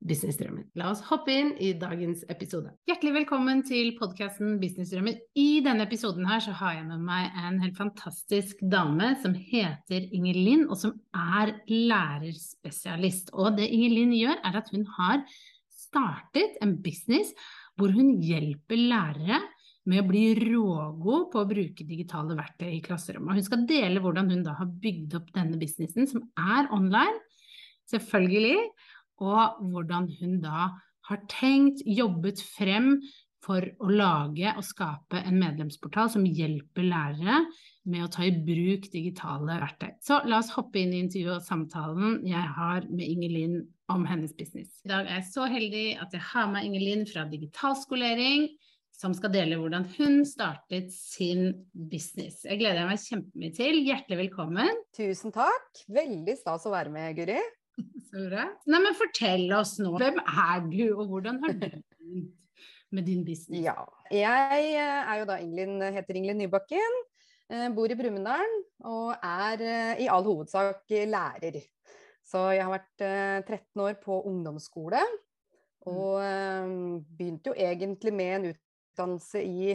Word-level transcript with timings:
businessdrømmen. 0.00 0.64
La 0.80 0.88
oss 0.90 1.02
hoppe 1.10 1.32
inn 1.34 1.50
i 1.60 1.72
dagens 1.78 2.22
episode. 2.32 2.72
Hjertelig 2.88 3.12
velkommen 3.18 3.60
til 3.66 3.92
podkasten 3.98 4.56
Businessdrømmen. 4.62 5.18
I 5.36 5.60
denne 5.64 5.84
episoden 5.84 6.28
her 6.28 6.40
så 6.44 6.54
har 6.56 6.78
jeg 6.78 6.86
med 6.88 7.04
meg 7.04 7.36
en 7.36 7.60
helt 7.62 7.76
fantastisk 7.78 8.62
dame 8.72 9.12
som 9.20 9.36
heter 9.36 10.08
Inger 10.08 10.40
Linn, 10.40 10.66
og 10.68 10.80
som 10.80 10.96
er 11.12 11.52
lærerspesialist. 11.68 13.34
Og 13.36 13.58
det 13.60 13.68
Inger 13.68 13.96
Linn 13.98 14.16
gjør, 14.16 14.40
er 14.40 14.60
at 14.62 14.72
hun 14.72 14.86
har 14.96 15.24
startet 15.74 16.56
en 16.64 16.76
business 16.80 17.34
hvor 17.76 17.92
hun 17.92 18.16
hjelper 18.24 18.80
lærere 18.80 19.40
med 19.88 20.02
å 20.02 20.08
bli 20.08 20.24
rågod 20.36 21.28
på 21.32 21.40
å 21.40 21.48
bruke 21.48 21.86
digitale 21.88 22.36
verktøy 22.38 22.68
i 22.76 22.84
klasserommet. 22.84 23.40
Hun 23.40 23.46
skal 23.46 23.66
dele 23.68 24.00
hvordan 24.00 24.28
hun 24.32 24.44
da 24.46 24.54
har 24.58 24.68
bygd 24.80 25.16
opp 25.18 25.30
denne 25.36 25.60
businessen, 25.60 26.08
som 26.08 26.24
er 26.38 26.68
online, 26.76 27.20
selvfølgelig, 27.90 28.68
og 29.20 29.60
hvordan 29.72 30.08
hun 30.20 30.38
da 30.44 30.70
har 31.10 31.24
tenkt, 31.30 31.82
jobbet 31.86 32.42
frem 32.56 32.96
for 33.44 33.64
å 33.80 33.88
lage 33.88 34.52
og 34.52 34.64
skape 34.66 35.22
en 35.24 35.38
medlemsportal 35.40 36.10
som 36.12 36.26
hjelper 36.28 36.84
lærere 36.84 37.40
med 37.88 38.04
å 38.04 38.10
ta 38.12 38.26
i 38.26 38.34
bruk 38.36 38.90
digitale 38.92 39.56
verktøy. 39.62 39.94
Så 40.04 40.20
la 40.28 40.42
oss 40.42 40.52
hoppe 40.54 40.82
inn 40.82 40.92
i 40.92 41.00
intervjuet 41.06 41.38
og 41.38 41.46
samtalen 41.46 42.18
jeg 42.28 42.54
har 42.56 42.84
med 42.90 43.06
Ingelin 43.06 43.62
om 43.90 44.04
hennes 44.06 44.34
business. 44.36 44.82
I 44.84 44.92
dag 44.92 45.08
er 45.08 45.22
jeg 45.22 45.30
så 45.32 45.48
heldig 45.50 45.86
at 46.04 46.12
jeg 46.14 46.26
har 46.34 46.50
med 46.52 46.68
Ingelin 46.68 47.06
fra 47.08 47.24
Digitalskolering 47.30 48.50
som 49.00 49.14
skal 49.16 49.32
dele 49.32 49.56
hvordan 49.56 49.86
hun 49.96 50.20
startet 50.28 50.92
sin 50.92 51.54
business. 51.72 52.42
Jeg 52.44 52.60
gleder 52.60 52.84
meg 52.84 53.00
kjempemye 53.00 53.54
til. 53.56 53.80
Hjertelig 53.86 54.26
velkommen. 54.26 54.84
Tusen 54.96 55.32
takk. 55.32 55.86
Veldig 55.88 56.36
stas 56.36 56.68
å 56.68 56.74
være 56.74 56.92
med, 56.92 57.16
Guri. 57.16 57.40
Så 58.10 58.26
bra. 58.26 58.48
Nei, 58.70 58.82
men 58.82 58.98
fortell 58.98 59.46
oss 59.56 59.76
nå. 59.82 59.94
Hvem 60.00 60.20
er 60.20 60.62
du, 60.66 60.84
og 60.96 61.10
hvordan 61.12 61.40
har 61.44 61.54
du 61.54 61.66
begynt 61.66 62.36
med 62.90 63.06
din 63.06 63.24
business? 63.26 63.62
Ja, 63.62 63.76
jeg 64.10 64.70
eh, 64.74 65.00
er 65.12 65.20
jo 65.20 65.28
da 65.30 65.38
Inglin, 65.42 65.76
heter 65.94 66.18
Ingelin 66.18 66.40
Nybakken. 66.42 67.00
Eh, 67.50 67.68
bor 67.74 67.90
i 67.90 67.98
Brumunddal 67.98 68.56
og 68.86 69.14
er 69.16 69.62
eh, 69.66 70.02
i 70.04 70.08
all 70.10 70.26
hovedsak 70.26 70.90
lærer. 71.10 71.60
Så 72.26 72.44
jeg 72.54 72.62
har 72.62 72.74
vært 72.76 73.48
13 73.48 73.82
år 73.82 73.96
på 74.02 74.20
ungdomsskole. 74.28 75.00
Og 75.90 76.20
begynte 77.16 77.50
jo 77.50 77.54
egentlig 77.56 78.12
med 78.14 78.34
en 78.36 78.44
utdannelse 78.52 79.40
i 79.42 79.72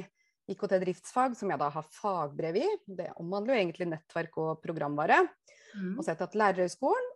IKT-driftsfag, 0.53 1.33
som 1.35 1.50
jeg 1.51 1.59
da 1.59 1.67
har 1.73 1.88
fagbrev 1.97 2.59
i. 2.62 2.67
Det 2.85 3.09
omhandler 3.19 3.56
jo 3.56 3.63
egentlig 3.63 3.89
nettverk 3.89 4.38
og 4.39 4.62
programvare. 4.63 5.23
Mm. 5.73 5.97
Og 5.97 6.03
så 6.03 6.12
har 6.12 6.13
jeg 6.13 6.22
tatt 6.22 6.39
lærerhøgskolen. 6.39 7.12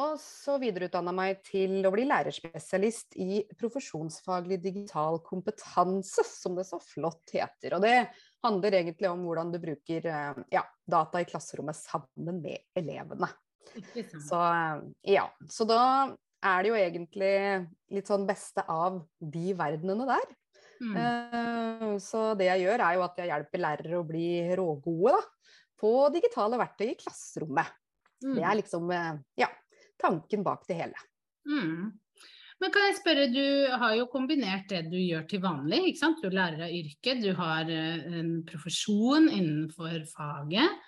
Og 0.00 0.14
så 0.20 0.54
videreutdanna 0.56 1.12
meg 1.12 1.42
til 1.44 1.84
å 1.84 1.90
bli 1.92 2.06
lærerspesialist 2.08 3.16
i 3.20 3.42
profesjonsfaglig 3.60 4.56
digital 4.62 5.18
kompetanse, 5.26 6.24
som 6.24 6.56
det 6.56 6.64
så 6.64 6.78
flott 6.80 7.34
heter. 7.34 7.76
Og 7.76 7.84
det 7.84 7.98
handler 8.44 8.78
egentlig 8.78 9.10
om 9.10 9.26
hvordan 9.26 9.52
du 9.52 9.60
bruker 9.60 10.08
eh, 10.08 10.42
ja, 10.54 10.64
data 10.88 11.20
i 11.20 11.28
klasserommet 11.28 11.76
sammen 11.76 12.40
med 12.40 12.64
elevene. 12.78 13.28
Så 14.28 14.40
ja. 15.06 15.26
Så 15.48 15.68
da 15.68 15.82
er 16.42 16.64
det 16.64 16.72
jo 16.72 16.78
egentlig 16.80 17.34
litt 17.92 18.08
sånn 18.08 18.24
beste 18.28 18.64
av 18.72 19.02
de 19.20 19.52
verdenene 19.58 20.08
der. 20.08 20.32
Mm. 20.82 20.96
Uh, 20.96 21.92
så 22.02 22.32
det 22.34 22.48
jeg 22.48 22.64
gjør, 22.64 22.82
er 22.82 22.96
jo 22.96 23.04
at 23.06 23.20
jeg 23.20 23.30
hjelper 23.30 23.62
lærere 23.62 24.00
å 24.00 24.06
bli 24.08 24.26
rågode 24.58 25.14
da, 25.14 25.20
på 25.78 25.92
digitale 26.14 26.58
verktøy 26.58 26.88
i 26.88 26.98
klasserommet. 26.98 27.70
Mm. 28.22 28.34
Det 28.38 28.42
er 28.46 28.58
liksom 28.58 28.90
ja, 29.38 29.48
tanken 30.02 30.44
bak 30.46 30.66
det 30.68 30.78
hele. 30.82 31.04
Mm. 31.48 31.90
Men 32.62 32.70
kan 32.74 32.86
jeg 32.86 32.98
spørre, 33.00 33.26
du 33.34 33.76
har 33.80 33.96
jo 33.98 34.06
kombinert 34.10 34.68
det 34.70 34.84
du 34.92 34.98
gjør 35.00 35.24
til 35.30 35.42
vanlig. 35.42 35.80
ikke 35.88 36.02
sant? 36.04 36.22
Du 36.22 36.28
er 36.30 36.36
lærer 36.38 36.66
av 36.68 36.74
yrket, 36.74 37.22
du 37.24 37.32
har 37.38 37.70
uh, 37.70 38.18
en 38.20 38.34
profesjon 38.46 39.30
innenfor 39.32 40.02
faget. 40.12 40.82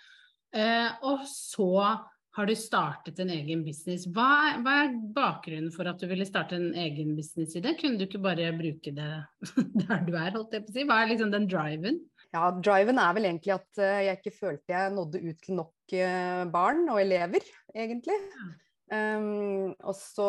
og 1.02 1.24
så 1.26 1.98
har 2.34 2.46
du 2.46 2.54
startet 2.58 3.20
en 3.22 3.30
egen 3.30 3.62
business. 3.66 4.08
Hva 4.10 4.56
hva 4.64 4.74
er, 4.84 4.96
bakgrunnen 5.14 5.70
for 5.74 5.86
at 5.90 6.00
du 6.02 6.08
ville 6.10 6.26
starte 6.26 6.58
en 6.58 6.72
egen 6.84 7.14
business 7.18 7.54
i 7.54 7.62
det? 7.62 7.76
Kunne 7.78 8.00
du 8.00 8.08
ikke 8.08 8.22
bare 8.22 8.50
bruke 8.56 8.94
det 8.94 9.10
der 9.84 10.02
du 10.06 10.16
er, 10.16 10.34
holdt 10.34 10.56
jeg 10.56 10.66
på 10.66 10.74
å 10.74 10.76
si? 10.78 10.86
Hva 10.88 11.00
er 11.02 11.12
liksom 11.12 11.30
den 11.34 11.46
driven? 11.50 12.00
Ja, 12.34 12.48
driven 12.58 12.98
er 12.98 13.14
vel 13.14 13.28
egentlig 13.28 13.54
at 13.54 13.78
eh, 13.78 14.00
jeg 14.08 14.18
ikke 14.18 14.34
følte 14.34 14.74
jeg 14.74 14.94
nådde 14.96 15.22
ut 15.22 15.44
til 15.46 15.58
nok 15.60 15.94
eh, 15.94 16.42
barn 16.50 16.88
og 16.90 16.98
elever, 17.04 17.46
egentlig. 17.76 18.18
Ja. 18.34 18.50
Um, 18.94 19.72
og 19.82 19.94
så 19.98 20.28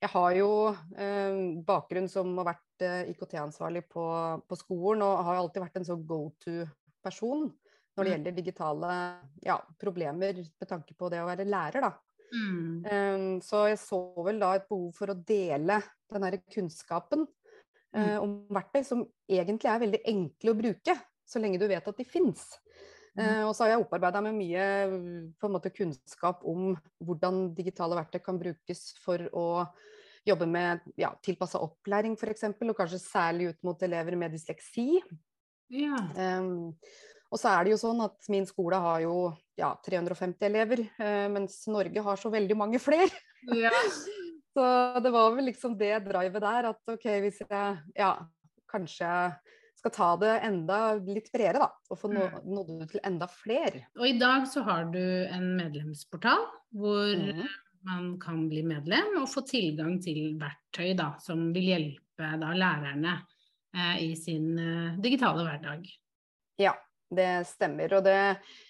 Jeg 0.00 0.10
har 0.14 0.34
jo 0.36 0.50
um, 0.72 1.40
bakgrunn 1.66 2.06
som 2.08 2.30
har 2.40 2.52
vært 2.52 2.84
uh, 2.86 3.10
IKT-ansvarlig 3.12 3.82
på, 3.90 4.04
på, 4.48 4.56
skolen, 4.56 5.02
og 5.04 5.24
har 5.26 5.40
alltid 5.40 5.64
vært 5.64 5.80
en 5.80 5.88
sånn 5.90 6.06
go 6.08 6.22
to-person 6.40 7.50
når 7.50 8.06
det 8.06 8.06
mm. 8.06 8.14
gjelder 8.14 8.36
digitale 8.38 8.92
ja, 9.44 9.58
problemer 9.80 10.38
med 10.40 10.68
tanke 10.70 10.96
på 10.96 11.10
det 11.12 11.20
å 11.20 11.28
være 11.28 11.44
lærer, 11.48 11.84
da. 11.84 11.90
Mm. 12.30 12.86
Um, 12.86 13.26
så 13.44 13.66
jeg 13.68 13.80
så 13.82 13.98
vel 14.24 14.40
da 14.40 14.54
et 14.56 14.68
behov 14.70 14.94
for 14.96 15.12
å 15.12 15.18
dele 15.26 15.80
den 16.14 16.26
her 16.26 16.38
kunnskapen 16.54 17.26
uh, 17.26 18.18
om 18.22 18.36
verktøy 18.54 18.84
som 18.86 19.04
egentlig 19.28 19.70
er 19.70 19.84
veldig 19.84 20.02
enkle 20.14 20.54
å 20.54 20.60
bruke, 20.62 20.96
så 21.26 21.42
lenge 21.42 21.60
du 21.60 21.66
vet 21.70 21.92
at 21.92 22.00
de 22.00 22.06
fins. 22.06 22.46
Uh, 23.18 23.24
mm. 23.24 23.44
og 23.48 23.54
så 23.56 23.64
har 23.64 23.72
jeg 23.72 23.84
opparbeida 23.84 24.20
med 24.22 24.36
mye 24.38 24.66
på 25.40 25.48
en 25.48 25.54
måte, 25.56 25.72
kunnskap 25.74 26.44
om 26.46 26.76
hvordan 27.02 27.48
digitale 27.56 27.98
verktøy 27.98 28.20
kan 28.22 28.38
brukes 28.38 28.84
for 29.02 29.24
å 29.34 29.46
jobbe 30.28 30.46
med 30.46 30.84
ja, 31.00 31.10
tilpassa 31.24 31.60
opplæring 31.64 32.14
f.eks., 32.18 32.46
og 32.52 32.76
kanskje 32.76 33.00
særlig 33.02 33.50
ut 33.50 33.62
mot 33.66 33.82
elever 33.82 34.16
med 34.20 34.34
dysleksi. 34.36 35.00
Ja. 35.72 35.96
Um, 36.14 36.76
og 37.30 37.38
så 37.38 37.52
er 37.52 37.64
det 37.64 37.74
jo 37.74 37.80
sånn 37.80 38.02
at 38.02 38.26
min 38.32 38.46
skole 38.48 38.78
har 38.82 39.04
jo 39.04 39.14
ja, 39.58 39.70
350 39.86 40.46
elever, 40.48 40.82
eh, 40.98 41.26
mens 41.30 41.62
Norge 41.70 42.02
har 42.02 42.18
så 42.18 42.30
veldig 42.32 42.56
mange 42.58 42.80
flere. 42.82 43.10
Ja. 43.54 43.70
så 44.54 44.64
det 45.02 45.12
var 45.14 45.30
vel 45.36 45.46
liksom 45.52 45.76
det 45.78 45.92
drivet 46.08 46.42
der, 46.42 46.72
at 46.72 46.90
OK, 46.90 47.06
hvis 47.22 47.38
jeg 47.44 47.76
ja, 47.94 48.10
kanskje 48.70 49.12
skal 49.80 49.94
ta 49.94 50.10
det 50.20 50.34
enda 50.46 50.78
litt 51.00 51.30
bredere, 51.32 51.64
da. 51.64 51.70
Og 51.90 51.98
få 51.98 52.10
mm. 52.12 52.38
nådd 52.44 52.70
ut 52.82 52.92
til 52.92 53.02
enda 53.06 53.28
flere. 53.32 53.86
Og 53.98 54.06
i 54.08 54.18
dag 54.20 54.46
så 54.50 54.64
har 54.66 54.90
du 54.92 55.00
en 55.00 55.48
medlemsportal 55.56 56.46
hvor 56.76 57.16
mm. 57.16 57.42
man 57.88 58.12
kan 58.22 58.44
bli 58.50 58.62
medlem 58.66 59.16
og 59.22 59.30
få 59.32 59.44
tilgang 59.48 59.98
til 60.04 60.36
verktøy 60.40 60.92
da, 60.98 61.14
som 61.22 61.48
vil 61.54 61.70
hjelpe 61.72 62.34
da, 62.42 62.52
lærerne 62.52 63.16
eh, 63.76 63.96
i 64.04 64.12
sin 64.20 64.52
eh, 64.60 65.00
digitale 65.00 65.46
hverdag. 65.48 65.88
Ja, 66.60 66.74
det 67.10 67.30
stemmer. 67.48 67.96
Og 67.96 68.04
det 68.04 68.20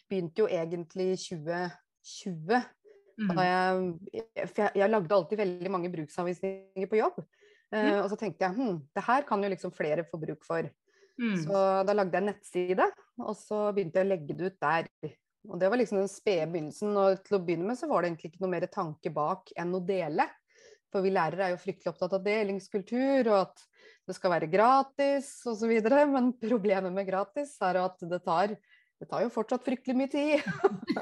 begynte 0.09 0.45
jo 0.45 0.51
egentlig 0.51 1.13
i 1.17 1.21
2020. 1.27 2.63
Mm. 3.21 3.37
Jeg, 3.37 3.91
jeg, 4.15 4.71
jeg, 4.79 4.89
lagde 4.89 5.17
alltid 5.17 5.43
veldig 5.43 5.73
mange 5.75 5.91
bruksanvisninger 5.93 6.89
på 6.89 7.03
jobb. 7.03 7.19
Uh, 7.71 8.01
og 8.03 8.09
så 8.11 8.17
tenkte 8.19 8.43
jeg 8.43 8.57
hm, 8.57 8.79
det 8.97 9.03
her 9.07 9.23
kan 9.29 9.45
jo 9.45 9.51
liksom 9.53 9.75
flere 9.75 10.03
få 10.09 10.19
bruk 10.19 10.47
for. 10.47 10.67
Mm. 11.21 11.37
Så 11.45 11.63
da 11.85 11.97
lagde 11.97 12.17
jeg 12.17 12.25
en 12.25 12.31
nettside, 12.33 12.87
og 13.21 13.35
så 13.37 13.67
begynte 13.77 14.01
jeg 14.01 14.09
å 14.09 14.11
legge 14.15 14.37
det 14.37 14.51
ut 14.51 14.63
der. 14.65 14.89
Og 15.49 15.61
det 15.61 15.71
var 15.73 15.81
liksom 15.81 16.01
den 16.01 16.11
spede 16.11 16.49
begynnelsen. 16.53 16.97
Og 16.97 17.23
til 17.27 17.39
å 17.39 17.43
begynne 17.45 17.71
med 17.71 17.79
så 17.81 17.89
var 17.91 18.03
det 18.03 18.11
egentlig 18.11 18.33
ikke 18.33 18.45
noe 18.45 18.55
mer 18.55 18.69
tanke 18.73 19.13
bak 19.15 19.53
enn 19.61 19.77
å 19.77 19.83
dele. 19.85 20.27
For 20.91 21.05
vi 21.05 21.13
lærere 21.15 21.47
er 21.47 21.55
jo 21.55 21.63
fryktelig 21.63 21.93
opptatt 21.93 22.17
av 22.19 22.25
delingskultur, 22.25 23.29
og 23.31 23.37
at 23.45 23.65
det 24.09 24.17
skal 24.17 24.35
være 24.35 24.51
gratis 24.51 25.31
osv. 25.49 25.73
Men 26.15 26.33
problemet 26.41 26.95
med 26.95 27.09
gratis 27.09 27.55
er 27.65 27.79
at 27.85 28.03
det 28.11 28.21
tar, 28.27 28.57
det 29.01 29.09
tar 29.11 29.25
jo 29.25 29.33
fortsatt 29.33 29.65
fryktelig 29.67 29.97
mye 30.01 30.13
tid. 30.13 30.45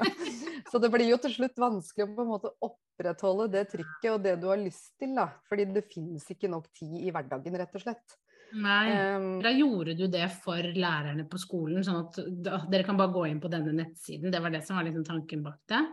Så 0.69 0.77
det 0.81 0.91
blir 0.93 1.07
jo 1.09 1.17
til 1.17 1.33
slutt 1.33 1.57
vanskelig 1.57 2.05
å 2.05 2.13
på 2.13 2.23
en 2.25 2.29
måte 2.29 2.53
opprettholde 2.61 3.49
det 3.55 3.65
trykket 3.71 4.11
og 4.13 4.21
det 4.21 4.35
du 4.37 4.49
har 4.51 4.61
lyst 4.61 4.93
til, 5.01 5.15
da. 5.17 5.31
Fordi 5.49 5.65
det 5.73 5.87
finnes 5.89 6.27
ikke 6.29 6.51
nok 6.51 6.69
tid 6.77 6.99
i 7.01 7.13
hverdagen, 7.15 7.57
rett 7.57 7.73
og 7.79 7.87
slett. 7.87 8.19
Nei. 8.57 8.89
Da 9.43 9.51
gjorde 9.53 9.93
du 9.93 10.07
det 10.09 10.25
for 10.41 10.63
lærerne 10.75 11.25
på 11.29 11.37
skolen, 11.41 11.83
sånn 11.85 12.01
at 12.01 12.17
dere 12.71 12.85
kan 12.87 12.97
bare 12.97 13.13
gå 13.13 13.27
inn 13.29 13.41
på 13.43 13.51
denne 13.51 13.75
nettsiden. 13.77 14.31
Det 14.33 14.41
var 14.41 14.53
det 14.53 14.63
som 14.65 14.79
var 14.79 14.87
liksom 14.87 15.05
tanken 15.05 15.43
bak 15.45 15.59
det? 15.69 15.83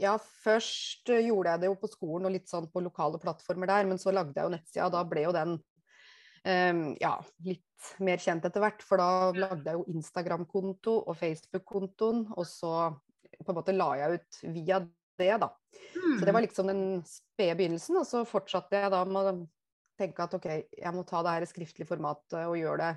Ja, 0.00 0.16
først 0.20 1.08
eh, 1.08 1.24
gjorde 1.24 1.54
jeg 1.54 1.62
det 1.62 1.70
jo 1.70 1.78
på 1.80 1.88
skolen 1.88 2.28
og 2.28 2.34
litt 2.34 2.50
sånn 2.50 2.68
på 2.72 2.82
lokale 2.84 3.20
plattformer 3.22 3.70
der, 3.70 3.86
men 3.88 4.00
så 4.00 4.12
lagde 4.12 4.36
jeg 4.36 4.44
jo 4.44 4.52
nettsida, 4.52 4.88
og 4.88 4.92
da 4.92 5.04
ble 5.08 5.22
jo 5.24 5.32
den 5.36 5.54
um, 5.56 6.82
ja, 7.00 7.14
litt 7.46 7.90
mer 8.04 8.20
kjent 8.20 8.44
etter 8.48 8.64
hvert. 8.64 8.84
For 8.84 9.00
da 9.00 9.32
lagde 9.36 9.70
jeg 9.70 9.80
jo 9.80 9.86
Instagram-konto 9.96 10.98
og 11.00 11.16
Facebook-kontoen, 11.16 12.26
og 12.36 12.48
så 12.50 12.74
på 13.40 13.52
en 13.52 13.58
måte 13.58 13.76
la 13.76 13.88
jeg 14.02 14.20
ut 14.20 14.40
via 14.52 14.82
det, 15.16 15.32
da. 15.40 15.48
Mm. 15.96 16.18
Så 16.18 16.24
det 16.24 16.32
var 16.32 16.40
hmm. 16.40 16.44
liksom 16.44 16.68
den 16.68 16.84
spede 17.08 17.56
begynnelsen, 17.56 17.96
og 18.00 18.04
så 18.08 18.24
fortsatte 18.28 18.82
jeg 18.82 18.92
da 18.92 19.00
med 19.08 19.46
tenke 19.98 20.24
at 20.24 20.34
OK, 20.36 20.46
jeg 20.76 20.94
må 20.94 21.04
ta 21.08 21.22
det 21.24 21.34
her 21.34 21.46
i 21.46 21.50
skriftlig 21.50 21.86
format 21.88 22.38
og 22.42 22.56
gjøre 22.60 22.78
det 22.82 22.94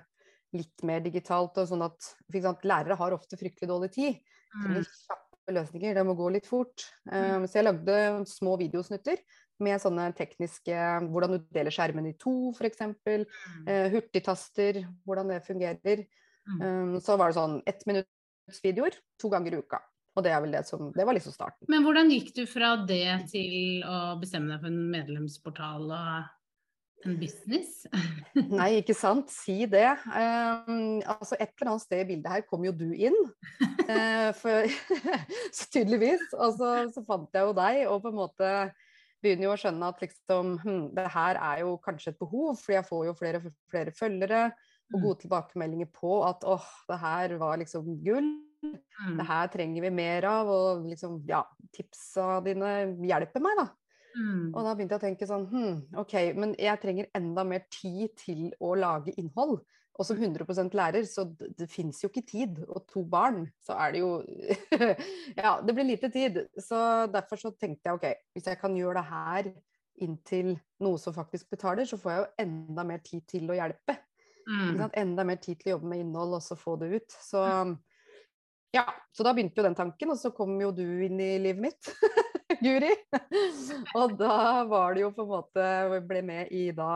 litt 0.60 0.86
mer 0.88 1.04
digitalt. 1.06 1.58
og 1.58 1.70
sånn 1.70 1.86
at, 1.86 2.12
sant, 2.34 2.66
Lærere 2.68 2.98
har 3.00 3.16
ofte 3.16 3.40
fryktelig 3.40 3.70
dårlig 3.70 3.92
tid. 3.96 4.22
Mm. 4.56 4.80
kjappe 4.82 5.54
løsninger, 5.54 5.94
det 5.98 6.06
må 6.06 6.16
gå 6.18 6.30
litt 6.34 6.48
fort. 6.50 6.88
Um, 7.12 7.46
så 7.46 7.60
jeg 7.60 7.68
lagde 7.68 8.00
små 8.30 8.56
videosnutter 8.62 9.22
med 9.60 9.82
sånne 9.82 10.08
tekniske 10.16 10.76
Hvordan 11.12 11.36
du 11.36 11.50
deler 11.54 11.74
skjermen 11.74 12.08
i 12.10 12.16
to, 12.18 12.54
f.eks. 12.56 12.82
Uh, 13.06 13.26
eh, 13.68 13.90
hurtigtaster, 13.94 14.84
hvordan 15.06 15.34
det 15.34 15.44
fungerer. 15.46 16.06
Um, 16.50 16.98
så 17.04 17.18
var 17.20 17.30
det 17.30 17.38
sånn 17.38 17.60
ett 17.70 17.86
minutts 17.90 18.64
videoer 18.64 18.96
to 19.22 19.30
ganger 19.30 19.54
i 19.54 19.62
uka. 19.62 19.84
Og 20.18 20.26
det, 20.26 20.34
det, 20.52 20.64
som, 20.68 20.90
det 20.96 21.06
var 21.06 21.16
liksom 21.16 21.36
starten. 21.36 21.68
Men 21.70 21.86
hvordan 21.86 22.10
gikk 22.12 22.34
du 22.36 22.42
fra 22.50 22.74
det 22.90 23.30
til 23.32 23.84
å 23.88 24.18
bestemme 24.20 24.52
deg 24.52 24.64
for 24.64 24.72
en 24.72 24.90
medlemsportal 24.92 25.86
og 25.86 26.32
en 27.08 27.16
business? 27.20 27.84
Nei, 28.60 28.80
ikke 28.82 28.96
sant. 28.98 29.32
Si 29.32 29.64
det. 29.70 29.88
Um, 30.08 31.00
altså 31.06 31.38
et 31.40 31.52
eller 31.54 31.74
annet 31.74 31.86
sted 31.86 32.04
i 32.04 32.10
bildet 32.12 32.34
her 32.34 32.46
kom 32.48 32.66
jo 32.68 32.74
du 32.76 32.90
inn. 32.92 33.18
Uh, 33.88 34.30
for, 34.42 34.70
så 35.56 35.70
tydeligvis. 35.74 36.26
Og 36.36 36.58
så, 36.60 36.74
så, 36.96 37.04
fant 37.08 37.36
jeg 37.36 37.50
jo 37.50 37.56
deg, 37.58 37.84
og 37.92 38.04
på 38.04 38.14
en 38.14 38.20
måte 38.20 38.54
begynner 39.20 39.50
jo 39.50 39.54
å 39.54 39.60
skjønne 39.60 39.92
at 39.92 40.04
liksom 40.04 40.54
hm, 40.64 40.84
det 40.96 41.08
her 41.12 41.40
er 41.44 41.64
jo 41.66 41.74
kanskje 41.84 42.14
et 42.14 42.22
behov, 42.22 42.54
for 42.62 42.76
jeg 42.78 42.88
får 42.88 43.08
jo 43.10 43.16
flere, 43.20 43.42
flere 43.72 43.96
følgere 43.96 44.44
og 44.90 44.96
mm. 44.96 45.02
gode 45.04 45.20
tilbakemeldinger 45.24 45.90
på 45.94 46.22
at 46.26 46.46
åh, 46.48 46.70
det 46.90 47.00
her 47.02 47.36
var 47.42 47.60
liksom 47.62 47.98
gull. 48.06 48.30
Mm. 48.64 49.18
Det 49.20 49.26
her 49.28 49.52
trenger 49.54 49.86
vi 49.86 49.92
mer 49.94 50.26
av, 50.28 50.50
og 50.52 50.88
liksom, 50.90 51.20
ja, 51.30 51.44
tipsa 51.76 52.40
dine 52.46 52.72
hjelper 53.08 53.44
meg, 53.44 53.60
da. 53.60 53.68
Mm. 54.16 54.54
Og 54.54 54.64
da 54.66 54.74
begynte 54.74 54.96
jeg 54.96 55.02
å 55.02 55.06
tenke 55.08 55.28
sånn 55.30 55.46
hm, 55.52 55.76
OK, 56.02 56.16
men 56.38 56.56
jeg 56.60 56.82
trenger 56.82 57.10
enda 57.18 57.46
mer 57.48 57.66
tid 57.74 58.16
til 58.20 58.48
å 58.64 58.74
lage 58.80 59.14
innhold. 59.20 59.60
Og 60.00 60.08
som 60.08 60.20
100% 60.20 60.76
lærer, 60.80 61.04
så 61.04 61.26
det, 61.28 61.50
det 61.60 61.68
fins 61.68 62.00
jo 62.04 62.08
ikke 62.08 62.24
tid. 62.28 62.62
Og 62.72 62.86
to 62.88 63.04
barn, 63.04 63.44
så 63.60 63.76
er 63.84 63.96
det 63.96 64.04
jo 64.04 64.12
Ja, 65.42 65.58
det 65.60 65.76
blir 65.76 65.88
lite 65.88 66.12
tid. 66.14 66.46
Så 66.56 66.80
derfor 67.12 67.42
så 67.42 67.52
tenkte 67.52 67.90
jeg 67.90 68.00
OK, 68.00 68.08
hvis 68.36 68.48
jeg 68.48 68.62
kan 68.62 68.78
gjøre 68.80 69.02
det 69.02 69.10
her 69.10 69.52
inntil 70.00 70.54
noe 70.80 71.00
som 71.02 71.12
faktisk 71.16 71.50
betaler, 71.52 71.84
så 71.84 72.00
får 72.00 72.14
jeg 72.14 72.22
jo 72.22 72.46
enda 72.46 72.86
mer 72.88 73.04
tid 73.04 73.26
til 73.28 73.52
å 73.52 73.58
hjelpe. 73.58 73.98
Mm. 74.50 74.86
Enda 74.98 75.26
mer 75.28 75.42
tid 75.44 75.60
til 75.60 75.74
å 75.74 75.76
jobbe 75.76 75.92
med 75.92 76.06
innhold 76.06 76.38
og 76.40 76.46
så 76.46 76.56
få 76.58 76.78
det 76.80 76.94
ut. 76.96 77.18
Så 77.20 77.44
ja, 78.76 78.86
så 79.12 79.26
da 79.26 79.34
begynte 79.34 79.62
jo 79.62 79.66
den 79.66 79.78
tanken, 79.78 80.12
og 80.14 80.20
så 80.20 80.32
kom 80.36 80.54
jo 80.62 80.72
du 80.76 80.86
inn 81.06 81.20
i 81.22 81.32
livet 81.42 81.64
mitt, 81.70 81.92
Guri. 82.64 82.92
og 83.98 84.18
da 84.20 84.66
var 84.70 84.96
det 84.96 85.06
jo 85.06 85.14
på 85.16 85.26
en 85.26 85.32
måte 85.32 85.68
Ble 86.10 86.22
med 86.26 86.52
i 86.54 86.70
da 86.76 86.92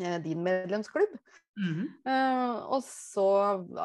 eh, 0.00 0.18
din 0.24 0.42
medlemsklubb. 0.44 1.16
Mm 1.54 1.74
-hmm. 1.74 1.88
uh, 2.10 2.56
og 2.74 2.82
så 2.82 3.26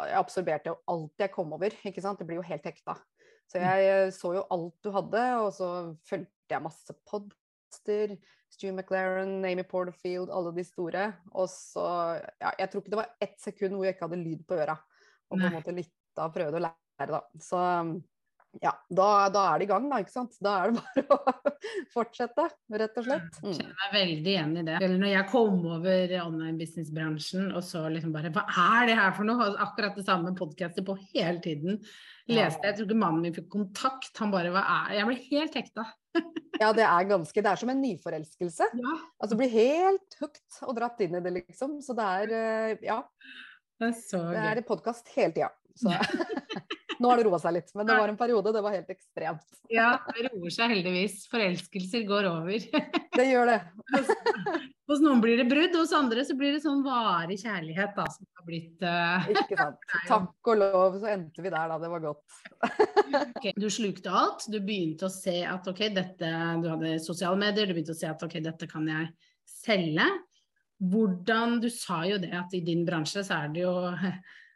jeg 0.08 0.18
absorberte 0.18 0.70
jo 0.70 0.80
alt 0.88 1.14
jeg 1.20 1.32
kom 1.32 1.54
over, 1.54 1.70
ikke 1.86 2.02
sant. 2.02 2.20
Det 2.20 2.28
blir 2.28 2.42
jo 2.42 2.50
helt 2.50 2.66
hekta. 2.66 2.98
Så 3.48 3.58
mm. 3.58 3.64
jeg 3.64 4.14
så 4.14 4.34
jo 4.34 4.44
alt 4.52 4.76
du 4.84 4.92
hadde, 4.92 5.24
og 5.40 5.54
så 5.54 5.96
fulgte 6.10 6.50
jeg 6.50 6.62
masse 6.62 6.94
podster. 7.06 8.18
Stu 8.50 8.72
McLaren, 8.72 9.46
Amy 9.46 9.64
Porterfield, 9.64 10.30
alle 10.34 10.56
de 10.56 10.64
store. 10.64 11.14
Og 11.32 11.50
så 11.50 12.20
Ja, 12.42 12.52
jeg 12.60 12.70
tror 12.70 12.82
ikke 12.82 12.90
det 12.90 13.04
var 13.04 13.16
ett 13.22 13.42
sekund 13.42 13.76
hvor 13.76 13.86
jeg 13.86 13.96
ikke 13.96 14.08
hadde 14.08 14.24
lyd 14.24 14.46
på 14.48 14.56
øra. 14.56 14.78
Og 15.30 15.40
på 15.40 15.46
en 15.46 15.54
måte 15.54 15.72
lytta 15.72 16.26
og 16.26 16.34
prøvde 16.34 16.58
å 16.58 16.60
lære 16.60 16.89
da. 17.08 17.22
Så 17.40 17.60
ja, 18.62 18.72
da, 18.90 19.30
da, 19.30 19.44
er 19.54 19.62
det 19.62 19.68
i 19.68 19.70
gang, 19.70 19.86
da. 19.92 20.00
ikke 20.02 20.14
sant. 20.14 20.38
Da 20.42 20.56
er 20.64 20.72
det 20.74 20.82
bare 21.06 21.20
å 21.20 21.34
fortsette, 21.94 22.48
rett 22.82 22.98
og 22.98 23.06
slett. 23.06 23.38
Mm. 23.44 23.50
Jeg 23.52 23.58
kjenner 23.60 23.76
meg 23.84 23.94
veldig 23.94 24.32
igjen 24.34 24.56
i 24.58 24.64
det. 24.66 24.78
Eller 24.80 25.02
når 25.04 25.12
jeg 25.14 25.30
kom 25.30 25.60
over 25.70 26.14
online 26.24 26.58
business-bransjen 26.60 27.52
og 27.54 27.62
så 27.66 27.84
liksom 27.94 28.16
bare 28.16 28.32
Hva 28.34 28.46
er 28.80 28.90
det 28.90 28.98
her 29.00 29.14
for 29.18 29.30
noe? 29.30 29.52
Akkurat 29.62 30.00
det 30.00 30.06
samme 30.08 30.34
podkastet 30.38 30.88
på 30.88 30.98
hele 31.12 31.38
tiden. 31.46 31.78
Leste, 32.30 32.66
Jeg 32.66 32.78
tror 32.78 32.90
ikke 32.90 33.00
mannen 33.04 33.22
min 33.26 33.38
fikk 33.38 33.52
kontakt. 33.54 34.12
Han 34.22 34.34
bare 34.34 34.54
Hva 34.54 34.66
er 34.80 34.98
Jeg 35.00 35.10
ble 35.10 35.20
helt 35.30 35.60
hekta. 35.62 35.86
ja, 36.60 36.72
det 36.74 36.86
er 36.86 37.10
ganske 37.10 37.46
Det 37.46 37.54
er 37.54 37.62
som 37.62 37.74
en 37.74 37.86
nyforelskelse. 37.86 38.72
Ja. 38.82 38.98
Altså 39.22 39.38
blir 39.38 39.54
helt 39.54 40.20
hooked 40.24 40.60
og 40.66 40.76
dratt 40.78 41.06
inn 41.06 41.16
i 41.18 41.22
det, 41.22 41.38
liksom. 41.38 41.80
Så 41.86 41.94
det 41.98 42.10
er 42.18 42.36
eh, 42.42 42.90
Ja. 42.90 43.04
Det 43.80 43.94
er, 43.94 43.96
så 43.96 44.26
det 44.34 44.42
er 44.44 44.66
podkast 44.68 45.08
hele 45.14 45.32
tida. 45.38 45.54
Så 45.80 45.94
Nå 47.00 47.10
har 47.12 47.20
det 47.20 47.26
roa 47.30 47.38
seg 47.40 47.56
litt, 47.56 47.70
men 47.80 47.88
det 47.88 47.96
var 47.96 48.12
en 48.12 48.18
periode 48.20 48.52
det 48.52 48.62
var 48.64 48.74
helt 48.76 48.90
ekstremt. 48.92 49.46
Ja, 49.72 49.92
det 50.12 50.26
roer 50.28 50.52
seg 50.52 50.74
heldigvis. 50.74 51.22
Forelskelser 51.32 52.04
går 52.10 52.28
over. 52.28 52.66
Det 53.20 53.26
gjør 53.26 53.50
det. 53.50 53.56
Hos 54.88 55.02
noen 55.04 55.20
blir 55.20 55.36
det 55.42 55.46
brudd, 55.50 55.74
hos 55.76 55.92
andre 55.98 56.22
så 56.24 56.38
blir 56.40 56.54
det 56.56 56.62
sånn 56.64 56.86
varig 56.86 57.36
kjærlighet 57.42 57.98
da, 57.98 58.06
som 58.14 58.28
har 58.38 58.46
blitt 58.48 58.86
uh... 58.86 59.28
Ikke 59.34 59.58
sant. 59.60 59.82
Takk 60.08 60.52
og 60.54 60.60
lov, 60.62 60.96
så 61.02 61.10
endte 61.12 61.44
vi 61.44 61.52
der 61.52 61.74
da. 61.74 61.80
Det 61.82 61.90
var 61.92 62.06
godt. 62.06 62.38
okay, 63.36 63.52
du 63.60 63.68
slukte 63.74 64.14
alt. 64.22 64.48
Du 64.48 64.60
begynte 64.62 65.10
å 65.10 65.12
se 65.12 65.42
at 65.50 65.68
ok, 65.68 65.84
dette 65.98 66.32
Du 66.64 66.70
hadde 66.72 66.96
sosiale 67.04 67.40
medier, 67.42 67.68
du 67.68 67.76
begynte 67.76 67.98
å 67.98 68.00
se 68.00 68.08
at 68.08 68.24
ok, 68.24 68.40
dette 68.46 68.70
kan 68.72 68.88
jeg 68.88 69.12
selge. 69.50 70.08
Hvordan 70.80 71.60
Du 71.60 71.68
sa 71.74 72.06
jo 72.08 72.22
det 72.22 72.32
at 72.40 72.56
i 72.56 72.64
din 72.64 72.86
bransje 72.88 73.26
så 73.28 73.44
er 73.44 73.56
det 73.56 73.66
jo 73.66 73.76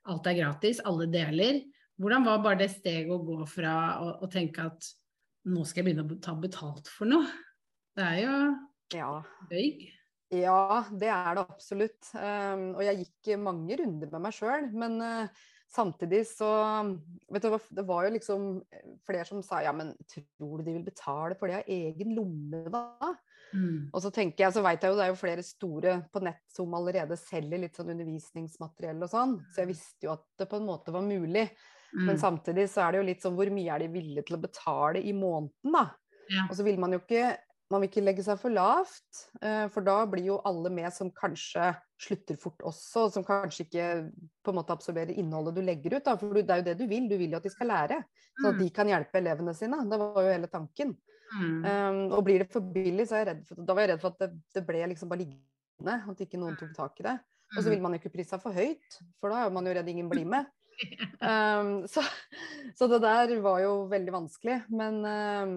alt 0.08 0.28
er 0.28 0.40
gratis, 0.40 0.82
alle 0.88 1.10
deler. 1.12 1.60
Hvordan 2.02 2.26
var 2.26 2.44
bare 2.44 2.62
det 2.64 2.72
steget 2.74 3.12
å 3.14 3.22
gå 3.24 3.40
fra 3.50 3.74
å, 4.02 4.30
tenke 4.32 4.66
at 4.66 4.88
nå 5.50 5.66
skal 5.68 5.84
jeg 5.84 5.92
begynne 5.92 6.06
å 6.08 6.22
ta 6.24 6.34
betalt 6.40 6.90
for 6.90 7.10
noe? 7.10 7.28
Det 7.94 8.06
er 8.06 8.22
jo 8.24 8.38
ja. 8.98 9.10
bøyg. 9.52 9.84
Ja, 10.34 10.84
det 10.90 11.10
er 11.14 11.36
det 11.38 11.44
absolutt. 11.44 12.08
Um, 12.18 12.72
og 12.74 12.82
jeg 12.88 13.04
gikk 13.04 13.36
mange 13.42 13.78
runder 13.78 14.10
med 14.16 14.24
meg 14.26 14.34
sjøl. 14.34 14.72
Men 14.74 14.98
uh, 15.04 15.44
samtidig 15.74 16.24
så 16.32 16.50
vet 17.30 17.46
du, 17.46 17.58
Det 17.70 17.86
var 17.86 18.08
jo 18.08 18.16
liksom 18.16 18.48
flere 19.06 19.28
som 19.30 19.44
sa 19.46 19.62
ja, 19.66 19.74
men 19.76 19.94
tror 20.10 20.58
du 20.58 20.66
de 20.66 20.76
vil 20.80 20.88
betale 20.88 21.38
for 21.38 21.52
det 21.52 21.62
av 21.62 21.70
egen 21.76 22.16
lomme 22.18 22.64
da? 22.74 23.14
Mm. 23.54 23.92
Og 23.94 24.02
så 24.02 24.10
tenker 24.14 24.48
jeg, 24.48 24.56
så 24.56 24.64
vet 24.66 24.82
jeg 24.82 24.90
jo 24.90 24.98
det 24.98 25.06
er 25.06 25.14
jo 25.14 25.20
flere 25.20 25.46
store 25.46 26.00
på 26.10 26.24
nett 26.26 26.42
som 26.50 26.74
allerede 26.74 27.18
selger 27.22 27.62
litt 27.62 27.78
sånn 27.78 27.94
undervisningsmateriell 27.94 29.06
og 29.06 29.12
sånn. 29.12 29.38
Så 29.54 29.62
jeg 29.62 29.74
visste 29.76 30.08
jo 30.08 30.16
at 30.16 30.26
det 30.42 30.50
på 30.50 30.58
en 30.58 30.70
måte 30.70 30.94
var 30.96 31.06
mulig. 31.06 31.46
Mm. 31.94 32.06
Men 32.10 32.20
samtidig 32.22 32.68
så 32.74 32.84
er 32.84 32.94
det 32.94 33.02
jo 33.02 33.08
litt 33.12 33.26
sånn 33.26 33.36
hvor 33.38 33.50
mye 33.54 33.74
er 33.74 33.84
de 33.84 33.90
villige 33.94 34.28
til 34.28 34.38
å 34.38 34.44
betale 34.44 35.02
i 35.02 35.14
måneden, 35.16 35.76
da. 35.76 35.88
Ja. 36.32 36.48
Og 36.48 36.56
så 36.58 36.66
vil 36.66 36.80
man 36.82 36.96
jo 36.96 37.02
ikke 37.04 37.34
man 37.74 37.82
vil 37.82 37.90
ikke 37.90 38.04
legge 38.04 38.24
seg 38.26 38.38
for 38.38 38.54
lavt, 38.54 39.24
eh, 39.42 39.66
for 39.74 39.86
da 39.86 39.96
blir 40.10 40.28
jo 40.28 40.42
alle 40.46 40.70
med 40.74 40.94
som 40.94 41.10
kanskje 41.16 41.72
slutter 42.04 42.38
fort 42.38 42.62
også, 42.70 43.08
og 43.08 43.16
som 43.16 43.26
kanskje 43.26 43.66
ikke 43.66 43.88
på 44.46 44.54
en 44.54 44.58
måte 44.60 44.76
absorberer 44.76 45.16
innholdet 45.18 45.58
du 45.58 45.64
legger 45.66 45.98
ut. 45.98 46.04
Da. 46.06 46.14
For 46.20 46.38
det 46.38 46.44
er 46.54 46.62
jo 46.62 46.68
det 46.68 46.76
du 46.82 46.86
vil, 46.92 47.08
du 47.10 47.16
vil 47.18 47.34
jo 47.34 47.40
at 47.40 47.48
de 47.48 47.54
skal 47.54 47.72
lære, 47.72 47.98
så 48.36 48.52
at 48.52 48.60
de 48.60 48.68
mm. 48.68 48.74
kan 48.76 48.92
hjelpe 48.92 49.22
elevene 49.22 49.56
sine. 49.58 49.80
Det 49.90 50.00
var 50.04 50.20
jo 50.22 50.36
hele 50.36 50.52
tanken. 50.52 50.94
Mm. 51.34 51.66
Um, 51.66 52.02
og 52.14 52.22
blir 52.28 52.44
det 52.44 52.52
for 52.54 52.74
billig, 52.76 53.08
så 53.10 53.18
er 53.18 53.24
jeg 53.24 53.30
redd 53.32 53.46
for, 53.48 53.64
da 53.66 53.74
var 53.74 53.88
jeg 53.88 53.94
redd 53.96 54.04
for 54.04 54.14
at 54.14 54.26
det, 54.26 54.32
det 54.54 54.66
ble 54.68 54.84
liksom 54.92 55.10
bare 55.10 55.24
liggende, 55.24 55.96
at 56.14 56.26
ikke 56.28 56.42
noen 56.42 56.60
tok 56.60 56.76
tak 56.78 57.02
i 57.02 57.08
det. 57.08 57.16
Og 57.56 57.62
så 57.62 57.66
mm. 57.66 57.72
vil 57.74 57.86
man 57.86 57.96
jo 57.96 58.04
ikke 58.04 58.14
prise 58.14 58.36
seg 58.36 58.44
for 58.44 58.58
høyt, 58.58 59.00
for 59.22 59.34
da 59.34 59.48
er 59.48 59.56
man 59.56 59.66
jo 59.66 59.74
redd 59.80 59.90
ingen 59.90 60.12
blir 60.12 60.30
med. 60.30 60.52
Um, 61.24 61.86
så, 61.88 62.02
så, 62.76 62.88
det 62.92 63.00
der 63.04 63.36
var 63.44 63.62
jo 63.64 63.76
veldig 63.92 64.16
vanskelig. 64.16 64.58
Men, 64.76 64.98
um, 65.06 65.54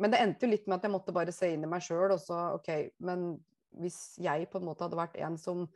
men, 0.00 0.14
det 0.14 0.20
endte 0.22 0.46
jo 0.46 0.54
litt 0.54 0.68
med 0.68 0.78
at 0.78 0.86
jeg 0.88 0.94
måtte 0.94 1.16
bare 1.16 1.34
se 1.34 1.50
inn 1.52 1.66
i 1.66 1.70
meg 1.70 1.84
sjøl 1.84 2.14
og 2.14 2.22
så 2.22 2.38
OK, 2.56 2.70
men 3.04 3.34
hvis 3.82 4.14
jeg 4.22 4.48
på 4.50 4.60
en 4.60 4.68
måte 4.68 4.86
hadde 4.86 4.98
vært 4.98 5.18
en 5.26 5.36
som 5.40 5.66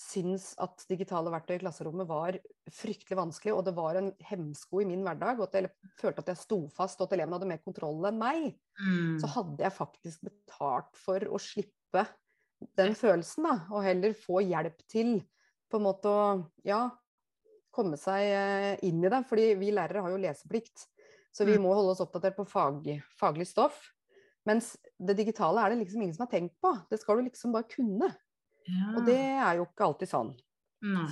syns 0.00 0.52
at 0.62 0.84
digitale 0.88 1.32
verktøy 1.32 1.56
i 1.58 1.60
klasserommet 1.60 2.08
var 2.08 2.38
fryktelig 2.72 3.18
vanskelig, 3.18 3.52
og 3.52 3.64
det 3.66 3.74
var 3.76 3.98
en 3.98 4.08
hemsko 4.30 4.80
i 4.80 4.86
min 4.88 5.02
hverdag, 5.04 5.40
og 5.40 5.48
at 5.48 5.58
jeg 5.58 5.92
følte 6.00 6.24
at 6.24 6.30
jeg 6.32 6.40
sto 6.40 6.60
fast, 6.72 7.00
og 7.00 7.08
at 7.08 7.18
elevene 7.18 7.36
hadde 7.36 7.50
mer 7.50 7.60
kontroll 7.64 8.08
enn 8.08 8.20
meg, 8.20 8.46
mm. 8.80 9.18
så 9.20 9.30
hadde 9.34 9.66
jeg 9.66 9.76
faktisk 9.76 10.24
betalt 10.30 10.96
for 10.96 11.26
å 11.28 11.42
slippe 11.42 12.06
den 12.78 12.96
følelsen, 12.96 13.48
da, 13.48 13.58
og 13.72 13.84
heller 13.84 14.16
få 14.16 14.40
hjelp 14.44 14.80
til 14.90 15.18
på 15.70 15.78
en 15.78 15.86
måte 15.86 16.10
å 16.10 16.24
ja, 16.66 16.86
komme 17.74 17.98
seg 18.00 18.26
eh, 18.26 18.74
inn 18.88 19.02
i 19.04 19.12
det. 19.12 19.22
Fordi 19.28 19.52
vi 19.60 19.72
lærere 19.74 20.04
har 20.04 20.14
jo 20.14 20.20
leseplikt. 20.20 20.88
Så 21.30 21.46
vi 21.46 21.54
må 21.62 21.70
holde 21.76 21.94
oss 21.94 22.02
oppdatert 22.02 22.34
på 22.34 22.46
fag, 22.48 22.88
faglig 23.18 23.46
stoff. 23.46 23.78
Mens 24.48 24.72
det 24.98 25.14
digitale 25.18 25.62
er 25.62 25.72
det 25.72 25.84
liksom 25.84 26.02
ingen 26.02 26.16
som 26.16 26.24
har 26.26 26.32
tenkt 26.32 26.56
på. 26.62 26.72
Det 26.90 26.98
skal 26.98 27.20
du 27.20 27.28
liksom 27.28 27.54
bare 27.54 27.68
kunne. 27.70 28.08
Ja. 28.66 28.94
Og 28.96 29.04
det 29.06 29.20
er 29.20 29.60
jo 29.60 29.68
ikke 29.68 29.86
alltid 29.86 30.10
sånn. 30.10 30.32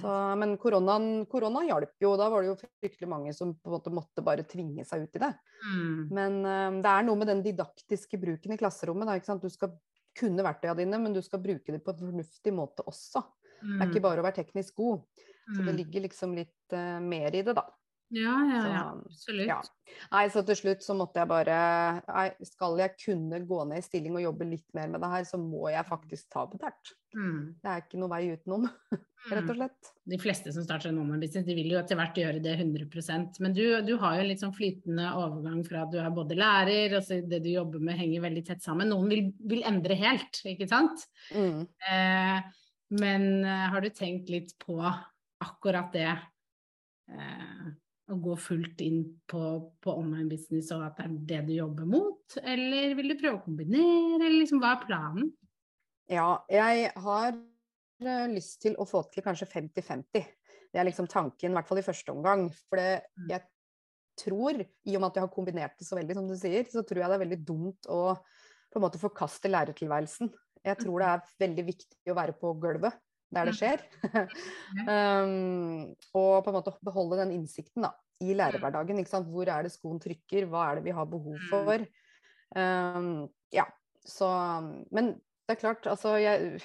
Så, 0.01 0.13
men 0.41 0.55
koronaen, 0.57 1.27
korona 1.29 1.61
hjalp 1.67 2.01
jo. 2.01 2.15
Da 2.17 2.31
var 2.33 2.43
det 2.43 2.49
jo 2.49 2.57
fryktelig 2.81 3.09
mange 3.11 3.35
som 3.37 3.53
på 3.53 3.69
en 3.69 3.77
måte 3.77 3.93
måtte 3.93 4.25
bare 4.25 4.47
tvinge 4.49 4.85
seg 4.89 5.05
ut 5.05 5.19
i 5.19 5.23
det. 5.23 5.31
Mm. 5.69 5.99
Men 6.17 6.39
um, 6.41 6.79
det 6.85 6.93
er 6.95 7.05
noe 7.05 7.21
med 7.21 7.29
den 7.29 7.43
didaktiske 7.45 8.21
bruken 8.21 8.55
i 8.55 8.59
klasserommet. 8.61 9.11
Da? 9.21 9.37
Du 9.43 9.51
skal 9.53 9.77
kunne 10.19 10.47
verktøyene 10.47 10.81
dine, 10.81 11.03
men 11.03 11.15
du 11.15 11.21
skal 11.25 11.43
bruke 11.45 11.75
dem 11.75 11.85
på 11.85 11.93
en 11.93 12.01
fornuftig 12.01 12.55
måte 12.57 12.87
også. 12.89 13.23
Det 13.59 13.77
er 13.77 13.91
ikke 13.91 14.05
bare 14.07 14.23
å 14.23 14.25
være 14.25 14.39
teknisk 14.41 14.79
god. 14.81 15.27
Så 15.49 15.63
det 15.65 15.73
Mm. 15.73 15.77
ligger 15.83 16.01
liksom 16.09 16.35
litt 16.37 16.73
uh, 16.77 17.01
mer 17.01 17.35
i 17.35 17.43
det, 17.43 17.55
da. 17.57 17.67
Ja, 18.11 18.35
ja, 18.49 18.61
ja. 18.73 18.83
Absolutt. 19.05 19.47
ja. 19.51 19.59
Nei, 20.15 20.23
så 20.33 20.41
til 20.49 20.57
slutt 20.57 20.81
så 20.81 20.95
måtte 20.97 21.21
jeg 21.21 21.29
bare 21.29 21.57
Nei, 22.09 22.31
skal 22.49 22.79
jeg 22.81 22.95
kunne 23.03 23.41
gå 23.45 23.59
ned 23.69 23.83
i 23.83 23.85
stilling 23.85 24.15
og 24.17 24.23
jobbe 24.23 24.47
litt 24.49 24.65
mer 24.73 24.89
med 24.89 25.03
det 25.05 25.11
her, 25.13 25.25
så 25.29 25.37
må 25.37 25.69
jeg 25.69 25.85
faktisk 25.85 26.31
ta 26.33 26.47
betalt. 26.49 26.95
Mm. 27.13 27.57
Det 27.61 27.69
er 27.69 27.83
ikke 27.83 28.01
noe 28.01 28.09
vei 28.09 28.23
utenom, 28.33 28.65
rett 29.33 29.51
og 29.53 29.59
slett. 29.59 29.91
De 30.09 30.19
fleste 30.23 30.55
som 30.57 30.65
starter 30.65 30.89
en 30.89 31.03
online-business, 31.03 31.45
de 31.51 31.57
vil 31.59 31.69
jo 31.75 31.81
etter 31.83 32.01
hvert 32.01 32.17
gjøre 32.17 32.41
det 32.45 32.55
100% 32.63 33.41
Men 33.45 33.53
du, 33.57 33.63
du 33.85 33.93
har 34.01 34.17
jo 34.17 34.25
en 34.25 34.31
litt 34.33 34.41
sånn 34.41 34.57
flytende 34.57 35.11
overgang 35.13 35.61
fra 35.69 35.85
at 35.85 35.93
du 35.93 35.99
er 36.01 36.09
både 36.17 36.39
lærer, 36.41 36.97
og 36.97 37.05
så 37.05 37.21
det 37.29 37.43
du 37.45 37.51
jobber 37.53 37.85
med 37.91 38.01
henger 38.01 38.25
veldig 38.25 38.47
tett 38.49 38.65
sammen. 38.65 38.89
Noen 38.89 39.13
vil, 39.13 39.29
vil 39.53 39.61
endre 39.69 40.01
helt, 40.01 40.41
ikke 40.49 40.69
sant? 40.73 41.05
Mm. 41.37 41.61
Eh, 41.93 42.41
men 43.05 43.29
eh, 43.45 43.69
har 43.69 43.85
du 43.85 43.91
tenkt 43.93 44.33
litt 44.33 44.57
på 44.65 44.81
akkurat 45.45 45.93
det? 45.95 46.11
Eh, 47.09 47.69
å 48.09 48.17
gå 48.25 48.35
fullt 48.41 48.81
inn 48.81 49.03
på, 49.29 49.41
på 49.85 49.93
online 50.01 50.31
business 50.31 50.71
og 50.73 50.87
at 50.87 50.97
det 50.97 51.05
er 51.05 51.19
det 51.29 51.41
du 51.51 51.53
jobber 51.59 51.89
mot? 51.89 52.39
Eller 52.41 52.95
vil 52.97 53.13
du 53.13 53.19
prøve 53.21 53.37
å 53.37 53.45
kombinere, 53.45 54.23
eller 54.23 54.39
liksom 54.41 54.63
hva 54.63 54.75
er 54.77 54.87
planen? 54.87 55.29
Ja, 56.09 56.31
jeg 56.49 56.89
har 57.05 57.29
eh, 57.35 58.27
lyst 58.33 58.63
til 58.65 58.79
å 58.81 58.87
få 58.89 59.03
til 59.13 59.25
kanskje 59.27 59.51
50-50. 59.53 60.25
Det 60.69 60.81
er 60.81 60.89
liksom 60.89 61.09
tanken, 61.09 61.53
i 61.53 61.57
hvert 61.59 61.69
fall 61.69 61.81
i 61.83 61.85
første 61.85 62.15
omgang. 62.15 62.49
For 62.69 62.81
det, 62.81 62.91
Mm. 63.19 63.29
jeg 63.35 63.45
tror, 64.19 64.61
i 64.61 64.97
og 64.97 65.01
med 65.01 65.09
at 65.11 65.19
jeg 65.19 65.27
har 65.27 65.35
kombinert 65.35 65.79
det 65.79 65.87
så 65.87 65.97
veldig, 65.97 66.17
som 66.17 66.29
du 66.29 66.37
sier, 66.37 66.65
så 66.69 66.83
tror 66.85 67.03
jeg 67.03 67.11
det 67.11 67.17
er 67.19 67.25
veldig 67.27 67.41
dumt 67.45 67.89
å 67.93 68.01
på 68.69 68.77
en 68.81 68.85
måte 68.85 69.01
forkaste 69.01 69.49
lærertilværelsen. 69.49 70.33
Jeg 70.65 70.81
tror 70.81 71.01
det 71.01 71.09
er 71.09 71.29
veldig 71.41 71.65
viktig 71.69 72.13
å 72.13 72.17
være 72.19 72.35
på 72.37 72.51
gulvet 72.61 72.97
der 73.35 73.51
det 73.51 73.57
skjer. 73.59 73.83
um, 74.89 75.89
og 76.19 76.45
på 76.45 76.51
en 76.51 76.57
måte 76.57 76.75
beholde 76.85 77.21
den 77.23 77.35
innsikten 77.37 77.87
da, 77.87 77.93
i 78.25 78.37
lærerhverdagen. 78.37 79.03
Hvor 79.29 79.53
er 79.53 79.67
det 79.67 79.75
skoen 79.75 80.01
trykker? 80.03 80.49
Hva 80.51 80.71
er 80.71 80.79
det 80.79 80.89
vi 80.89 80.97
har 80.97 81.11
behov 81.11 81.37
for? 81.51 81.85
Um, 82.57 83.29
ja, 83.53 83.67
så 84.05 84.29
Men 84.91 85.17
det 85.49 85.57
er 85.57 85.61
klart, 85.61 85.87
altså 85.89 86.17
jeg, 86.21 86.61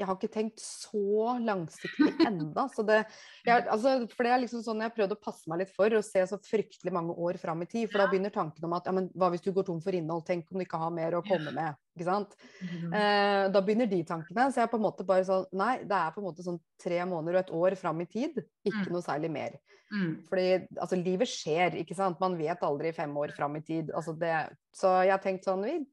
jeg 0.00 0.08
har 0.08 0.16
ikke 0.16 0.32
tenkt 0.32 0.62
så 0.62 1.34
langsiktig 1.44 2.14
enda. 2.24 2.66
Så 2.72 2.84
det, 2.88 3.02
jeg, 3.44 3.66
altså, 3.68 3.94
for 4.14 4.24
det 4.24 4.32
er 4.32 4.42
liksom 4.44 4.62
sånn 4.64 4.80
jeg 4.80 4.88
har 4.88 4.96
prøvd 4.96 5.14
å 5.16 5.20
passe 5.20 5.50
meg 5.50 5.60
litt 5.62 5.74
for 5.74 5.96
å 5.96 6.02
se 6.04 6.22
så 6.30 6.38
fryktelig 6.44 6.94
mange 6.96 7.16
år 7.20 7.36
fram 7.42 7.64
i 7.64 7.68
tid. 7.68 7.90
For 7.90 8.00
da 8.00 8.08
begynner 8.08 8.32
tanken 8.32 8.64
om 8.68 8.76
at 8.78 8.88
ja, 8.88 8.94
men 8.96 9.10
hva 9.12 9.28
hvis 9.34 9.44
du 9.44 9.50
går 9.56 9.68
tom 9.68 9.82
for 9.84 9.96
innhold, 9.96 10.24
tenk 10.28 10.48
om 10.48 10.60
du 10.60 10.64
ikke 10.64 10.80
har 10.80 10.94
mer 10.96 11.18
å 11.18 11.24
komme 11.26 11.52
med. 11.56 11.80
Ikke 12.00 12.08
sant? 12.08 12.32
Eh, 12.64 13.44
da 13.52 13.60
begynner 13.60 13.88
de 13.90 14.00
tankene. 14.08 14.48
Så 14.48 14.56
jeg 14.62 14.66
er 14.66 14.72
på 14.72 14.80
en 14.80 14.86
måte 14.86 15.04
bare 15.06 15.26
sånn 15.28 15.44
Nei, 15.52 15.74
det 15.84 15.92
er 15.98 16.14
på 16.14 16.22
en 16.22 16.28
måte 16.30 16.46
sånn 16.46 16.60
tre 16.80 17.02
måneder 17.04 17.36
og 17.36 17.42
et 17.44 17.52
år 17.60 17.76
fram 17.76 18.00
i 18.00 18.08
tid. 18.08 18.40
Ikke 18.64 18.86
Mm. 18.88 18.92
noe 18.96 19.04
særlig 19.04 19.30
mer. 19.30 19.58
Mm. 19.92 20.12
Fordi 20.28 20.48
altså, 20.80 20.96
livet 20.96 21.28
skjer, 21.28 21.76
ikke 21.82 21.96
sant. 21.98 22.20
Man 22.22 22.38
vet 22.38 22.62
aldri 22.62 22.92
fem 22.96 23.12
år 23.20 23.34
fram 23.36 23.56
i 23.58 23.60
tid. 23.60 23.90
Altså, 23.90 24.14
det, 24.16 24.32
så 24.72 25.02
jeg 25.04 25.10
har 25.12 25.20
tenkt 25.22 25.44
sånn 25.44 25.64
Vi 25.66 25.84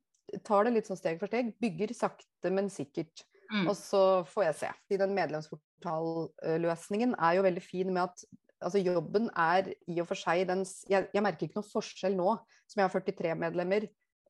tar 0.43 0.63
det 0.67 0.73
litt 0.75 0.87
sånn 0.87 0.97
steg 0.99 1.19
for 1.19 1.27
steg. 1.27 1.53
Bygger 1.59 1.93
sakte, 1.95 2.51
men 2.51 2.67
sikkert. 2.69 3.23
Mm. 3.51 3.67
Og 3.69 3.75
så 3.79 4.23
får 4.27 4.43
jeg 4.43 4.55
se. 4.59 4.69
I 4.91 4.97
den 4.99 5.13
medlemsportalløsningen 5.15 7.15
er 7.19 7.35
jo 7.37 7.43
veldig 7.45 7.63
fin 7.63 7.93
med 7.93 8.03
at 8.03 8.23
altså 8.63 8.81
jobben 8.81 9.29
er 9.37 9.69
i 9.87 9.99
og 10.01 10.07
for 10.09 10.17
seg 10.17 10.47
den 10.49 10.63
jeg, 10.89 11.07
jeg 11.13 11.23
merker 11.23 11.45
ikke 11.47 11.59
noe 11.59 11.67
forskjell 11.69 12.15
nå 12.17 12.31
som 12.67 12.81
jeg 12.81 12.89
har 12.89 13.01
43 13.05 13.35
medlemmer, 13.39 13.85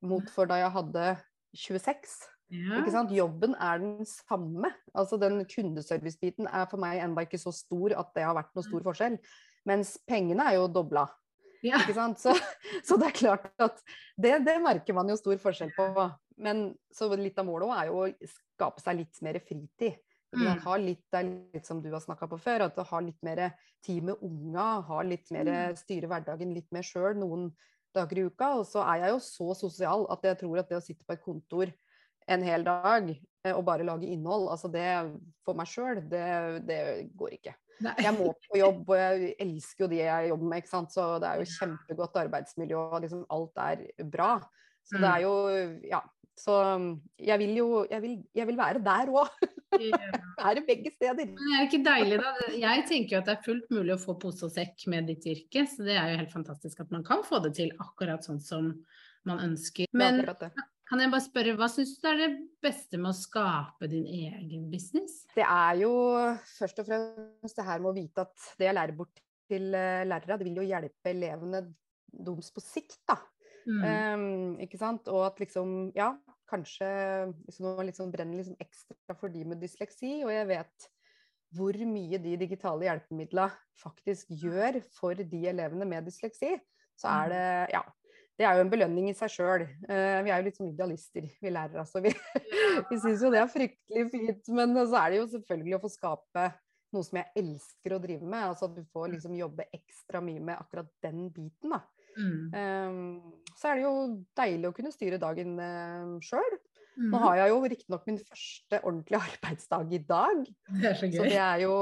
mot 0.05 0.27
for 0.29 0.46
da 0.46 0.60
jeg 0.62 0.74
hadde 0.75 1.05
26. 1.57 2.17
Ja. 2.53 2.79
Ikke 2.79 2.93
sant? 2.93 3.11
Jobben 3.11 3.55
er 3.59 3.81
den 3.83 4.05
samme. 4.07 4.71
Altså 4.95 5.19
Den 5.19 5.41
kundeservice-biten 5.51 6.47
er 6.47 6.67
for 6.71 6.79
meg 6.79 7.01
enda 7.03 7.25
ikke 7.25 7.39
så 7.41 7.51
stor 7.55 7.95
at 7.99 8.13
det 8.15 8.23
har 8.23 8.37
vært 8.37 8.53
noe 8.55 8.67
stor 8.67 8.85
forskjell. 8.87 9.17
Mens 9.67 9.97
pengene 10.07 10.45
er 10.47 10.59
jo 10.59 10.69
dobla. 10.71 11.07
Ja. 11.65 11.81
Ikke 11.81 11.97
sant? 11.97 12.21
Så, 12.21 12.35
så 12.87 12.97
det 13.01 13.09
er 13.09 13.19
klart 13.19 13.51
at 13.59 13.81
det, 14.15 14.37
det 14.47 14.57
merker 14.63 14.95
man 14.95 15.09
jo 15.11 15.17
stor 15.19 15.39
forskjell 15.43 15.73
på. 15.75 15.89
Men 16.39 16.69
så 16.93 17.09
litt 17.17 17.39
av 17.41 17.47
målet 17.49 17.67
òg 17.67 17.77
er 17.81 17.89
jo 17.89 18.03
å 18.05 18.33
skape 18.37 18.83
seg 18.83 19.01
litt 19.01 19.23
mer 19.25 19.41
fritid. 19.43 19.97
Mm. 20.35 20.59
Ha 20.65 20.75
litt, 20.79 21.05
det 21.11 21.19
er 21.19 21.27
litt 21.55 21.67
som 21.67 21.79
du 21.81 21.87
har 21.93 22.03
snakka 22.03 22.27
på 22.29 22.37
før, 22.43 22.65
at 22.67 22.75
du 22.75 22.83
har 22.85 23.03
litt 23.03 23.19
mer 23.23 23.41
tid 23.85 24.03
med 24.09 24.23
unga. 24.23 24.67
Ha 24.87 25.01
litt 25.07 25.31
mer, 25.31 25.47
Mm. 25.47 25.77
styre 25.79 26.09
hverdagen 26.11 26.53
litt 26.53 26.67
mer 26.75 26.83
sjøl 26.85 27.15
noen 27.17 27.49
dager 27.96 28.22
i 28.22 28.25
uka. 28.27 28.53
Og 28.62 28.65
så 28.70 28.84
er 28.86 29.06
jeg 29.06 29.15
jo 29.15 29.20
så 29.24 29.53
sosial 29.58 30.08
at 30.13 30.25
jeg 30.27 30.39
tror 30.41 30.62
at 30.62 30.72
det 30.72 30.79
å 30.79 30.84
sitte 30.84 31.08
på 31.08 31.15
et 31.15 31.24
kontor 31.24 31.72
en 32.27 32.44
hel 32.44 32.65
dag 32.67 33.08
eh, 33.13 33.53
og 33.53 33.63
bare 33.67 33.86
lage 33.88 34.10
innhold, 34.12 34.50
altså 34.51 34.67
det 34.72 34.84
for 35.48 35.56
meg 35.56 35.70
sjøl, 35.72 36.01
det, 36.12 36.25
det 36.67 36.82
går 37.15 37.38
ikke. 37.38 37.56
Nei. 37.86 37.94
Jeg 38.01 38.15
må 38.17 38.32
på 38.48 38.58
jobb, 38.58 38.82
og 38.89 38.98
jeg 38.98 39.34
elsker 39.44 39.86
jo 39.86 39.89
de 39.91 40.00
jeg 40.01 40.29
jobber 40.32 40.50
med, 40.50 40.63
ikke 40.63 40.74
sant. 40.74 40.94
Så 40.94 41.06
det 41.22 41.29
er 41.29 41.41
jo 41.41 41.51
kjempegodt 41.53 42.22
arbeidsmiljø, 42.24 42.77
og 42.82 43.03
liksom 43.06 43.25
alt 43.34 43.62
er 43.63 43.84
bra. 44.03 44.32
Så 44.88 45.00
det 45.03 45.10
er 45.12 45.25
jo 45.25 45.34
Ja. 45.88 46.01
Så 46.38 46.53
jeg 47.17 47.39
vil 47.41 47.56
jo 47.58 47.67
Jeg 47.89 48.01
vil, 48.03 48.17
jeg 48.36 48.48
vil 48.48 48.58
være 48.60 48.84
der 48.86 49.10
òg. 49.10 49.32
Være 49.74 50.63
begge 50.70 50.91
steder. 50.94 51.25
Men 51.34 51.53
er 51.56 51.63
det 51.63 51.67
ikke 51.72 51.84
deilig, 51.88 52.22
da? 52.22 52.32
Jeg 52.53 52.86
tenker 52.89 53.17
jo 53.17 53.22
at 53.24 53.29
det 53.29 53.36
er 53.36 53.46
fullt 53.48 53.74
mulig 53.74 53.96
å 53.96 54.00
få 54.01 54.17
pose 54.22 54.46
og 54.48 54.53
sekk 54.53 54.88
med 54.91 55.10
ditt 55.10 55.25
yrke, 55.27 55.65
så 55.70 55.86
det 55.88 55.98
er 55.98 56.13
jo 56.13 56.22
helt 56.22 56.34
fantastisk 56.34 56.86
at 56.86 56.94
man 56.94 57.06
kan 57.08 57.25
få 57.25 57.41
det 57.44 57.56
til 57.58 57.74
akkurat 57.84 58.25
sånn 58.25 58.41
som 58.44 58.72
man 59.27 59.41
ønsker. 59.44 59.89
Er 59.91 59.98
Men 59.98 60.22
kan 60.88 61.01
jeg 61.03 61.12
bare 61.12 61.25
spørre, 61.25 61.56
hva 61.60 61.67
syns 61.72 61.98
du 62.00 62.08
er 62.08 62.20
det 62.22 62.29
beste 62.63 63.00
med 63.01 63.12
å 63.12 63.17
skape 63.17 63.89
din 63.91 64.06
egen 64.08 64.70
business? 64.72 65.25
Det 65.36 65.44
er 65.44 65.82
jo 65.82 65.91
først 66.53 66.79
og 66.84 66.88
fremst 66.88 67.60
det 67.60 67.65
her 67.67 67.82
med 67.84 67.91
å 67.91 67.98
vite 67.98 68.24
at 68.24 68.51
det 68.60 68.70
jeg 68.70 68.77
lærer 68.77 68.96
bort 68.96 69.24
til 69.51 69.74
eh, 69.75 70.06
lærere, 70.08 70.38
det 70.39 70.48
vil 70.48 70.62
jo 70.62 70.67
hjelpe 70.67 71.12
elevene 71.12 71.65
deres 72.08 72.53
på 72.56 72.63
sikt, 72.63 73.01
da. 73.08 73.17
Mm. 73.67 73.83
Um, 73.83 74.53
ikke 74.63 74.79
sant? 74.79 75.09
Og 75.12 75.25
at 75.27 75.41
liksom, 75.43 75.91
ja, 75.97 76.13
kanskje 76.47 76.88
liksom, 77.45 77.81
litt 77.86 78.00
sånn 78.00 78.13
brenner 78.13 78.39
liksom 78.39 78.57
ekstra 78.63 79.17
for 79.19 79.33
de 79.33 79.43
med 79.47 79.62
dysleksi. 79.63 80.21
Og 80.25 80.31
jeg 80.33 80.47
vet 80.50 80.88
hvor 81.55 81.77
mye 81.88 82.19
de 82.19 82.36
digitale 82.39 82.88
hjelpemidlene 82.89 83.51
faktisk 83.79 84.31
gjør 84.41 84.81
for 84.95 85.15
de 85.15 85.43
elevene 85.51 85.88
med 85.88 86.07
dysleksi. 86.07 86.57
Så 86.97 87.12
er 87.12 87.31
det, 87.31 87.47
ja. 87.75 87.83
Det 88.38 88.45
er 88.45 88.57
jo 88.57 88.67
en 88.67 88.69
belønning 88.69 89.07
i 89.09 89.15
seg 89.17 89.31
sjøl. 89.33 89.63
vi 89.65 90.29
er 90.29 90.36
jo 90.36 90.45
litt 90.45 90.57
sånn 90.59 90.69
idealister, 90.69 91.25
vi 91.41 91.50
lærere. 91.50 91.81
Altså. 91.81 92.03
Vi, 92.05 92.12
vi 92.89 93.00
syns 93.01 93.24
jo 93.25 93.31
det 93.33 93.41
er 93.41 93.50
fryktelig 93.50 94.03
fint. 94.13 94.51
Men 94.53 94.75
så 94.77 95.00
er 95.01 95.13
det 95.13 95.21
jo 95.21 95.29
selvfølgelig 95.31 95.77
å 95.77 95.83
få 95.86 95.93
skape 95.93 96.47
noe 96.93 97.05
som 97.07 97.19
jeg 97.19 97.31
elsker 97.41 97.95
å 97.95 98.01
drive 98.03 98.27
med. 98.27 98.43
Altså 98.51 98.69
at 98.69 98.75
du 98.77 98.83
får 98.93 99.09
liksom 99.15 99.38
jobbe 99.39 99.65
ekstra 99.74 100.21
mye 100.24 100.43
med 100.51 100.59
akkurat 100.59 100.91
den 101.05 101.27
biten. 101.33 101.74
da. 101.74 101.81
Mm. 102.17 102.53
Ehm, 102.57 103.03
så 103.57 103.71
er 103.71 103.79
det 103.79 103.86
jo 103.88 103.93
deilig 104.38 104.69
å 104.69 104.75
kunne 104.75 104.93
styre 104.93 105.19
dagen 105.21 105.55
uh, 105.57 106.17
sjøl. 106.25 106.57
Mm. 106.97 107.12
Nå 107.13 107.19
har 107.21 107.36
jeg 107.38 107.51
jo 107.51 107.57
riktignok 107.69 108.05
min 108.09 108.17
første 108.17 108.79
ordentlige 108.81 109.19
arbeidsdag 109.27 109.91
i 109.93 110.00
dag. 110.09 110.39
Det 110.81 110.89
er 110.89 110.95
så 110.97 111.05
Så 111.05 111.24
gøy. 111.25 111.29
det 111.29 111.41
er 111.45 111.62
jo 111.62 111.75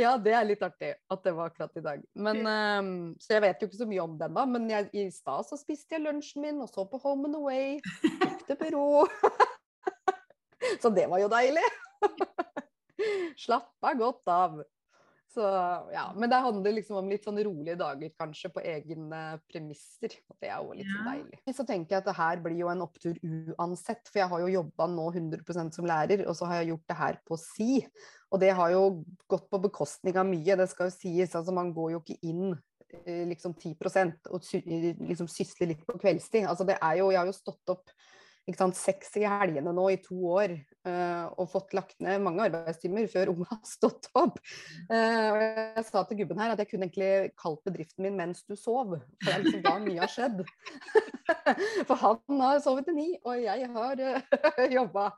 Ja, 0.00 0.14
det 0.16 0.32
er 0.32 0.46
litt 0.48 0.64
artig 0.64 0.94
at 0.96 1.24
det 1.26 1.34
var 1.36 1.52
akkurat 1.52 1.76
i 1.76 1.84
dag. 1.84 2.04
Men, 2.16 2.40
um, 2.48 2.92
så 3.20 3.36
jeg 3.36 3.44
vet 3.44 3.60
jo 3.60 3.68
ikke 3.68 3.82
så 3.82 3.88
mye 3.90 4.04
om 4.04 4.18
den, 4.20 4.36
da. 4.36 4.46
Men 4.48 4.68
jeg, 4.72 4.88
i 4.96 5.06
stad 5.12 5.44
så 5.48 5.60
spiste 5.60 5.96
jeg 5.96 6.04
lunsjen 6.06 6.44
min, 6.44 6.62
og 6.64 6.72
så 6.72 6.86
på 6.88 7.00
Home 7.04 7.28
and 7.28 7.40
Away. 7.40 7.76
Gikk 8.04 8.46
til 8.48 8.60
byrå. 8.64 9.04
så 10.82 10.92
det 10.96 11.08
var 11.12 11.20
jo 11.20 11.28
deilig. 11.32 11.66
Slappa 13.44 13.92
godt 14.00 14.32
av. 14.32 14.62
Så, 15.34 15.42
ja, 15.90 16.04
men 16.14 16.30
det 16.30 16.38
handler 16.44 16.76
liksom 16.76 17.00
om 17.00 17.08
litt 17.10 17.24
sånn 17.26 17.40
rolige 17.42 17.74
dager, 17.80 18.10
kanskje, 18.14 18.50
på 18.54 18.62
egne 18.62 19.22
premisser. 19.50 20.14
Og 20.30 20.36
det 20.38 20.50
er 20.50 20.60
jo 20.62 20.76
litt 20.78 20.90
sånn 20.90 21.00
så 21.00 21.06
deilig. 21.08 21.54
Så 21.56 21.66
tenker 21.66 21.96
jeg 21.96 22.02
at 22.04 22.10
det 22.10 22.16
her 22.20 22.42
blir 22.44 22.60
jo 22.60 22.70
en 22.70 22.84
opptur 22.84 23.18
uansett, 23.22 24.04
for 24.06 24.22
jeg 24.22 24.30
har 24.30 24.44
jo 24.44 24.52
jobba 24.52 24.86
nå 24.92 25.08
100% 25.10 25.78
som 25.80 25.88
lærer, 25.90 26.22
og 26.30 26.38
så 26.38 26.46
har 26.50 26.62
jeg 26.62 26.70
gjort 26.70 26.92
det 26.92 26.98
her 27.00 27.18
på 27.26 27.40
si. 27.40 27.70
Og 28.30 28.42
det 28.42 28.52
har 28.54 28.70
jo 28.74 28.84
gått 29.30 29.50
på 29.50 29.62
bekostning 29.66 30.20
av 30.20 30.28
mye, 30.30 30.58
det 30.60 30.68
skal 30.70 30.90
jo 30.90 30.94
sies. 30.94 31.34
Altså 31.34 31.54
man 31.56 31.74
går 31.74 31.96
jo 31.96 32.02
ikke 32.04 32.20
inn 32.30 32.54
eh, 33.02 33.24
liksom 33.30 33.58
10 33.58 33.74
og 34.30 34.50
liksom 35.10 35.30
sysler 35.30 35.74
litt 35.74 35.82
på 35.86 35.98
kveldstid. 35.98 36.46
Altså 36.46 36.66
det 36.68 36.78
er 36.78 37.02
jo, 37.02 37.10
jeg 37.10 37.24
har 37.24 37.30
jo 37.30 37.36
stått 37.42 37.74
opp 37.74 37.90
ikke 38.44 38.60
sant, 38.60 38.76
seks 38.76 39.14
i 39.16 39.24
helgene 39.24 39.72
nå 39.72 39.84
i 39.88 39.98
to 40.04 40.16
år 40.34 40.52
uh, 40.84 41.30
og 41.40 41.48
fått 41.48 41.72
lagt 41.76 41.96
ned 42.04 42.20
mange 42.24 42.44
arbeidstimer 42.44 43.06
før 43.08 43.32
unge 43.32 43.48
har 43.48 43.60
stått 43.68 44.10
opp. 44.20 44.36
Uh, 44.90 45.28
og 45.32 45.38
jeg 45.44 45.86
sa 45.88 46.02
til 46.04 46.20
gubben 46.20 46.42
her 46.42 46.52
at 46.52 46.60
jeg 46.60 46.68
kunne 46.70 46.88
egentlig 46.90 47.32
kalt 47.40 47.62
bedriften 47.64 48.04
min 48.04 48.18
'mens 48.18 48.44
du 48.44 48.52
sov', 48.52 48.98
for 49.00 49.24
det 49.24 49.32
er 49.32 49.46
liksom 49.46 49.64
da 49.64 49.78
mye 49.86 50.02
har 50.02 50.12
skjedd. 50.12 50.44
for 51.88 51.96
han 52.04 52.44
har 52.44 52.60
sovet 52.60 52.84
til 52.90 52.98
ni, 53.00 53.08
og 53.24 53.40
jeg 53.40 53.70
har 53.78 54.04
uh, 54.10 54.68
jobba. 54.76 55.08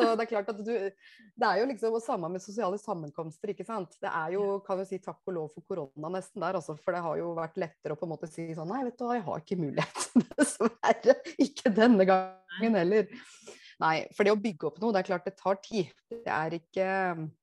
Så 0.00 0.14
det 0.16 0.24
er 0.24 0.30
klart 0.30 0.50
at 0.52 0.60
du 0.64 0.70
Det 0.70 1.48
er 1.48 1.60
jo 1.60 1.68
liksom 1.68 1.96
det 1.96 2.02
samme 2.04 2.30
med 2.32 2.42
sosiale 2.42 2.78
sammenkomster, 2.80 3.52
ikke 3.52 3.66
sant. 3.68 3.94
Det 4.00 4.10
er 4.10 4.34
jo, 4.36 4.44
kan 4.64 4.80
vi 4.80 4.88
si, 4.88 5.00
takk 5.02 5.20
og 5.28 5.36
lov 5.36 5.52
for 5.54 5.66
korona 5.68 6.12
nesten 6.16 6.42
der, 6.42 6.58
altså. 6.58 6.76
For 6.80 6.96
det 6.96 7.04
har 7.04 7.20
jo 7.20 7.34
vært 7.38 7.60
lettere 7.60 7.96
å 7.96 8.00
på 8.00 8.08
en 8.08 8.14
måte 8.14 8.30
si 8.30 8.48
sånn 8.56 8.70
Nei, 8.70 8.84
vet 8.88 8.98
du 8.98 9.06
hva, 9.06 9.18
jeg 9.18 9.26
har 9.28 9.44
ikke 9.44 9.60
mulighet. 9.60 10.08
Dessverre. 10.38 11.16
Ikke 11.42 11.74
denne 11.76 12.06
gangen 12.08 12.80
heller. 12.80 13.12
Nei, 13.80 13.94
for 14.16 14.28
det 14.28 14.34
å 14.34 14.40
bygge 14.40 14.68
opp 14.68 14.80
noe, 14.82 14.92
det 14.94 15.02
er 15.02 15.08
klart 15.08 15.28
det 15.28 15.36
tar 15.38 15.60
tid. 15.64 15.92
Det 16.10 16.32
er 16.32 16.58
ikke 16.60 16.88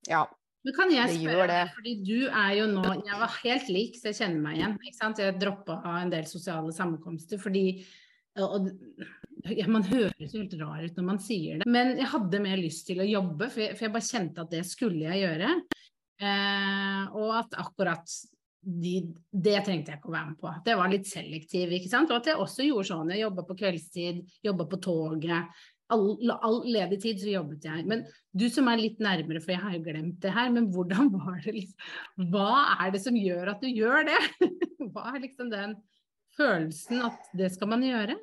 Ja. 0.09 0.25
Men 0.65 0.75
kan 0.75 0.89
jeg 0.91 1.13
spørre 1.13 1.45
deg, 1.47 1.69
fordi 1.77 1.91
du 2.03 2.17
er 2.27 2.55
jo 2.57 2.65
nå 2.67 2.81
Jeg 3.05 3.19
var 3.21 3.35
helt 3.39 3.69
lik, 3.71 3.93
så 3.95 4.09
jeg 4.09 4.17
kjenner 4.17 4.41
meg 4.43 4.57
igjen. 4.57 4.73
ikke 4.83 4.97
sant? 4.97 5.21
Jeg 5.21 5.37
droppa 5.39 5.77
en 5.93 6.11
del 6.11 6.27
sosiale 6.27 6.73
sammenkomster 6.75 7.39
fordi 7.39 7.85
og, 8.37 8.67
ja, 9.45 9.67
Man 9.71 9.85
høres 9.87 10.33
jo 10.33 10.41
helt 10.41 10.55
rar 10.59 10.85
ut 10.85 10.97
når 10.97 11.05
man 11.05 11.19
sier 11.23 11.61
det, 11.61 11.67
men 11.69 11.95
jeg 11.99 12.09
hadde 12.13 12.41
mer 12.43 12.57
lyst 12.61 12.87
til 12.89 13.03
å 13.03 13.07
jobbe, 13.07 13.51
for 13.53 13.65
jeg, 13.65 13.75
for 13.77 13.87
jeg 13.87 13.93
bare 13.97 14.09
kjente 14.09 14.43
at 14.43 14.55
det 14.55 14.63
skulle 14.67 15.05
jeg 15.05 15.23
gjøre. 15.25 15.53
Eh, 16.17 17.03
og 17.13 17.31
at 17.37 17.55
akkurat 17.61 18.17
de, 18.67 18.99
det 19.31 19.61
trengte 19.63 19.93
jeg 19.93 20.01
ikke 20.01 20.11
å 20.11 20.15
være 20.15 20.29
med 20.31 20.39
på. 20.41 20.51
Det 20.65 20.75
var 20.79 20.91
litt 20.91 21.07
selektiv, 21.07 21.71
ikke 21.77 21.91
sant. 21.91 22.11
Og 22.11 22.19
at 22.19 22.29
jeg 22.31 22.41
også 22.41 22.67
gjorde 22.67 22.89
sånn. 22.89 23.11
Jeg 23.13 23.23
jobba 23.23 23.45
på 23.47 23.57
kveldstid, 23.61 24.21
jobba 24.43 24.67
på 24.67 24.79
toget. 24.83 25.59
All, 25.93 26.07
all, 26.35 26.57
ledig 26.67 26.97
tid 26.99 27.21
så 27.21 27.29
jobbet 27.31 27.67
jeg. 27.69 27.85
Men 27.87 28.03
du 28.35 28.47
som 28.51 28.67
er 28.67 28.81
litt 28.81 28.99
nærmere, 29.03 29.39
for 29.43 29.53
jeg 29.53 29.63
har 29.63 29.77
jo 29.77 29.83
glemt 29.85 30.17
det 30.23 30.33
her, 30.35 30.49
men 30.51 30.67
hvordan 30.73 31.13
var 31.15 31.37
det 31.45 31.53
liksom 31.61 32.31
Hva 32.33 32.49
er 32.83 32.91
det 32.95 33.03
som 33.05 33.15
gjør 33.15 33.53
at 33.53 33.63
du 33.63 33.69
gjør 33.71 34.09
det? 34.09 34.19
Hva 34.91 35.13
er 35.13 35.23
liksom 35.23 35.53
den 35.53 35.77
følelsen 36.35 37.05
at 37.07 37.31
det 37.39 37.53
skal 37.55 37.71
man 37.71 37.85
gjøre? 37.87 38.17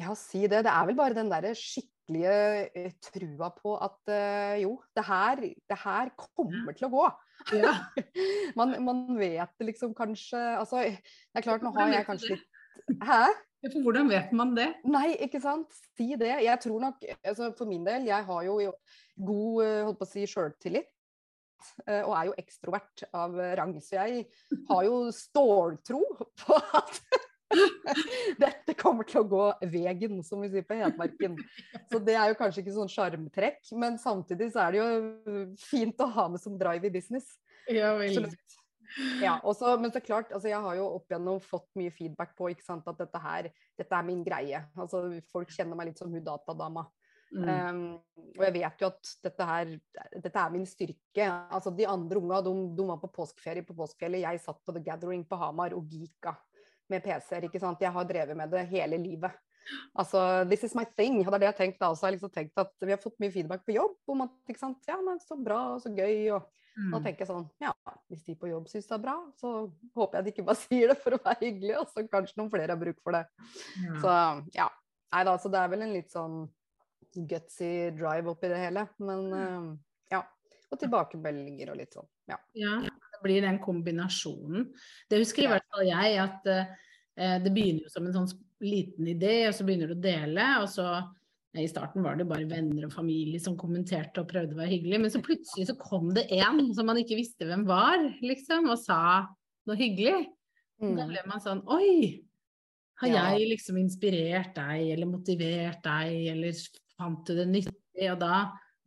Ja, 0.00 0.14
si 0.18 0.42
det. 0.50 0.64
Det 0.66 0.72
er 0.72 0.86
vel 0.88 0.96
bare 0.98 1.14
den 1.14 1.30
derre 1.30 1.52
skikkelige 1.58 2.34
uh, 2.74 2.90
trua 3.06 3.50
på 3.54 3.76
at 3.78 4.00
uh, 4.10 4.54
jo, 4.62 4.74
det 4.96 5.04
her, 5.06 5.42
det 5.70 5.78
her, 5.84 6.10
kommer 6.18 6.74
til 6.74 6.88
å 6.88 6.92
gå. 6.94 7.04
Ja. 7.54 7.74
man, 8.58 8.74
man, 8.82 9.04
vet 9.18 9.54
det 9.58 9.66
liksom 9.72 9.90
kanskje 9.96 10.38
Altså, 10.56 10.84
det 10.86 11.40
er 11.40 11.44
klart, 11.44 11.64
nå 11.66 11.74
har 11.74 11.90
jeg 11.92 12.06
kanskje 12.06 12.36
litt 12.36 13.02
Hæ? 13.04 13.26
For 13.64 13.84
hvordan 13.84 14.08
vet 14.12 14.32
man 14.36 14.52
det? 14.56 14.68
Nei, 14.88 15.14
ikke 15.24 15.40
sant. 15.40 15.72
Si 15.96 16.10
det. 16.20 16.32
Jeg 16.44 16.60
tror 16.60 16.82
nok, 16.82 17.04
altså 17.24 17.50
For 17.56 17.68
min 17.68 17.86
del, 17.86 18.08
jeg 18.10 18.26
har 18.26 18.42
jo 18.44 18.58
god 18.60 19.62
eh, 19.64 19.78
holdt 19.86 20.00
på 20.02 20.04
å 20.04 20.10
si, 20.10 20.24
sjøltillit. 20.28 20.90
Og 21.86 22.12
er 22.12 22.26
jo 22.28 22.34
ekstrovert 22.42 23.06
av 23.16 23.38
rang. 23.56 23.72
Så 23.80 23.96
jeg 23.96 24.26
har 24.68 24.84
jo 24.84 24.98
ståltro 25.16 26.02
på 26.42 26.58
at 26.76 27.00
Dette 28.44 28.74
kommer 28.78 29.06
til 29.08 29.22
å 29.22 29.28
gå 29.28 29.44
vegen, 29.72 30.20
som 30.26 30.42
vi 30.44 30.50
sier 30.52 30.66
på 30.66 30.78
Hedmarken. 30.78 31.38
Så 31.90 32.00
det 32.02 32.16
er 32.18 32.32
jo 32.32 32.38
kanskje 32.38 32.64
ikke 32.64 32.76
sånn 32.76 32.92
sjarmtrekk, 32.92 33.62
men 33.80 33.98
samtidig 34.02 34.50
så 34.54 34.66
er 34.66 34.74
det 34.74 34.82
jo 34.82 35.46
fint 35.60 36.02
å 36.04 36.10
ha 36.16 36.28
med 36.32 36.42
som 36.42 36.58
drive 36.60 36.90
i 36.90 36.94
business. 36.94 37.36
Ja, 37.70 37.94
vel. 37.98 38.28
Ja, 39.22 39.38
også, 39.42 39.72
men 39.80 39.90
så 39.90 40.00
klart, 40.04 40.30
altså 40.32 40.50
jeg 40.50 40.60
har 40.62 40.76
jo 40.78 40.84
opp 40.98 41.10
igjennom 41.10 41.40
fått 41.42 41.66
mye 41.78 41.92
feedback 41.94 42.34
på 42.38 42.52
ikke 42.52 42.66
sant, 42.66 42.86
at 42.90 43.00
dette 43.00 43.22
her, 43.22 43.48
dette 43.78 43.96
er 43.96 44.06
min 44.06 44.20
greie. 44.26 44.60
Altså 44.78 45.06
Folk 45.32 45.50
kjenner 45.54 45.78
meg 45.78 45.90
litt 45.90 46.02
som 46.02 46.12
hun 46.14 46.22
datadama. 46.24 46.86
Mm. 47.34 47.48
Um, 47.48 47.78
og 48.36 48.42
jeg 48.46 48.54
vet 48.54 48.82
jo 48.84 48.88
at 48.92 49.12
dette 49.24 49.46
her, 49.48 49.72
dette 50.12 50.38
er 50.38 50.52
min 50.54 50.66
styrke. 50.68 51.26
Altså 51.26 51.72
De 51.74 51.88
andre 51.90 52.20
unga 52.20 52.40
de, 52.46 52.52
de 52.78 52.86
var 52.86 53.00
på 53.02 53.10
påskeferie 53.16 53.66
på 53.66 53.74
påskefjellet. 53.74 54.22
Jeg 54.22 54.42
satt 54.44 54.60
på 54.62 54.74
The 54.76 54.84
Gathering 54.84 55.24
på 55.26 55.38
Hamar 55.40 55.74
og 55.74 55.90
geeka 55.90 56.36
med 56.92 57.04
PC-er. 57.04 57.46
ikke 57.48 57.60
sant? 57.62 57.82
Jeg 57.82 57.92
har 57.94 58.08
drevet 58.08 58.36
med 58.36 58.50
det 58.52 58.64
hele 58.70 58.98
livet. 59.00 59.34
Altså, 59.96 60.44
this 60.48 60.64
is 60.66 60.74
my 60.76 60.84
thing. 60.98 61.20
Og 61.22 61.30
det 61.30 61.38
er 61.38 61.42
det 61.44 61.48
jeg 61.48 61.54
har 61.54 61.60
tenkt 61.60 61.80
da 61.80 61.90
også. 61.92 62.04
Jeg 62.04 62.10
har 62.12 62.16
liksom 62.18 62.34
tenkt 62.34 62.60
at 62.60 62.72
Vi 62.84 62.92
har 62.92 63.00
fått 63.00 63.16
mye 63.22 63.32
feedback 63.32 63.64
på 63.64 63.76
jobb 63.76 63.96
om 64.12 64.26
at 64.26 64.34
ikke 64.50 64.60
sant? 64.60 64.82
ja, 64.88 64.98
men 65.00 65.20
så 65.22 65.38
bra 65.40 65.60
og 65.74 65.82
så 65.84 65.92
gøy. 65.94 66.30
og 66.36 66.44
mm. 66.76 66.90
Da 66.92 67.00
tenker 67.06 67.24
jeg 67.24 67.30
sånn 67.30 67.46
Ja, 67.62 67.72
hvis 68.12 68.26
de 68.26 68.36
på 68.40 68.50
jobb 68.50 68.68
syns 68.70 68.90
det 68.90 68.98
er 68.98 69.04
bra, 69.06 69.16
så 69.40 69.54
håper 69.96 70.18
jeg 70.18 70.26
de 70.26 70.34
ikke 70.34 70.48
bare 70.50 70.62
sier 70.66 70.92
det 70.92 70.98
for 71.00 71.16
å 71.16 71.22
være 71.24 71.40
hyggelig, 71.46 71.78
og 71.80 71.88
så 71.92 72.06
kanskje 72.10 72.40
noen 72.40 72.52
flere 72.52 72.76
har 72.76 72.80
bruk 72.80 73.00
for 73.00 73.16
det. 73.16 73.24
Ja. 73.86 73.96
Så 74.02 74.18
ja. 74.58 74.68
Nei 75.14 75.24
da, 75.28 75.38
så 75.38 75.50
det 75.52 75.60
er 75.60 75.70
vel 75.70 75.84
en 75.86 75.94
litt 75.94 76.10
sånn 76.10 76.40
gutsy 77.14 77.70
drive 77.94 78.32
oppi 78.32 78.50
det 78.50 78.58
hele. 78.58 78.88
Men 78.98 79.28
uh, 79.30 79.68
ja. 80.10 80.24
Og 80.74 80.80
tilbakemeldinger 80.80 81.70
og 81.70 81.78
litt 81.78 81.94
sånn. 81.94 82.08
Ja. 82.26 82.40
ja 82.58 82.80
blir 83.24 83.44
den 83.44 83.60
kombinasjonen. 83.64 84.68
Det 85.10 85.20
husker 85.22 85.46
i 85.46 85.52
hvert 85.52 85.68
fall 85.72 85.88
jeg, 85.88 86.16
at 86.22 86.48
uh, 86.52 87.36
det 87.44 87.52
begynner 87.54 87.86
jo 87.86 87.92
som 87.92 88.06
en 88.06 88.16
sånn 88.16 88.32
liten 88.64 89.08
idé, 89.10 89.44
og 89.48 89.56
så 89.56 89.66
begynner 89.66 89.90
du 89.90 89.96
å 89.96 90.04
dele. 90.04 90.48
og 90.62 90.70
så 90.72 90.88
i 91.54 91.68
starten 91.70 92.02
var 92.02 92.16
det 92.18 92.26
bare 92.26 92.48
venner 92.50 92.88
og 92.88 92.94
familie 92.94 93.38
som 93.38 93.54
kommenterte 93.58 94.22
og 94.22 94.30
prøvde 94.30 94.56
å 94.56 94.58
være 94.58 94.72
hyggelig, 94.72 94.98
men 95.04 95.12
så 95.12 95.20
plutselig 95.22 95.68
så 95.68 95.76
kom 95.78 96.08
det 96.16 96.24
en 96.34 96.64
som 96.74 96.88
man 96.90 96.98
ikke 96.98 97.18
visste 97.20 97.46
hvem 97.46 97.62
var, 97.68 98.00
liksom, 98.26 98.66
og 98.72 98.80
sa 98.82 99.02
noe 99.68 99.78
hyggelig. 99.78 100.24
Mm. 100.82 100.96
Da 100.98 101.06
ble 101.12 101.22
man 101.30 101.42
sånn 101.44 101.62
Oi! 101.70 102.24
Har 103.02 103.10
ja. 103.10 103.22
jeg 103.34 103.52
liksom 103.52 103.78
inspirert 103.78 104.54
deg, 104.56 104.88
eller 104.94 105.10
motivert 105.10 105.80
deg, 105.84 106.16
eller 106.34 106.58
fant 106.98 107.22
du 107.26 107.38
det 107.38 107.46
nyttig? 107.50 108.10
Og 108.10 108.18
da 108.18 108.36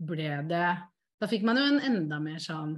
ble 0.04 0.32
det 0.47 0.67
Da 1.17 1.28
fikk 1.32 1.45
man 1.47 1.58
jo 1.58 1.63
en 1.65 1.80
enda 1.82 2.19
mer 2.21 2.41
sånn 2.43 2.76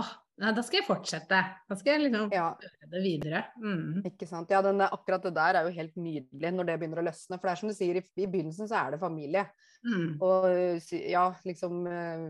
Åh, 0.00 0.10
Nei, 0.38 0.52
da 0.54 0.62
skal 0.62 0.80
jeg 0.80 0.86
fortsette. 0.86 1.38
Da 1.66 1.76
skal 1.78 1.96
jeg 1.96 2.04
liksom 2.04 2.28
ja. 2.34 2.50
gjøre 2.62 2.90
det 2.92 3.00
videre. 3.02 3.40
Mm. 3.58 4.04
Ikke 4.06 4.28
sant. 4.30 4.52
Ja, 4.54 4.60
den, 4.62 4.84
akkurat 4.86 5.24
det 5.26 5.34
der 5.34 5.58
er 5.58 5.66
jo 5.66 5.74
helt 5.74 5.96
nydelig 5.98 6.52
når 6.54 6.68
det 6.68 6.76
begynner 6.78 7.02
å 7.02 7.08
løsne. 7.08 7.38
For 7.38 7.48
det 7.48 7.54
er 7.54 7.60
som 7.62 7.72
du 7.72 7.74
sier, 7.74 7.98
i, 7.98 8.04
i 8.22 8.28
begynnelsen 8.30 8.70
så 8.70 8.84
er 8.84 8.94
det 8.94 9.00
familie. 9.02 9.48
Mm. 9.82 10.12
Og 10.22 10.46
ja, 10.94 11.24
liksom 11.48 11.80
uh, 11.90 12.28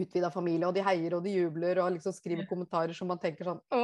utvida 0.00 0.30
familie, 0.32 0.64
og 0.68 0.76
de 0.76 0.84
heier 0.86 1.16
og 1.16 1.24
de 1.26 1.34
jubler 1.34 1.80
og 1.82 1.90
liksom 1.96 2.14
skriver 2.14 2.46
kommentarer 2.48 2.96
som 2.96 3.10
man 3.10 3.18
tenker 3.20 3.48
sånn 3.48 3.60
Å, 3.74 3.80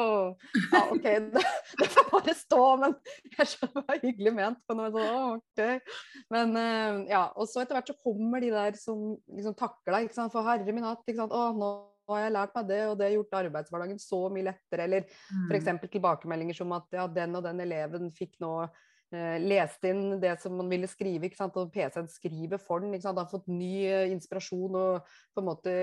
ja, 0.70 0.82
OK, 0.94 1.08
det, 1.34 1.42
det, 1.80 1.88
får 1.92 2.06
bare 2.12 2.36
stå, 2.38 2.60
men 2.82 2.94
jeg 3.34 3.50
skjønner 3.52 3.84
hva 3.84 3.98
hyggelig 4.00 4.32
ment. 4.38 4.62
Men, 4.70 4.86
sånn, 4.94 5.42
OK. 5.42 6.00
men 6.32 6.56
uh, 6.56 7.04
ja, 7.10 7.26
og 7.36 7.50
så 7.50 7.60
etter 7.66 7.76
hvert 7.76 7.92
så 7.92 7.98
kommer 8.00 8.40
de 8.40 8.54
der 8.54 8.80
som 8.80 9.12
liksom 9.28 9.58
takker 9.60 9.92
deg, 9.92 10.08
ikke 10.08 10.18
sant. 10.22 10.32
For 10.32 10.48
herre 10.48 10.72
min 10.72 10.88
hatt, 10.88 11.04
ikke 11.04 11.20
sant. 11.20 11.36
Å, 11.36 11.52
nå 11.52 11.74
har 12.14 12.24
jeg 12.24 12.34
lært 12.36 12.56
meg 12.56 12.66
det, 12.70 12.80
og 12.86 12.98
det 12.98 13.06
har 13.06 13.14
gjort 13.16 13.38
arbeidshverdagen 13.40 14.02
så 14.02 14.20
mye 14.32 14.48
lettere. 14.48 14.86
Eller 14.86 15.06
mm. 15.06 15.46
f.eks. 15.50 15.70
tilbakemeldinger 15.92 16.58
som 16.58 16.74
at 16.76 16.98
ja, 16.98 17.06
den 17.10 17.38
og 17.38 17.46
den 17.46 17.62
eleven 17.64 18.12
fikk 18.14 18.36
nå 18.42 18.52
eh, 18.66 19.38
lest 19.42 19.86
inn 19.88 20.04
det 20.22 20.36
som 20.42 20.54
man 20.60 20.70
ville 20.70 20.90
skrive, 20.90 21.28
ikke 21.28 21.40
sant? 21.40 21.56
og 21.58 21.72
PC-en 21.74 22.10
skriver 22.12 22.62
for 22.62 22.84
den. 22.84 22.94
Ikke 22.94 23.08
sant? 23.08 23.18
Har 23.22 23.32
fått 23.32 23.50
ny 23.50 23.72
eh, 23.88 24.12
inspirasjon 24.14 24.78
og 24.78 25.16
på 25.34 25.42
en 25.42 25.48
måte 25.50 25.74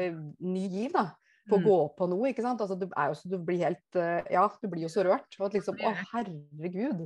ny 0.43 0.67
giv 0.71 0.95
da, 0.95 1.09
på 1.49 1.57
å 1.57 1.63
mm. 1.63 1.67
gå 1.67 1.79
på 1.97 2.09
noe. 2.13 2.29
ikke 2.31 2.45
sant? 2.45 2.63
Altså, 2.63 2.79
du, 2.79 2.87
er 2.91 3.11
jo 3.11 3.19
så, 3.19 3.33
du 3.33 3.39
blir 3.43 3.65
helt 3.65 3.99
eh, 3.99 4.21
Ja, 4.37 4.45
du 4.61 4.69
blir 4.71 4.87
jo 4.87 4.93
så 4.93 5.03
rørt. 5.07 5.27
Og 5.41 5.49
at 5.49 5.59
liksom, 5.59 5.81
Å, 5.81 5.95
herregud. 6.13 7.03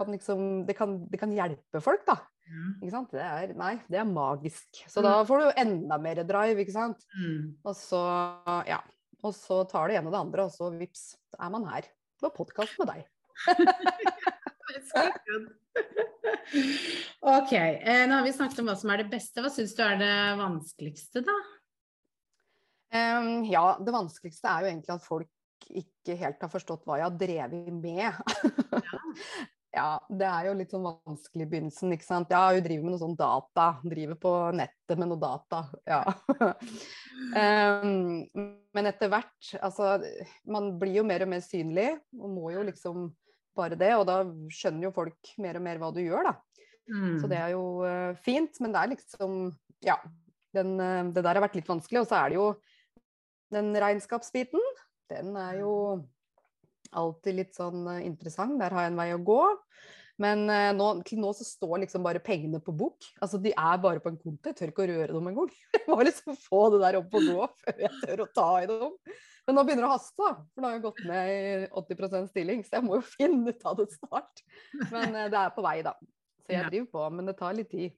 Kan 0.00 0.12
liksom, 0.16 0.48
det, 0.66 0.78
kan, 0.78 0.98
det 1.12 1.22
kan 1.22 1.36
hjelpe 1.36 1.84
folk, 1.84 2.02
da. 2.08 2.18
Mm. 2.48 3.04
Det 3.12 3.20
er, 3.22 3.52
nei, 3.58 3.74
det 3.92 4.00
er 4.00 4.08
magisk. 4.08 4.80
Så 4.88 5.00
mm. 5.02 5.06
da 5.06 5.12
får 5.28 5.42
du 5.42 5.60
enda 5.64 5.98
mer 6.02 6.22
drive, 6.28 6.62
ikke 6.62 6.74
sant. 6.74 7.04
Mm. 7.18 7.58
Og 7.64 7.74
så, 7.76 8.00
ja. 8.68 8.80
Og 9.26 9.34
så 9.34 9.64
tar 9.68 9.90
det 9.90 9.98
ene 9.98 10.08
og 10.10 10.14
det 10.14 10.22
andre, 10.22 10.46
og 10.46 10.52
så 10.54 10.70
vips, 10.74 11.10
er 11.38 11.50
man 11.52 11.66
her 11.68 11.88
på 12.22 12.30
podkast 12.34 12.78
med 12.80 12.86
deg. 12.92 13.00
ok, 17.34 17.52
eh, 17.52 18.04
nå 18.08 18.14
har 18.14 18.24
vi 18.26 18.32
snakket 18.34 18.62
om 18.62 18.68
hva 18.70 18.76
som 18.78 18.90
er 18.94 18.98
det 19.02 19.10
beste. 19.12 19.42
Hva 19.42 19.50
syns 19.52 19.74
du 19.78 19.82
er 19.84 19.96
det 20.00 20.16
vanskeligste, 20.40 21.18
da? 21.26 21.36
Um, 22.88 23.44
ja, 23.44 23.76
det 23.84 23.92
vanskeligste 23.92 24.48
er 24.48 24.64
jo 24.64 24.70
egentlig 24.70 24.94
at 24.94 25.04
folk 25.04 25.28
ikke 25.68 26.16
helt 26.16 26.40
har 26.40 26.50
forstått 26.52 26.86
hva 26.88 26.96
jeg 27.00 27.08
har 27.10 27.18
drevet 27.20 27.72
med. 27.74 28.08
ja. 28.88 28.98
Ja, 29.74 29.98
det 30.08 30.24
er 30.24 30.46
jo 30.48 30.54
litt 30.56 30.72
sånn 30.72 30.86
vanskelig 30.86 31.44
i 31.44 31.48
begynnelsen, 31.50 31.92
ikke 31.92 32.06
sant. 32.06 32.30
Ja, 32.32 32.46
hun 32.54 32.64
driver 32.64 32.86
med 32.86 32.94
noe 32.94 33.02
sånn 33.02 33.18
data. 33.18 33.66
Driver 33.84 34.16
på 34.22 34.32
nettet 34.56 35.00
med 35.00 35.10
noe 35.10 35.20
data. 35.20 35.60
Ja. 35.88 36.00
um, 37.84 38.24
men 38.76 38.88
etter 38.88 39.12
hvert, 39.12 39.50
altså 39.60 39.98
Man 40.48 40.72
blir 40.80 41.02
jo 41.02 41.04
mer 41.08 41.26
og 41.26 41.32
mer 41.34 41.44
synlig, 41.44 41.90
og 42.16 42.32
må 42.32 42.54
jo 42.54 42.64
liksom 42.70 43.10
bare 43.58 43.76
det. 43.78 43.92
Og 43.98 44.06
da 44.08 44.22
skjønner 44.56 44.88
jo 44.88 44.94
folk 44.96 45.34
mer 45.44 45.60
og 45.60 45.66
mer 45.68 45.82
hva 45.82 45.92
du 45.92 46.00
gjør, 46.00 46.30
da. 46.30 46.64
Mm. 46.88 47.18
Så 47.20 47.28
det 47.28 47.36
er 47.42 47.52
jo 47.52 47.64
uh, 47.84 48.16
fint, 48.24 48.62
men 48.64 48.72
det 48.72 48.82
er 48.82 48.94
liksom 48.96 49.38
Ja. 49.84 50.00
Den, 50.56 50.78
uh, 50.80 51.12
det 51.12 51.20
der 51.20 51.36
har 51.36 51.44
vært 51.44 51.60
litt 51.60 51.68
vanskelig. 51.68 52.06
Og 52.06 52.08
så 52.08 52.22
er 52.22 52.32
det 52.32 52.40
jo 52.40 52.50
den 53.52 53.74
regnskapsbiten. 53.76 54.64
Den 55.12 55.36
er 55.36 55.60
jo 55.60 55.74
alltid 56.96 57.38
litt 57.38 57.56
sånn 57.58 57.86
eh, 57.92 58.04
interessant. 58.06 58.58
Der 58.60 58.74
har 58.74 58.86
jeg 58.86 58.94
en 58.94 59.00
vei 59.00 59.10
å 59.14 59.22
gå. 59.24 59.42
Men 60.18 60.48
uh, 60.50 60.72
nå, 60.74 60.88
til 61.06 61.20
nå 61.22 61.30
så 61.36 61.46
står 61.46 61.84
liksom 61.84 62.02
bare 62.02 62.22
pengene 62.22 62.58
på 62.62 62.74
bok. 62.74 63.06
Altså 63.22 63.38
de 63.42 63.52
er 63.52 63.80
bare 63.82 64.02
på 64.02 64.10
en 64.10 64.18
konto. 64.18 64.50
Jeg 64.50 64.58
tør 64.58 64.72
ikke 64.72 64.84
å 64.84 64.90
røre 64.90 65.14
dem 65.14 65.30
engang. 65.30 65.52
Jeg 65.76 65.84
må 65.86 65.98
liksom 66.02 66.38
få 66.42 66.64
det 66.74 66.82
der 66.82 66.98
opp 66.98 67.14
og 67.14 67.28
gå 67.28 67.46
før 67.62 67.84
jeg 67.84 68.00
tør 68.02 68.24
å 68.24 68.30
ta 68.34 68.48
i 68.64 68.66
dem. 68.70 68.96
Men 69.48 69.56
nå 69.56 69.64
begynner 69.64 69.86
det 69.86 69.88
å 69.88 69.94
haste, 69.94 70.18
da. 70.20 70.32
For 70.52 70.60
nå 70.60 70.68
har 70.68 70.74
jeg 70.76 70.82
gått 70.84 70.98
ned 71.08 71.30
i 71.32 71.68
80% 71.80 72.26
stilling, 72.28 72.58
så 72.66 72.76
jeg 72.76 72.84
må 72.84 72.98
jo 72.98 73.04
finne 73.14 73.54
ut 73.54 73.62
av 73.70 73.78
det 73.78 73.86
snart. 73.94 74.42
Men 74.90 75.14
uh, 75.14 75.28
det 75.32 75.38
er 75.40 75.54
på 75.54 75.64
vei, 75.64 75.78
da. 75.86 75.94
Så 76.42 76.52
jeg 76.52 76.68
driver 76.72 76.90
på, 76.96 77.06
men 77.14 77.30
det 77.30 77.38
tar 77.38 77.56
litt 77.56 77.70
tid. 77.72 77.94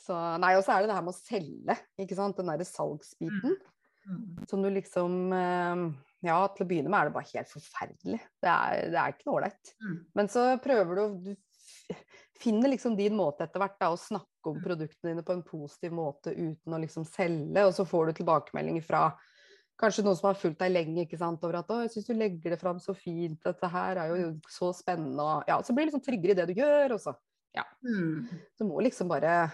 Så, 0.00 0.16
nei, 0.40 0.54
og 0.56 0.64
så 0.64 0.74
er 0.74 0.82
det 0.82 0.90
det 0.90 0.96
her 0.96 1.04
med 1.04 1.12
å 1.12 1.18
selge, 1.18 1.76
ikke 2.00 2.16
sant. 2.18 2.38
Den 2.38 2.48
derre 2.54 2.68
salgsbiten. 2.68 3.58
Mm. 3.58 4.14
mm. 4.14 4.48
Som 4.50 4.64
du 4.64 4.70
liksom 4.72 5.20
uh, 5.34 5.84
ja, 6.22 6.38
til 6.54 6.64
å 6.64 6.68
begynne 6.70 6.92
med 6.92 7.00
er 7.00 7.08
det 7.08 7.16
bare 7.16 7.30
helt 7.32 7.50
forferdelig. 7.50 8.20
Det 8.42 8.50
er, 8.50 8.84
det 8.92 9.00
er 9.00 9.14
ikke 9.14 9.28
noe 9.28 9.38
ålreit. 9.40 9.72
Mm. 9.82 9.96
Men 10.18 10.30
så 10.32 10.44
prøver 10.62 11.00
du 11.00 11.32
Du 11.32 11.98
finner 12.42 12.72
liksom 12.72 12.96
din 12.98 13.14
måte 13.14 13.44
etter 13.46 13.62
hvert 13.62 13.76
da, 13.78 13.92
å 13.92 13.98
snakke 13.98 14.50
om 14.50 14.56
mm. 14.56 14.62
produktene 14.64 15.12
dine 15.12 15.24
på 15.26 15.34
en 15.36 15.44
positiv 15.46 15.92
måte 15.94 16.32
uten 16.34 16.74
å 16.74 16.80
liksom 16.82 17.04
selge, 17.06 17.66
og 17.68 17.74
så 17.76 17.84
får 17.86 18.08
du 18.08 18.18
tilbakemeldinger 18.18 18.82
fra 18.86 19.02
kanskje 19.78 20.04
noen 20.06 20.18
som 20.18 20.28
har 20.30 20.38
fulgt 20.38 20.58
deg 20.62 20.72
lenge, 20.72 21.04
ikke 21.04 21.20
sant, 21.20 21.42
over 21.46 21.60
at 21.60 21.70
'Å, 21.70 21.82
jeg 21.84 21.92
syns 21.94 22.08
du 22.08 22.14
legger 22.18 22.54
det 22.54 22.58
fram 22.58 22.80
så 22.82 22.94
fint, 22.98 23.38
dette 23.44 23.70
her 23.70 24.00
er 24.02 24.10
jo 24.10 24.32
så 24.50 24.72
spennende', 24.74 25.22
og 25.22 25.50
ja, 25.50 25.60
så 25.62 25.74
blir 25.74 25.86
du 25.86 25.92
liksom 25.92 26.04
tryggere 26.06 26.34
i 26.34 26.40
det 26.40 26.48
du 26.50 26.58
gjør, 26.58 26.96
og 26.96 27.04
så 27.04 27.14
ja. 27.54 27.64
Mm. 27.84 28.26
Du 28.58 28.64
må 28.64 28.80
liksom 28.80 29.10
bare 29.12 29.50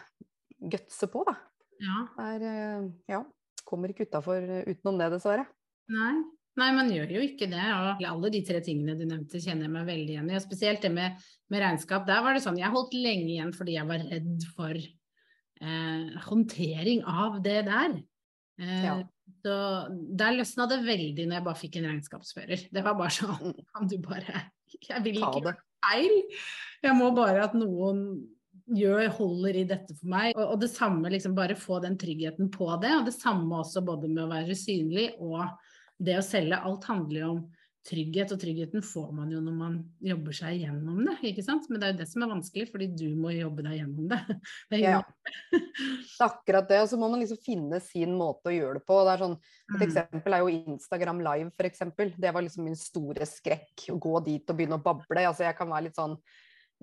gutse 0.58 1.08
på, 1.10 1.24
da. 1.28 1.34
Ja. 1.82 2.06
Der, 2.16 2.46
eh, 2.46 2.88
ja. 3.10 3.24
Kommer 3.68 3.92
ikke 3.92 4.06
utafor 4.08 4.40
utenom 4.64 4.98
det, 5.00 5.10
dessverre. 5.12 5.44
Nei. 5.92 6.14
Nei, 6.58 6.68
man 6.74 6.90
gjør 6.90 7.12
jo 7.18 7.24
ikke 7.24 7.48
det. 7.50 7.62
Og 7.62 8.04
alle 8.08 8.30
de 8.34 8.42
tre 8.46 8.60
tingene 8.64 8.96
du 8.98 9.04
nevnte, 9.06 9.40
kjenner 9.42 9.68
jeg 9.68 9.74
meg 9.74 9.88
veldig 9.88 10.14
igjen 10.14 10.30
i. 10.30 10.36
Og 10.38 10.44
spesielt 10.44 10.84
det 10.84 10.90
med, 10.94 11.18
med, 11.52 11.62
regnskap. 11.62 12.06
Der 12.08 12.24
var 12.24 12.34
det 12.34 12.44
sånn, 12.44 12.58
jeg 12.60 12.72
holdt 12.74 12.96
lenge 12.98 13.28
igjen 13.30 13.52
fordi 13.56 13.76
jeg 13.76 13.88
var 13.88 14.06
redd 14.10 14.46
for 14.56 14.78
eh, 14.78 16.16
håndtering 16.26 17.04
av 17.08 17.38
det 17.44 17.60
der. 17.68 17.98
Eh, 18.58 18.82
ja. 18.88 18.96
Så 19.44 19.54
der 20.18 20.34
løsna 20.34 20.66
det 20.70 20.80
veldig 20.86 21.28
når 21.28 21.38
jeg 21.38 21.46
bare 21.46 21.60
fikk 21.60 21.78
en 21.78 21.90
regnskapsfører. 21.92 22.66
Det 22.74 22.84
var 22.84 22.98
bare 22.98 23.14
sånn, 23.14 23.52
mm. 23.52 23.62
kan 23.74 23.90
du 23.90 23.98
bare 24.02 24.48
Jeg 24.88 25.04
vil 25.04 25.20
ikke 25.20 25.44
gjøre 25.44 25.56
feil. 25.86 26.18
Jeg 26.82 26.98
må 26.98 27.12
bare 27.14 27.46
at 27.46 27.54
noen 27.58 28.02
gjør, 28.74 29.06
holder 29.16 29.62
i 29.62 29.64
dette 29.68 29.94
for 29.96 30.10
meg. 30.10 30.34
Og, 30.34 30.54
og 30.54 30.60
det 30.62 30.72
samme, 30.72 31.10
liksom 31.12 31.36
bare 31.38 31.56
få 31.58 31.78
den 31.84 31.96
tryggheten 32.00 32.50
på 32.52 32.68
det. 32.82 32.92
Og 32.98 33.06
det 33.06 33.14
samme 33.16 33.62
også 33.62 33.84
både 33.86 34.10
med 34.10 34.26
å 34.26 34.30
være 34.32 34.58
synlig 34.58 35.12
og 35.22 35.46
det 35.98 36.18
å 36.18 36.24
selge, 36.24 36.58
alt 36.58 36.86
handler 36.88 37.20
jo 37.20 37.30
om 37.36 37.46
trygghet, 37.88 38.32
og 38.34 38.40
tryggheten 38.42 38.82
får 38.84 39.10
man 39.16 39.30
jo 39.32 39.40
når 39.42 39.54
man 39.56 39.76
jobber 40.04 40.36
seg 40.36 40.62
gjennom 40.62 41.00
det, 41.06 41.14
ikke 41.30 41.44
sant. 41.44 41.68
Men 41.70 41.80
det 41.80 41.86
er 41.86 41.92
jo 41.94 41.98
det 42.00 42.08
som 42.10 42.24
er 42.24 42.32
vanskelig, 42.32 42.66
fordi 42.72 42.88
du 42.92 43.06
må 43.18 43.32
jobbe 43.32 43.64
deg 43.64 43.78
gjennom 43.78 44.10
det. 44.10 44.18
det 44.72 44.80
ja, 44.82 44.98
det 45.52 45.60
er 45.60 46.26
akkurat 46.26 46.68
det. 46.68 46.80
Og 46.84 46.90
så 46.90 46.98
må 47.00 47.08
man 47.12 47.22
liksom 47.22 47.40
finne 47.44 47.80
sin 47.84 48.16
måte 48.18 48.52
å 48.52 48.56
gjøre 48.56 48.80
det 48.80 48.84
på. 48.88 48.98
Det 49.06 49.14
er 49.14 49.24
sånn, 49.24 49.38
et 49.68 49.78
mm. 49.78 49.86
eksempel 49.88 50.36
er 50.36 50.44
jo 50.44 50.52
Instagram 50.74 51.24
live, 51.28 51.54
eksempel. 51.70 52.12
Det 52.18 52.34
var 52.34 52.46
liksom 52.46 52.68
min 52.68 52.78
store 52.78 53.28
skrekk, 53.28 53.88
å 53.94 53.98
gå 54.08 54.18
dit 54.28 54.52
og 54.52 54.60
begynne 54.60 54.80
å 54.80 54.84
bable. 54.84 55.24
Altså 55.24 55.48
jeg 55.48 55.56
kan 55.58 55.72
være 55.72 55.88
litt 55.88 55.98
sånn 55.98 56.18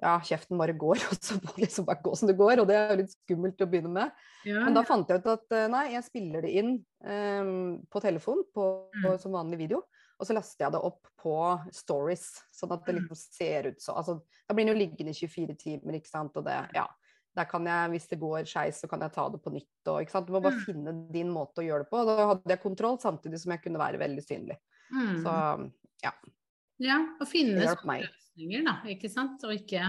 ja, 0.02 0.16
kjeften 0.24 0.60
bare 0.60 0.76
går, 0.78 1.00
og 1.12 1.20
så 1.22 1.38
det 1.42 1.56
liksom 1.64 1.88
bare 1.88 2.04
gå 2.04 2.16
som 2.20 2.30
det 2.30 2.38
går. 2.40 2.62
Og 2.62 2.70
det 2.70 2.78
er 2.78 2.94
jo 2.94 3.02
litt 3.04 3.14
skummelt 3.16 3.64
å 3.64 3.70
begynne 3.72 3.94
med. 3.96 4.26
Ja. 4.48 4.66
Men 4.66 4.78
da 4.78 4.84
fant 4.88 5.10
jeg 5.10 5.24
ut 5.24 5.30
at 5.32 5.56
eh, 5.56 5.68
nei, 5.72 5.86
jeg 5.96 6.08
spiller 6.08 6.46
det 6.46 6.56
inn 6.62 6.74
um, 7.06 7.78
på 7.92 8.02
telefon 8.04 8.44
på, 8.54 8.66
på, 8.92 9.06
mm. 9.06 9.22
som 9.22 9.38
vanlig 9.38 9.62
video. 9.66 9.84
Og 10.16 10.28
så 10.28 10.36
laster 10.36 10.66
jeg 10.66 10.76
det 10.76 10.84
opp 10.88 11.10
på 11.20 11.38
stories, 11.76 12.28
sånn 12.56 12.72
at 12.76 12.86
det 12.88 12.94
mm. 12.96 13.00
liksom 13.02 13.18
ser 13.20 13.72
ut 13.72 13.82
så 13.84 13.98
altså, 14.00 14.22
Da 14.48 14.56
blir 14.56 14.64
den 14.64 14.72
jo 14.72 14.80
liggende 14.80 15.12
i 15.12 15.18
24 15.18 15.58
timer, 15.60 15.98
ikke 15.98 16.12
sant. 16.12 16.38
Og 16.40 16.46
det, 16.48 16.60
ja. 16.76 16.86
Der 17.36 17.48
kan 17.50 17.66
jeg, 17.68 17.90
hvis 17.92 18.08
det 18.08 18.22
går 18.22 18.46
skeis, 18.48 18.78
så 18.80 18.88
kan 18.88 19.02
jeg 19.04 19.12
ta 19.16 19.26
det 19.32 19.42
på 19.44 19.52
nytt. 19.52 19.74
Og, 19.92 20.06
ikke 20.06 20.14
sant? 20.14 20.28
Du 20.28 20.36
må 20.36 20.44
bare 20.44 20.56
mm. 20.56 20.64
finne 20.68 20.96
din 21.12 21.32
måte 21.36 21.64
å 21.64 21.68
gjøre 21.68 21.84
det 21.84 21.92
på. 21.92 22.04
Da 22.08 22.30
hadde 22.32 22.54
jeg 22.54 22.64
kontroll, 22.64 23.00
samtidig 23.04 23.42
som 23.44 23.56
jeg 23.56 23.64
kunne 23.66 23.82
være 23.82 24.00
veldig 24.00 24.24
synlig. 24.24 24.60
Mm. 24.94 25.18
Så 25.26 25.36
ja. 26.06 26.14
Ja, 26.84 27.00
og 27.22 27.30
finne 27.30 27.62
løsninger, 27.62 28.66
da, 28.68 28.80
ikke 28.92 29.10
sant. 29.12 29.44
Og 29.48 29.56
ikke 29.56 29.84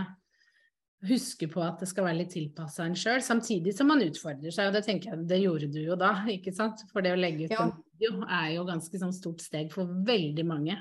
huske 1.06 1.48
på 1.50 1.60
at 1.62 1.82
det 1.82 1.88
skal 1.90 2.06
være 2.06 2.20
litt 2.22 2.32
tilpassa 2.34 2.86
en 2.86 2.96
sjøl, 2.98 3.20
samtidig 3.24 3.74
som 3.76 3.90
man 3.90 4.02
utfordrer 4.04 4.54
seg. 4.54 4.70
Og 4.70 4.76
det 4.76 4.84
tenker 4.86 5.12
jeg, 5.12 5.26
det 5.30 5.40
gjorde 5.42 5.70
du 5.72 5.80
jo 5.82 5.98
da, 6.00 6.12
ikke 6.32 6.54
sant. 6.56 6.84
For 6.92 7.04
det 7.04 7.14
å 7.14 7.20
legge 7.20 7.46
ut 7.46 7.56
ja. 7.56 7.66
en 7.66 7.74
video 7.96 8.22
er 8.24 8.52
jo 8.56 8.66
ganske 8.68 9.02
sånn 9.02 9.14
stort 9.16 9.44
steg 9.44 9.72
for 9.74 9.90
veldig 10.06 10.46
mange. 10.48 10.78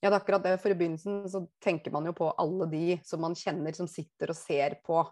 Ja, 0.00 0.08
det 0.08 0.14
er 0.14 0.20
akkurat 0.22 0.44
det. 0.46 0.56
For 0.62 0.72
i 0.72 0.78
begynnelsen 0.78 1.24
så 1.28 1.44
tenker 1.62 1.92
man 1.94 2.08
jo 2.08 2.14
på 2.16 2.30
alle 2.40 2.68
de 2.72 2.84
som 3.06 3.20
man 3.24 3.36
kjenner 3.36 3.76
som 3.76 3.88
sitter 3.90 4.32
og 4.32 4.38
ser 4.38 4.78
på 4.86 5.02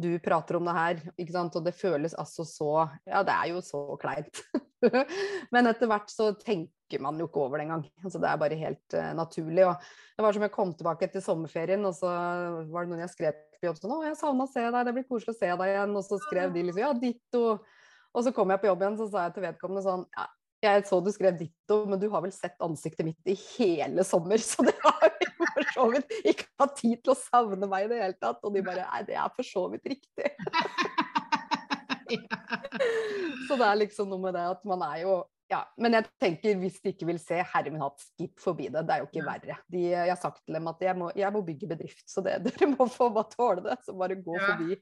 du 0.00 0.10
prater 0.22 0.56
om 0.58 0.66
det 0.66 0.74
her, 0.76 1.00
ikke 1.20 1.34
sant? 1.34 1.56
og 1.58 1.64
det 1.66 1.76
føles 1.76 2.16
altså 2.18 2.46
så 2.48 2.70
Ja, 3.08 3.22
det 3.26 3.34
er 3.34 3.50
jo 3.52 3.62
så 3.64 3.82
kleint. 4.00 4.42
Men 5.54 5.70
etter 5.70 5.90
hvert 5.90 6.10
så 6.12 6.30
tenker 6.40 7.02
man 7.04 7.20
jo 7.20 7.28
ikke 7.28 7.42
over 7.44 7.60
det 7.60 7.66
engang. 7.68 7.84
Altså, 8.02 8.18
det 8.22 8.30
er 8.30 8.40
bare 8.40 8.58
helt 8.58 8.96
uh, 8.96 9.10
naturlig. 9.14 9.66
Og 9.68 9.76
det 10.16 10.24
var 10.24 10.36
som 10.36 10.46
jeg 10.46 10.54
kom 10.54 10.72
tilbake 10.74 11.06
etter 11.06 11.24
sommerferien, 11.24 11.84
og 11.86 11.94
så 11.98 12.10
var 12.72 12.86
det 12.86 12.92
noen 12.92 13.04
jeg 13.04 13.14
skrev 13.14 13.44
på 13.60 13.68
jobb 13.68 13.78
sånn 13.78 13.92
'Å, 13.92 14.00
jeg 14.08 14.18
savna 14.18 14.48
å 14.48 14.50
se 14.50 14.64
deg, 14.64 14.80
det 14.88 14.96
blir 14.96 15.08
koselig 15.08 15.36
å 15.36 15.38
se 15.38 15.52
deg 15.52 15.74
igjen.' 15.74 15.96
Og 16.00 16.04
så 16.06 16.18
skrev 16.24 16.52
de 16.54 16.64
liksom 16.64 16.82
'Ja, 16.82 16.92
ditto'. 16.96 17.60
Og 18.10 18.24
så 18.26 18.32
kom 18.34 18.50
jeg 18.50 18.62
på 18.62 18.70
jobb 18.70 18.82
igjen, 18.82 18.98
så 18.98 19.06
sa 19.10 19.26
jeg 19.28 19.36
til 19.36 19.44
vedkommende 19.44 19.84
sånn 19.84 20.06
ja, 20.16 20.26
jeg 20.64 20.84
så 20.88 20.98
du 21.00 21.10
skrev 21.14 21.38
ditto, 21.38 21.82
men 21.88 22.00
du 22.00 22.08
har 22.12 22.22
vel 22.24 22.32
sett 22.34 22.58
ansiktet 22.64 23.06
mitt 23.06 23.30
i 23.30 23.36
hele 23.56 24.04
sommer, 24.06 24.42
så 24.44 24.66
det 24.66 24.76
har 24.84 25.10
for 25.40 25.72
så 25.74 25.86
vidt 25.94 26.14
ikke 26.20 26.46
hatt 26.60 26.76
tid 26.78 27.02
til 27.02 27.14
å 27.14 27.18
savne 27.18 27.68
meg 27.70 27.86
i 27.86 27.90
det 27.92 28.00
hele 28.02 28.18
tatt. 28.20 28.40
Og 28.44 28.54
de 28.54 28.64
bare 28.66 28.86
Nei, 28.90 29.02
det 29.08 29.16
er 29.18 29.34
for 29.36 29.46
så 29.46 29.66
vidt 29.72 29.90
riktig. 29.94 30.30
så 33.46 33.58
det 33.60 33.66
er 33.66 33.82
liksom 33.84 34.10
noe 34.10 34.24
med 34.24 34.34
det 34.36 34.46
at 34.50 34.64
man 34.66 34.82
er 34.88 35.04
jo 35.04 35.20
ja, 35.50 35.64
Men 35.82 35.96
jeg 35.96 36.06
tenker 36.22 36.58
hvis 36.60 36.76
de 36.78 36.92
ikke 36.92 37.08
vil 37.08 37.18
se, 37.18 37.40
herre 37.52 37.72
min 37.74 37.82
hatt, 37.82 37.98
skip 38.12 38.38
forbi 38.38 38.68
det. 38.70 38.84
Det 38.86 38.94
er 38.94 39.00
jo 39.02 39.08
ikke 39.08 39.24
verre. 39.26 39.56
De, 39.66 39.80
jeg 39.90 40.12
har 40.12 40.20
sagt 40.20 40.44
til 40.44 40.54
dem 40.54 40.68
at 40.70 40.84
jeg 40.86 40.94
må, 40.94 41.08
jeg 41.18 41.34
må 41.34 41.42
bygge 41.42 41.70
bedrift, 41.72 42.04
så 42.06 42.22
det, 42.22 42.36
dere 42.46 42.68
må 42.70 42.86
få 42.86 43.08
bare 43.16 43.32
tåle 43.34 43.64
det. 43.64 43.80
Så 43.82 43.96
bare 43.98 44.20
gå 44.22 44.36
ja. 44.38 44.52
forbi. 44.52 44.78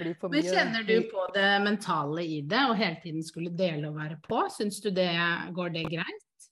Men 0.00 0.42
kjenner 0.42 0.86
du 0.86 0.96
på 1.10 1.26
det 1.34 1.50
mentale 1.64 2.24
i 2.24 2.40
det, 2.42 2.62
og 2.70 2.76
hele 2.78 2.98
tiden 3.02 3.24
skulle 3.26 3.52
dele 3.54 3.90
og 3.90 3.98
være 3.98 4.18
på? 4.24 4.40
Syns 4.52 4.80
du 4.84 4.90
det 4.94 5.10
går 5.54 5.74
det 5.76 5.84
greit? 5.92 6.48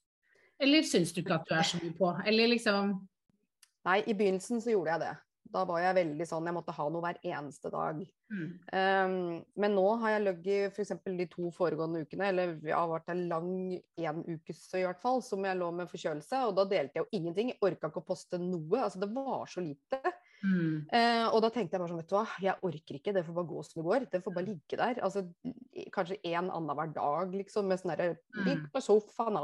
Eller 0.62 0.86
syns 0.86 1.12
du 1.12 1.22
ikke 1.22 1.40
at 1.40 1.48
du 1.48 1.56
er 1.58 1.66
så 1.66 1.80
mye 1.82 1.96
på? 1.98 2.12
Eller 2.26 2.52
liksom 2.52 2.94
Nei, 3.82 3.98
i 4.06 4.14
begynnelsen 4.14 4.60
så 4.62 4.76
gjorde 4.76 4.92
jeg 4.92 5.02
det. 5.02 5.14
Da 5.52 5.64
var 5.68 5.82
jeg 5.82 5.96
veldig 5.98 6.26
sånn 6.28 6.46
Jeg 6.48 6.56
måtte 6.56 6.74
ha 6.76 6.84
noe 6.88 7.02
hver 7.04 7.18
eneste 7.26 7.70
dag. 7.72 7.98
Mm. 8.32 8.44
Um, 8.72 9.16
men 9.60 9.74
nå 9.76 9.84
har 10.00 10.14
jeg 10.14 10.24
ligget 10.24 10.76
f.eks. 10.76 10.94
de 11.18 11.26
to 11.32 11.50
foregående 11.52 12.04
ukene, 12.06 12.30
eller 12.30 12.54
jeg 12.62 12.76
har 12.76 12.88
vært 12.88 13.10
en 13.12 13.24
lang 13.28 13.50
en 13.74 14.22
ukes 14.30 14.62
i 14.78 14.84
hvert 14.86 15.02
fall, 15.02 15.20
som 15.24 15.44
jeg 15.44 15.58
lå 15.60 15.68
med 15.76 15.90
forkjølelse. 15.90 16.44
Og 16.48 16.54
da 16.56 16.66
delte 16.70 17.00
jeg 17.00 17.04
jo 17.04 17.18
ingenting. 17.18 17.52
Jeg 17.52 17.60
orka 17.68 17.90
ikke 17.90 18.04
å 18.04 18.08
poste 18.14 18.40
noe. 18.40 18.80
Altså 18.80 19.02
det 19.02 19.10
var 19.12 19.50
så 19.50 19.64
lite. 19.64 20.00
Mm. 20.42 20.88
Uh, 20.90 21.26
og 21.30 21.40
da 21.44 21.50
tenkte 21.54 21.76
jeg 21.76 21.82
bare 21.82 21.92
sånn, 21.92 22.02
vet 22.02 22.10
du 22.10 22.16
hva, 22.16 22.24
jeg 22.42 22.68
orker 22.68 22.98
ikke, 22.98 23.14
det 23.14 23.24
får 23.26 23.36
bare 23.36 23.50
gå 23.52 23.64
som 23.66 23.78
det 23.78 23.88
går. 23.88 24.06
Det 24.12 24.22
får 24.24 24.36
bare 24.36 24.48
ligge 24.48 24.78
der. 24.80 25.02
Altså 25.06 25.26
kanskje 25.94 26.20
en 26.32 26.50
annenhver 26.50 26.94
dag, 26.96 27.36
liksom, 27.42 27.68
med 27.70 27.82
sånn 27.82 27.94
derre 27.94 28.14
mm. 28.16 28.42
Ligg 28.48 28.64
på 28.74 28.82
sofaen, 28.84 29.38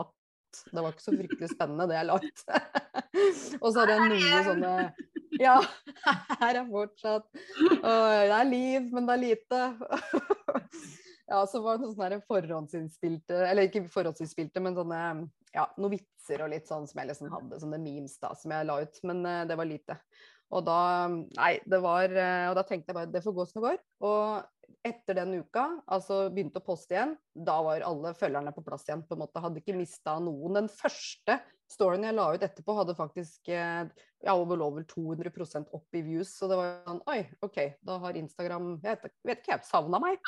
det 0.73 0.81
var 0.81 0.95
ikke 0.95 1.05
så 1.05 1.15
fryktelig 1.15 1.51
spennende, 1.53 1.87
det 1.91 1.99
jeg 1.99 2.09
la 2.09 2.17
ut. 2.23 2.45
og 3.63 3.69
så 3.69 3.83
hadde 3.83 3.97
jeg 3.97 4.13
noen 4.13 4.47
sånne 4.47 4.73
Ja, 5.39 5.57
her 6.43 6.63
er 6.63 6.71
fortsatt 6.71 7.29
og 7.29 7.83
Det 7.83 8.39
er 8.39 8.49
liv, 8.49 8.89
men 8.95 9.09
det 9.09 9.15
er 9.15 9.23
lite. 9.23 9.61
ja, 11.31 11.43
så 11.51 11.61
var 11.65 11.77
det 11.77 11.85
noen 11.85 11.97
sånne 11.97 12.21
forhåndsinnspilte 12.29 13.43
Eller 13.51 13.69
ikke 13.69 13.85
forhåndsinnspilte, 13.93 14.65
men 14.65 14.79
sånne 14.79 15.03
ja, 15.55 15.65
noen 15.77 15.95
vitser 15.97 16.45
og 16.45 16.53
litt 16.53 16.69
sånn 16.69 16.89
som 16.89 17.01
jeg 17.01 17.11
liksom 17.11 17.31
hadde, 17.33 17.61
sånne 17.61 17.79
memes 17.81 18.19
da, 18.21 18.35
som 18.37 18.53
jeg 18.53 18.67
la 18.69 18.75
ut. 18.85 18.99
Men 19.09 19.23
uh, 19.25 19.45
det 19.49 19.57
var 19.57 19.69
lite. 19.69 19.97
Og 20.55 20.65
da 20.65 20.81
Nei, 21.09 21.59
det 21.69 21.81
var 21.85 22.09
uh, 22.09 22.47
Og 22.49 22.55
da 22.57 22.65
tenkte 22.65 22.93
jeg 22.93 22.97
bare 22.97 23.13
det 23.13 23.25
får 23.25 23.37
gå 23.37 23.45
som 23.49 23.61
det 23.61 23.67
går. 23.67 23.83
Og 24.09 24.79
etter 24.87 25.17
den 25.19 25.35
uka, 25.43 25.65
altså 25.91 26.27
begynte 26.33 26.61
å 26.61 26.65
poste 26.65 26.95
igjen, 26.95 27.15
da 27.35 27.57
var 27.65 27.83
alle 27.85 28.13
følgerne 28.17 28.53
på 28.55 28.63
plass 28.65 28.87
igjen. 28.87 29.03
på 29.05 29.17
en 29.17 29.23
måte, 29.25 29.41
Hadde 29.43 29.63
ikke 29.63 29.77
mista 29.77 30.19
noen. 30.23 30.55
Den 30.61 30.69
første 30.73 31.39
storyen 31.69 32.07
jeg 32.07 32.17
la 32.17 32.29
ut 32.33 32.45
etterpå, 32.45 32.77
hadde 32.79 32.97
faktisk 32.97 33.51
eh, 33.53 33.89
ja, 34.25 34.35
over, 34.35 34.61
over 34.65 34.87
200 34.89 35.33
opp 35.77 35.99
i 35.99 36.03
views. 36.05 36.33
Så 36.39 36.49
det 36.51 36.61
var 36.61 36.79
sånn 36.87 37.03
Oi, 37.11 37.21
OK, 37.45 37.59
da 37.85 37.99
har 38.05 38.21
Instagram 38.21 38.71
Jeg 38.77 39.01
vet, 39.03 39.15
vet 39.33 39.43
ikke, 39.43 39.57
jeg 39.57 39.69
savna 39.69 40.01
meg. 40.03 40.21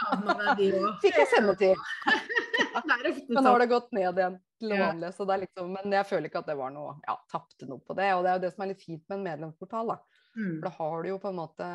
Fikk 1.04 1.20
jeg 1.22 1.30
sende 1.32 1.56
til. 1.60 1.76
men 3.28 3.42
nå 3.42 3.46
har 3.48 3.62
det 3.62 3.70
gått 3.70 3.90
ned 3.96 4.18
igjen 4.22 4.38
til 4.60 4.74
det 4.74 4.80
vanlige. 4.80 5.12
Så 5.16 5.26
det 5.28 5.36
er 5.36 5.42
liksom, 5.44 5.70
men 5.76 5.96
jeg 5.96 6.08
føler 6.08 6.30
ikke 6.30 6.42
at 6.42 6.50
det 6.50 6.58
var 6.60 6.74
noe 6.74 6.96
Ja, 7.06 7.16
tapte 7.32 7.68
noe 7.70 7.82
på 7.84 7.96
det. 7.98 8.10
Og 8.16 8.24
det 8.24 8.32
er 8.32 8.38
jo 8.38 8.44
det 8.44 8.52
som 8.54 8.64
er 8.64 8.72
litt 8.72 8.84
fint 8.84 9.04
med 9.08 9.18
en 9.18 9.26
medlemsportal. 9.28 9.94
da. 9.94 10.26
Mm. 10.36 10.50
For 10.50 10.66
da 10.68 10.74
har 10.76 11.02
du 11.02 11.10
jo 11.10 11.20
på 11.22 11.32
en 11.32 11.40
måte 11.40 11.70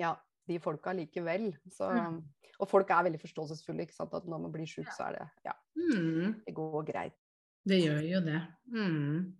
ja, 0.00 0.14
de 0.50 0.58
folka 0.62 0.94
likevel. 0.96 1.52
Så, 1.72 1.90
mm. 1.90 2.18
Og 2.58 2.70
folk 2.70 2.90
er 2.90 3.06
veldig 3.08 3.22
forståelsesfulle. 3.22 3.86
ikke 3.86 3.96
sant? 3.96 4.16
At 4.16 4.26
når 4.30 4.46
man 4.46 4.54
blir 4.54 4.68
sjuk, 4.68 4.90
så 4.96 5.10
er 5.10 5.18
det 5.18 5.28
ja, 5.50 5.56
mm. 5.78 6.42
det 6.46 6.56
går 6.56 6.84
greit. 6.90 7.18
Det 7.64 7.80
gjør 7.80 8.04
jo 8.04 8.20
det. 8.26 8.42
Mm. 8.74 9.32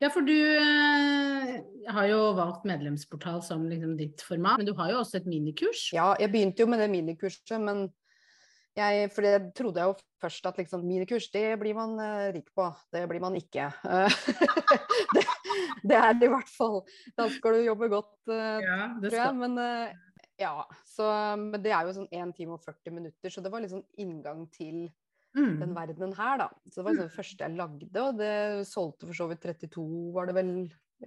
Ja, 0.00 0.08
for 0.08 0.24
du 0.24 0.32
eh, 0.32 1.56
har 1.92 2.06
jo 2.08 2.20
valgt 2.32 2.64
medlemsportal 2.64 3.42
som 3.44 3.66
liksom 3.68 3.98
ditt 3.98 4.22
format, 4.24 4.62
men 4.62 4.68
du 4.70 4.72
har 4.78 4.94
jo 4.94 5.02
også 5.02 5.18
et 5.18 5.28
minikurs? 5.28 5.90
Ja, 5.92 6.14
jeg 6.16 6.32
begynte 6.32 6.64
jo 6.64 6.70
med 6.72 6.80
det 6.80 6.88
minikurset, 6.88 7.58
men 7.60 7.90
jeg, 8.78 9.10
for 9.14 9.26
det 9.26 9.50
trodde 9.58 9.82
jeg 9.82 9.90
jo 9.90 9.96
først 10.22 10.46
at 10.46 10.60
liksom, 10.60 10.84
minikurs, 10.86 11.26
det 11.32 11.44
blir 11.60 11.74
man 11.76 11.96
uh, 11.98 12.28
rik 12.34 12.50
på. 12.54 12.68
Det 12.92 13.02
blir 13.10 13.22
man 13.22 13.36
ikke. 13.38 13.66
det, 15.16 15.24
det, 15.82 15.96
er 15.96 16.14
det 16.18 16.28
i 16.28 16.32
hvert 16.32 16.52
fall. 16.54 16.80
Da 17.18 17.26
skal 17.34 17.58
du 17.58 17.66
jobbe 17.66 17.90
godt, 17.92 18.14
uh, 18.30 18.60
ja, 18.62 18.78
tror 19.02 19.18
jeg. 19.18 19.36
Men 19.40 19.58
uh, 19.58 20.22
ja, 20.40 20.54
så, 20.88 21.10
men 21.40 21.58
det 21.64 21.74
er 21.74 21.88
jo 21.88 21.96
sånn 21.98 22.10
1 22.14 22.36
time 22.36 22.56
og 22.56 22.64
40 22.64 22.96
minutter, 22.96 23.32
så 23.32 23.42
det 23.44 23.52
var 23.52 23.64
liksom 23.64 23.82
inngang 24.00 24.46
til 24.54 24.86
mm. 25.36 25.58
den 25.60 25.74
verdenen 25.76 26.14
her, 26.16 26.38
da. 26.44 26.48
Så 26.68 26.80
det 26.80 26.86
var 26.86 26.96
liksom 26.96 27.10
det 27.10 27.18
første 27.18 27.46
jeg 27.48 27.58
lagde, 27.58 28.06
og 28.06 28.22
det 28.22 28.32
solgte 28.70 29.10
for 29.10 29.18
så 29.18 29.28
vidt 29.32 29.44
32, 29.44 29.84
var 30.16 30.30
det 30.30 30.38
vel, 30.38 30.54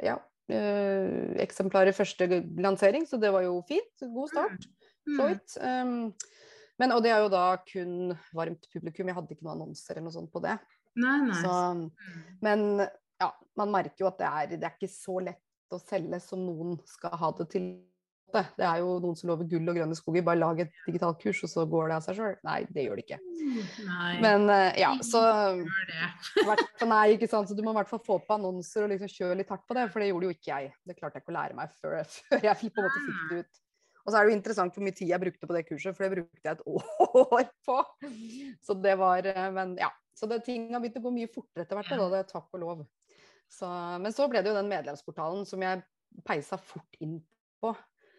ja, 0.03 0.19
eksemplar 0.43 1.41
eksemplarer 1.41 1.95
første 1.95 2.27
lansering, 2.59 3.07
så 3.07 3.17
det 3.17 3.31
var 3.31 3.45
jo 3.45 3.61
fint. 3.67 4.05
God 4.13 4.29
start. 4.29 4.65
Mm. 5.07 5.15
Så 5.15 5.27
vidt. 5.29 5.57
Um, 5.63 6.13
men, 6.83 6.91
og 6.95 7.03
det 7.05 7.13
er 7.15 7.23
jo 7.23 7.31
da 7.31 7.45
kun 7.63 8.11
varmt 8.35 8.67
publikum, 8.73 9.07
jeg 9.07 9.15
hadde 9.15 9.35
ikke 9.35 9.47
noen 9.47 9.55
annonser 9.55 9.95
eller 9.95 10.09
noe 10.09 10.17
sånt 10.17 10.33
på 10.33 10.43
det. 10.43 10.57
Nei, 10.99 11.15
nei. 11.25 11.39
Så, 11.39 11.53
mm. 11.79 12.19
men 12.43 12.67
ja, 13.23 13.31
man 13.57 13.71
merker 13.73 14.03
jo 14.03 14.11
at 14.11 14.19
det 14.19 14.27
er, 14.29 14.53
det 14.57 14.67
er 14.67 14.75
ikke 14.75 14.91
så 14.91 15.17
lett 15.23 15.73
å 15.73 15.79
selge 15.81 16.19
som 16.21 16.43
noen 16.43 16.75
skal 16.85 17.15
ha 17.17 17.31
det 17.39 17.47
til 17.55 17.71
det. 18.33 18.43
Det 18.57 18.65
er 18.65 18.81
jo 18.81 18.97
noen 19.01 19.17
som 19.17 19.29
lover 19.29 19.47
gull 19.49 19.69
og 19.71 19.77
grønne 19.77 19.97
skoger. 19.97 20.25
Bare 20.25 20.41
lag 20.41 20.61
et 20.63 20.73
digitalt 20.87 21.19
kurs, 21.21 21.41
og 21.45 21.51
så 21.51 21.65
går 21.69 21.89
det 21.89 21.97
av 21.97 22.05
seg 22.05 22.19
sjøl. 22.19 22.37
Nei, 22.45 22.59
det 22.73 22.85
gjør 22.85 22.99
det 22.99 23.05
ikke. 23.05 23.19
Nei. 23.87 24.11
Men 24.23 24.47
uh, 24.49 24.69
ja, 24.79 24.93
så 25.05 25.23
Nei, 26.93 27.03
ikke 27.15 27.29
sant. 27.31 27.49
Så 27.49 27.57
du 27.57 27.63
må 27.65 27.73
i 27.73 27.79
hvert 27.79 27.91
fall 27.91 28.03
få 28.05 28.19
på 28.25 28.37
annonser 28.37 28.85
og 28.85 28.93
liksom 28.93 29.11
kjøre 29.11 29.39
litt 29.41 29.53
hardt 29.53 29.65
på 29.69 29.77
det, 29.77 29.87
for 29.93 30.03
det 30.03 30.09
gjorde 30.11 30.29
jo 30.29 30.37
ikke 30.37 30.51
jeg. 30.51 30.73
Det 30.83 30.97
klarte 30.97 31.19
jeg 31.19 31.25
ikke 31.25 31.35
å 31.35 31.37
lære 31.39 31.59
meg 31.59 31.77
før, 31.79 31.99
før 32.31 32.49
jeg 32.49 32.59
på 32.63 32.73
en 32.73 32.89
måte 32.89 33.05
fikk 33.07 33.23
det 33.29 33.43
ut. 33.43 33.62
Og 34.03 34.11
så 34.11 34.19
er 34.19 34.25
det 34.25 34.33
jo 34.33 34.37
interessant 34.37 34.75
hvor 34.75 34.83
mye 34.83 34.95
tid 34.95 35.11
jeg 35.13 35.21
brukte 35.21 35.47
på 35.47 35.55
det 35.55 35.63
kurset, 35.67 35.95
for 35.95 36.05
det 36.05 36.11
brukte 36.17 36.43
jeg 36.43 36.57
et 36.57 36.65
år 36.67 37.47
på. 37.67 37.77
Så 38.63 38.75
det 38.83 38.97
var 38.99 39.29
eh, 39.31 39.49
Men 39.55 39.77
ja. 39.79 39.91
Så 40.13 40.27
det, 40.29 40.43
ting 40.45 40.67
har 40.69 40.81
begynt 40.83 40.99
å 40.99 41.07
gå 41.07 41.11
mye 41.15 41.29
fortere 41.31 41.63
etter 41.65 41.79
hvert, 41.79 41.95
da, 41.97 42.09
det 42.11 42.19
er 42.21 42.27
takk 42.29 42.51
og 42.53 42.61
lov. 42.61 42.81
Så, 43.49 43.65
men 44.01 44.13
så 44.13 44.27
ble 44.29 44.43
det 44.43 44.51
jo 44.51 44.59
den 44.59 44.69
medlemsportalen 44.69 45.41
som 45.49 45.63
jeg 45.65 45.81
peisa 46.27 46.59
fort 46.61 46.99
inn 47.01 47.15
på. 47.63 47.71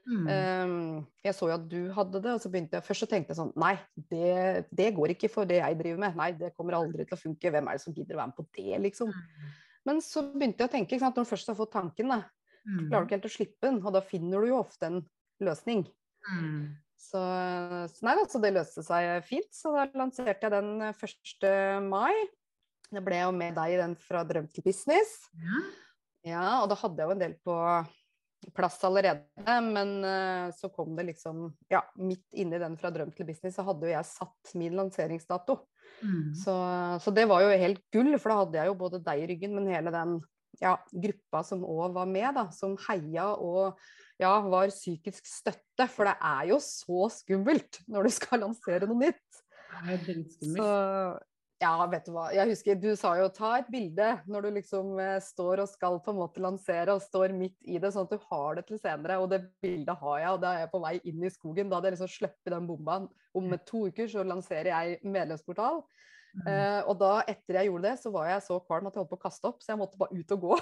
Mm. 0.05 0.27
Um, 0.27 0.97
jeg 1.25 1.33
så 1.33 1.49
jo 1.49 1.55
at 1.55 1.69
du 1.71 1.79
hadde 1.95 2.21
det, 2.21 2.35
og 2.35 2.43
så 2.43 2.51
begynte 2.53 2.77
jeg 2.77 2.85
først 2.85 3.07
så 3.07 3.09
tenkte 3.09 3.33
jeg 3.33 3.39
sånn 3.39 3.55
Nei, 3.57 3.73
det, 4.11 4.67
det, 4.69 4.91
går 4.99 5.15
ikke 5.15 5.31
for 5.33 5.49
det 5.49 5.63
jeg 5.63 5.79
driver 5.81 6.03
med. 6.03 6.19
Nei, 6.19 6.31
det 6.41 6.53
kommer 6.59 6.77
aldri 6.77 7.07
til 7.07 7.17
å 7.17 7.21
funke. 7.23 7.53
Hvem 7.55 7.71
er 7.71 7.79
det 7.79 7.85
som 7.87 7.97
gidder 7.97 8.19
å 8.19 8.21
være 8.21 8.33
med 8.33 8.39
på 8.41 8.47
det, 8.59 8.81
liksom? 8.89 9.15
Mm. 9.15 9.55
Men 9.89 10.01
så 10.05 10.25
begynte 10.35 10.65
jeg 10.65 10.71
å 10.71 10.75
tenke, 10.75 11.01
sant, 11.01 11.17
når 11.17 11.27
du 11.27 11.31
først 11.31 11.53
har 11.53 11.59
fått 11.59 11.75
tanken, 11.77 12.13
da, 12.13 12.21
mm. 12.67 12.87
klarer 12.89 12.99
du 12.99 13.07
ikke 13.07 13.19
helt 13.19 13.31
å 13.31 13.35
slippe 13.39 13.69
den. 13.69 13.81
Og 13.85 13.97
da 13.97 14.05
finner 14.05 14.45
du 14.45 14.51
jo 14.53 14.61
ofte 14.61 14.91
en 14.91 15.01
løsning. 15.47 15.85
Mm. 16.31 16.75
Så, 16.99 17.21
så, 17.93 18.07
nei, 18.07 18.17
altså, 18.17 18.41
det 18.43 18.55
løste 18.55 18.85
seg 18.87 19.27
fint. 19.29 19.51
Så 19.55 19.75
da 19.75 19.87
lanserte 19.95 20.49
jeg 20.49 20.55
den 20.55 20.71
1. 20.91 21.49
mai. 21.87 22.15
Det 22.95 23.03
ble 23.05 23.21
jo 23.23 23.35
med 23.35 23.57
deg 23.57 23.75
i 23.75 23.81
den 23.81 23.99
fra 23.99 24.23
drøm 24.27 24.49
til 24.53 24.65
business. 24.67 25.19
Ja. 25.41 25.61
ja, 26.31 26.47
og 26.63 26.71
da 26.71 26.79
hadde 26.79 27.03
jeg 27.03 27.11
jo 27.11 27.17
en 27.17 27.23
del 27.23 27.37
på 27.45 27.59
plass 28.55 28.79
allerede. 28.85 29.25
Men 29.65 29.95
uh, 30.05 30.51
så 30.57 30.69
kom 30.75 30.97
det 30.97 31.09
liksom 31.13 31.47
Ja, 31.73 31.85
midt 31.97 32.27
inni 32.33 32.61
den 32.61 32.77
fra 32.81 32.93
drøm 32.95 33.13
til 33.17 33.29
business, 33.29 33.57
så 33.57 33.65
hadde 33.67 33.89
jo 33.89 33.95
jeg 33.95 34.11
satt 34.11 34.55
min 34.59 34.77
lanseringsdato. 34.79 35.61
Mm. 36.03 36.35
Så, 36.37 36.55
så, 37.01 37.15
det 37.15 37.27
var 37.31 37.45
jo 37.45 37.59
helt 37.65 37.83
gull, 37.95 38.15
for 38.19 38.33
da 38.33 38.39
hadde 38.43 38.61
jeg 38.61 38.71
jo 38.71 38.79
både 38.79 39.03
deg 39.05 39.23
i 39.23 39.29
ryggen, 39.33 39.55
men 39.57 39.71
hele 39.73 39.93
den 39.95 40.19
ja, 40.61 40.77
gruppa 40.91 41.43
som 41.47 41.65
òg 41.67 41.95
var 41.97 42.09
med, 42.11 42.31
da, 42.37 42.49
som 42.55 42.77
heia 42.87 43.31
og 43.35 43.79
ja, 44.21 44.33
var 44.47 44.73
psykisk 44.73 45.27
støtte. 45.27 45.89
For 45.91 46.09
det 46.09 46.17
er 46.21 46.51
jo 46.53 46.61
så 46.63 47.09
skummelt 47.13 47.83
når 47.91 48.09
du 48.09 48.15
skal 48.15 48.45
lansere 48.47 48.91
noe 48.91 49.07
nytt. 49.07 49.45
Det 49.75 49.99
er. 50.15 50.21
Så 50.55 50.67
ja, 51.63 51.73
vet 51.89 52.07
du 52.07 52.13
hva. 52.13 52.27
Jeg 52.35 52.51
husker 52.51 52.79
du 52.79 52.91
sa 52.99 53.15
jo 53.19 53.29
ta 53.33 53.55
et 53.61 53.69
bilde 53.73 54.09
når 54.31 54.47
du 54.47 54.49
liksom 54.57 54.99
eh, 55.01 55.17
står 55.23 55.63
og 55.63 55.71
skal 55.71 56.01
på 56.03 56.13
en 56.13 56.19
måte 56.19 56.43
lansere 56.43 56.97
og 56.97 57.03
står 57.05 57.35
midt 57.37 57.57
i 57.63 57.79
det, 57.81 57.93
sånn 57.95 58.09
at 58.09 58.15
du 58.15 58.27
har 58.31 58.59
det 58.59 58.67
til 58.69 58.81
senere. 58.83 59.21
Og 59.23 59.31
det 59.33 59.45
bildet 59.65 60.03
har 60.03 60.19
jeg, 60.21 60.33
og 60.35 60.43
da 60.43 60.55
er 60.55 60.65
jeg 60.65 60.73
på 60.75 60.83
vei 60.85 60.95
inn 61.11 61.25
i 61.25 61.33
skogen. 61.33 61.71
Da 61.71 61.79
hadde 61.79 61.93
jeg 61.93 61.97
liksom 61.97 62.13
sluppet 62.17 62.55
den 62.57 62.69
bomba. 62.69 62.99
Om 63.35 63.55
to 63.67 63.87
uker 63.91 64.11
så 64.11 64.27
lanserer 64.27 64.73
jeg 64.73 64.99
medlemsportal. 65.07 65.85
Eh, 66.43 66.81
og 66.91 66.99
da, 67.01 67.13
etter 67.31 67.61
jeg 67.61 67.71
gjorde 67.71 67.89
det, 67.89 67.95
så 68.03 68.13
var 68.15 68.29
jeg 68.31 68.45
så 68.47 68.59
kvalm 68.67 68.89
at 68.89 68.97
jeg 68.97 69.05
holdt 69.05 69.13
på 69.13 69.21
å 69.21 69.25
kaste 69.25 69.51
opp, 69.51 69.63
så 69.63 69.73
jeg 69.73 69.81
måtte 69.81 70.01
bare 70.01 70.19
ut 70.19 70.35
og 70.37 70.47
gå. 70.49 70.59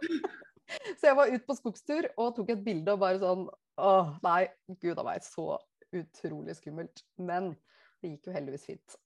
så 0.98 1.10
jeg 1.10 1.18
var 1.18 1.34
ut 1.34 1.46
på 1.46 1.58
skogstur 1.58 2.08
og 2.16 2.32
tok 2.36 2.54
et 2.56 2.64
bilde 2.64 2.94
og 2.94 3.02
bare 3.02 3.20
sånn 3.22 3.48
Åh, 3.80 4.08
nei, 4.20 4.42
gud 4.82 4.98
a 5.00 5.04
meg, 5.06 5.22
så 5.24 5.54
utrolig 5.96 6.52
skummelt. 6.58 7.00
Men 7.16 7.54
det 8.02 8.10
gikk 8.10 8.28
jo 8.28 8.34
heldigvis 8.34 8.66
fint. 8.66 8.98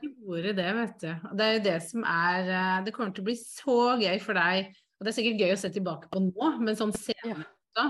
gjorde 0.00 0.54
det, 0.56 0.68
vet 0.78 0.94
du. 1.02 1.10
Det 1.36 1.44
er 1.44 1.52
jo 1.56 1.62
det 1.66 1.76
som 1.84 2.06
er 2.08 2.48
eh, 2.48 2.78
Det 2.86 2.94
kommer 2.96 3.12
til 3.12 3.24
å 3.24 3.28
bli 3.28 3.36
så 3.36 3.76
gøy 4.00 4.16
for 4.24 4.40
deg. 4.40 4.70
Og 4.96 5.04
det 5.04 5.12
er 5.12 5.16
sikkert 5.16 5.44
gøy 5.44 5.54
å 5.54 5.60
se 5.60 5.72
tilbake 5.74 6.08
på 6.12 6.22
nå, 6.24 6.50
men 6.60 6.78
sånn 6.78 6.92
senere 6.96 7.44
da, 7.76 7.86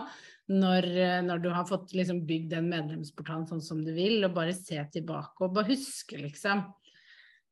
når, 0.51 0.87
eh, 0.95 1.21
når, 1.27 1.43
du 1.43 1.49
har 1.55 1.67
fått 1.69 1.95
liksom 1.97 2.25
bygd 2.29 2.53
den 2.55 2.69
medlemsportalen 2.71 3.47
sånn 3.49 3.63
som 3.65 3.81
du 3.85 3.93
vil, 3.97 4.21
og 4.27 4.35
bare 4.37 4.55
se 4.57 4.79
tilbake 4.95 5.47
og 5.47 5.57
bare 5.57 5.73
huske 5.73 6.21
liksom 6.21 6.63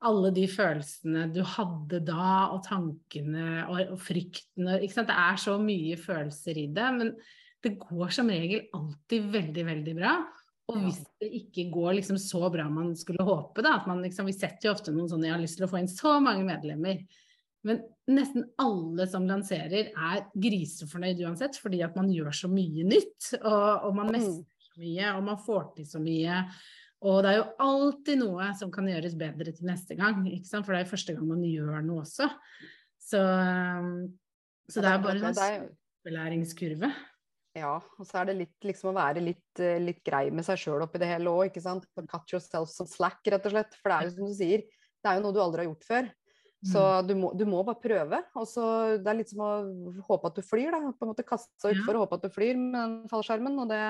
alle 0.06 0.30
de 0.34 0.44
følelsene 0.50 1.26
du 1.34 1.40
hadde 1.56 2.00
da, 2.06 2.48
og 2.54 2.62
tankene 2.66 3.64
og, 3.66 3.94
og 3.96 4.00
frykten 4.02 4.70
og, 4.70 4.84
Det 4.84 5.14
er 5.14 5.40
så 5.42 5.56
mye 5.62 5.98
følelser 5.98 6.60
i 6.60 6.68
det, 6.74 6.90
men 6.98 7.14
det 7.64 7.74
går 7.80 8.12
som 8.14 8.30
regel 8.30 8.68
alltid 8.76 9.32
veldig, 9.34 9.64
veldig 9.66 9.94
bra. 9.98 10.12
Og 10.68 10.82
hvis 10.84 11.00
det 11.18 11.30
ikke 11.40 11.64
går 11.72 11.96
liksom 11.96 12.18
så 12.20 12.42
bra 12.52 12.66
man 12.70 12.92
skulle 12.98 13.24
håpe, 13.24 13.64
da, 13.64 13.78
at 13.80 13.88
man 13.88 14.02
liksom, 14.04 14.28
Vi 14.28 14.36
setter 14.36 14.68
jo 14.68 14.74
ofte 14.74 14.92
noen 14.92 15.08
sånne 15.08 15.26
'jeg 15.26 15.34
har 15.34 15.42
lyst 15.42 15.56
til 15.58 15.66
å 15.66 15.70
få 15.72 15.80
inn 15.80 15.90
så 15.90 16.18
mange 16.20 16.44
medlemmer'. 16.44 17.06
Men 17.66 17.80
nesten 18.06 18.44
alle 18.60 19.06
som 19.10 19.26
lanserer, 19.26 19.90
er 19.90 20.26
grisefornøyd 20.38 21.24
uansett, 21.26 21.56
fordi 21.58 21.82
at 21.82 21.96
man 21.96 22.12
gjør 22.12 22.30
så 22.30 22.50
mye 22.52 22.84
nytt. 22.86 23.32
Og, 23.42 23.88
og 23.88 23.96
man 23.96 24.06
mm. 24.06 24.12
mestrer 24.12 24.68
så 24.68 24.82
mye, 24.84 25.14
og 25.16 25.24
man 25.24 25.40
får 25.42 25.64
til 25.76 25.88
så 25.88 26.02
mye. 26.02 26.44
Og 27.06 27.20
det 27.22 27.30
er 27.30 27.36
jo 27.38 27.44
alltid 27.62 28.18
noe 28.24 28.48
som 28.58 28.72
kan 28.74 28.88
gjøres 28.90 29.14
bedre 29.18 29.52
til 29.54 29.68
neste 29.68 29.94
gang, 29.98 30.24
ikke 30.26 30.48
sant? 30.48 30.66
for 30.66 30.74
det 30.74 30.80
er 30.80 30.86
jo 30.86 30.94
første 30.94 31.14
gang 31.14 31.28
man 31.28 31.44
gjør 31.46 31.76
noe 31.86 32.02
også. 32.02 32.26
Så, 32.98 33.20
så 34.68 34.82
det 34.82 34.90
er 34.90 35.04
bare 35.04 35.30
en 35.30 35.68
læringskurve. 36.16 36.90
Ja, 37.58 37.76
og 37.78 38.06
så 38.06 38.20
er 38.20 38.28
det 38.28 38.38
litt 38.42 38.66
liksom 38.66 38.92
å 38.92 38.98
være 38.98 39.22
litt, 39.24 39.60
eh, 39.62 39.78
litt 39.82 40.02
grei 40.06 40.28
med 40.34 40.46
seg 40.46 40.60
sjøl 40.60 40.84
oppi 40.84 41.00
det 41.00 41.08
hele 41.10 41.30
òg, 41.32 41.48
ikke 41.48 41.62
sant. 41.64 41.86
Cut 41.96 42.34
yourself 42.34 42.70
some 42.70 42.90
slack, 42.90 43.22
rett 43.24 43.46
og 43.46 43.54
slett. 43.54 43.78
For 43.80 43.90
det 43.90 43.96
er 43.96 44.08
jo 44.08 44.14
som 44.14 44.28
du 44.28 44.36
sier, 44.36 44.64
det 44.66 45.10
er 45.10 45.18
jo 45.18 45.24
noe 45.24 45.34
du 45.34 45.40
aldri 45.42 45.64
har 45.64 45.70
gjort 45.70 45.88
før. 45.88 46.10
Så 46.66 46.82
mm. 46.82 47.06
du, 47.06 47.14
må, 47.14 47.30
du 47.38 47.44
må, 47.46 47.62
bare 47.66 47.78
prøve. 47.82 48.20
Og 48.38 48.46
så 48.50 48.64
Det 48.98 49.10
er 49.10 49.18
litt 49.20 49.30
som 49.30 49.44
å 49.46 49.50
håpe 50.08 50.30
at 50.30 50.38
du 50.38 50.42
flyr, 50.42 50.74
da. 50.74 50.92
På 50.92 51.06
en 51.06 51.12
måte 51.12 51.26
kaste 51.26 51.54
seg 51.62 51.78
utfor 51.78 51.94
ja. 51.94 52.00
og 52.00 52.06
håpe 52.06 52.18
at 52.18 52.26
du 52.26 52.34
flyr 52.34 52.58
med 52.58 52.78
den 52.78 52.96
fallskjermen. 53.12 53.58
Og 53.62 53.72
det 53.72 53.82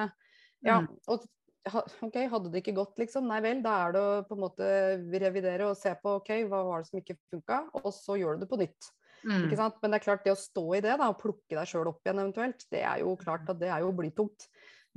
Ja. 0.67 0.81
Mm. 0.83 0.89
Og 1.09 1.27
OK, 2.07 2.17
hadde 2.33 2.53
det 2.53 2.63
ikke 2.63 2.77
gått, 2.77 2.95
liksom. 3.01 3.27
Nei 3.31 3.41
vel, 3.45 3.61
da 3.65 3.75
er 3.87 3.95
det 3.95 4.05
å 4.05 4.15
på 4.29 4.37
en 4.37 4.45
måte 4.45 4.71
revidere 5.25 5.69
og 5.71 5.79
se 5.79 5.93
på 6.03 6.19
OK, 6.21 6.33
hva 6.51 6.63
var 6.67 6.83
det 6.83 6.91
som 6.91 7.03
ikke 7.03 7.19
funka, 7.33 7.61
og 7.81 7.91
så 7.95 8.19
gjør 8.21 8.39
du 8.39 8.45
det 8.45 8.51
på 8.51 8.61
nytt. 8.61 8.91
Mm. 9.27 9.45
Ikke 9.49 9.59
sant? 9.59 9.79
Men 9.83 9.93
det 9.93 10.01
er 10.01 10.07
klart, 10.07 10.25
det 10.25 10.35
å 10.35 10.41
stå 10.41 10.65
i 10.79 10.83
det 10.85 10.97
da, 11.01 11.11
og 11.11 11.21
plukke 11.21 11.57
deg 11.57 11.71
sjøl 11.71 11.91
opp 11.91 12.03
igjen 12.05 12.23
eventuelt, 12.23 12.67
det 12.73 12.83
er 12.87 13.05
jo 13.05 13.15
klart 13.21 13.49
at 13.51 13.61
det 13.61 13.71
er 13.73 13.85
jo 13.85 13.95
blytungt. 13.97 14.49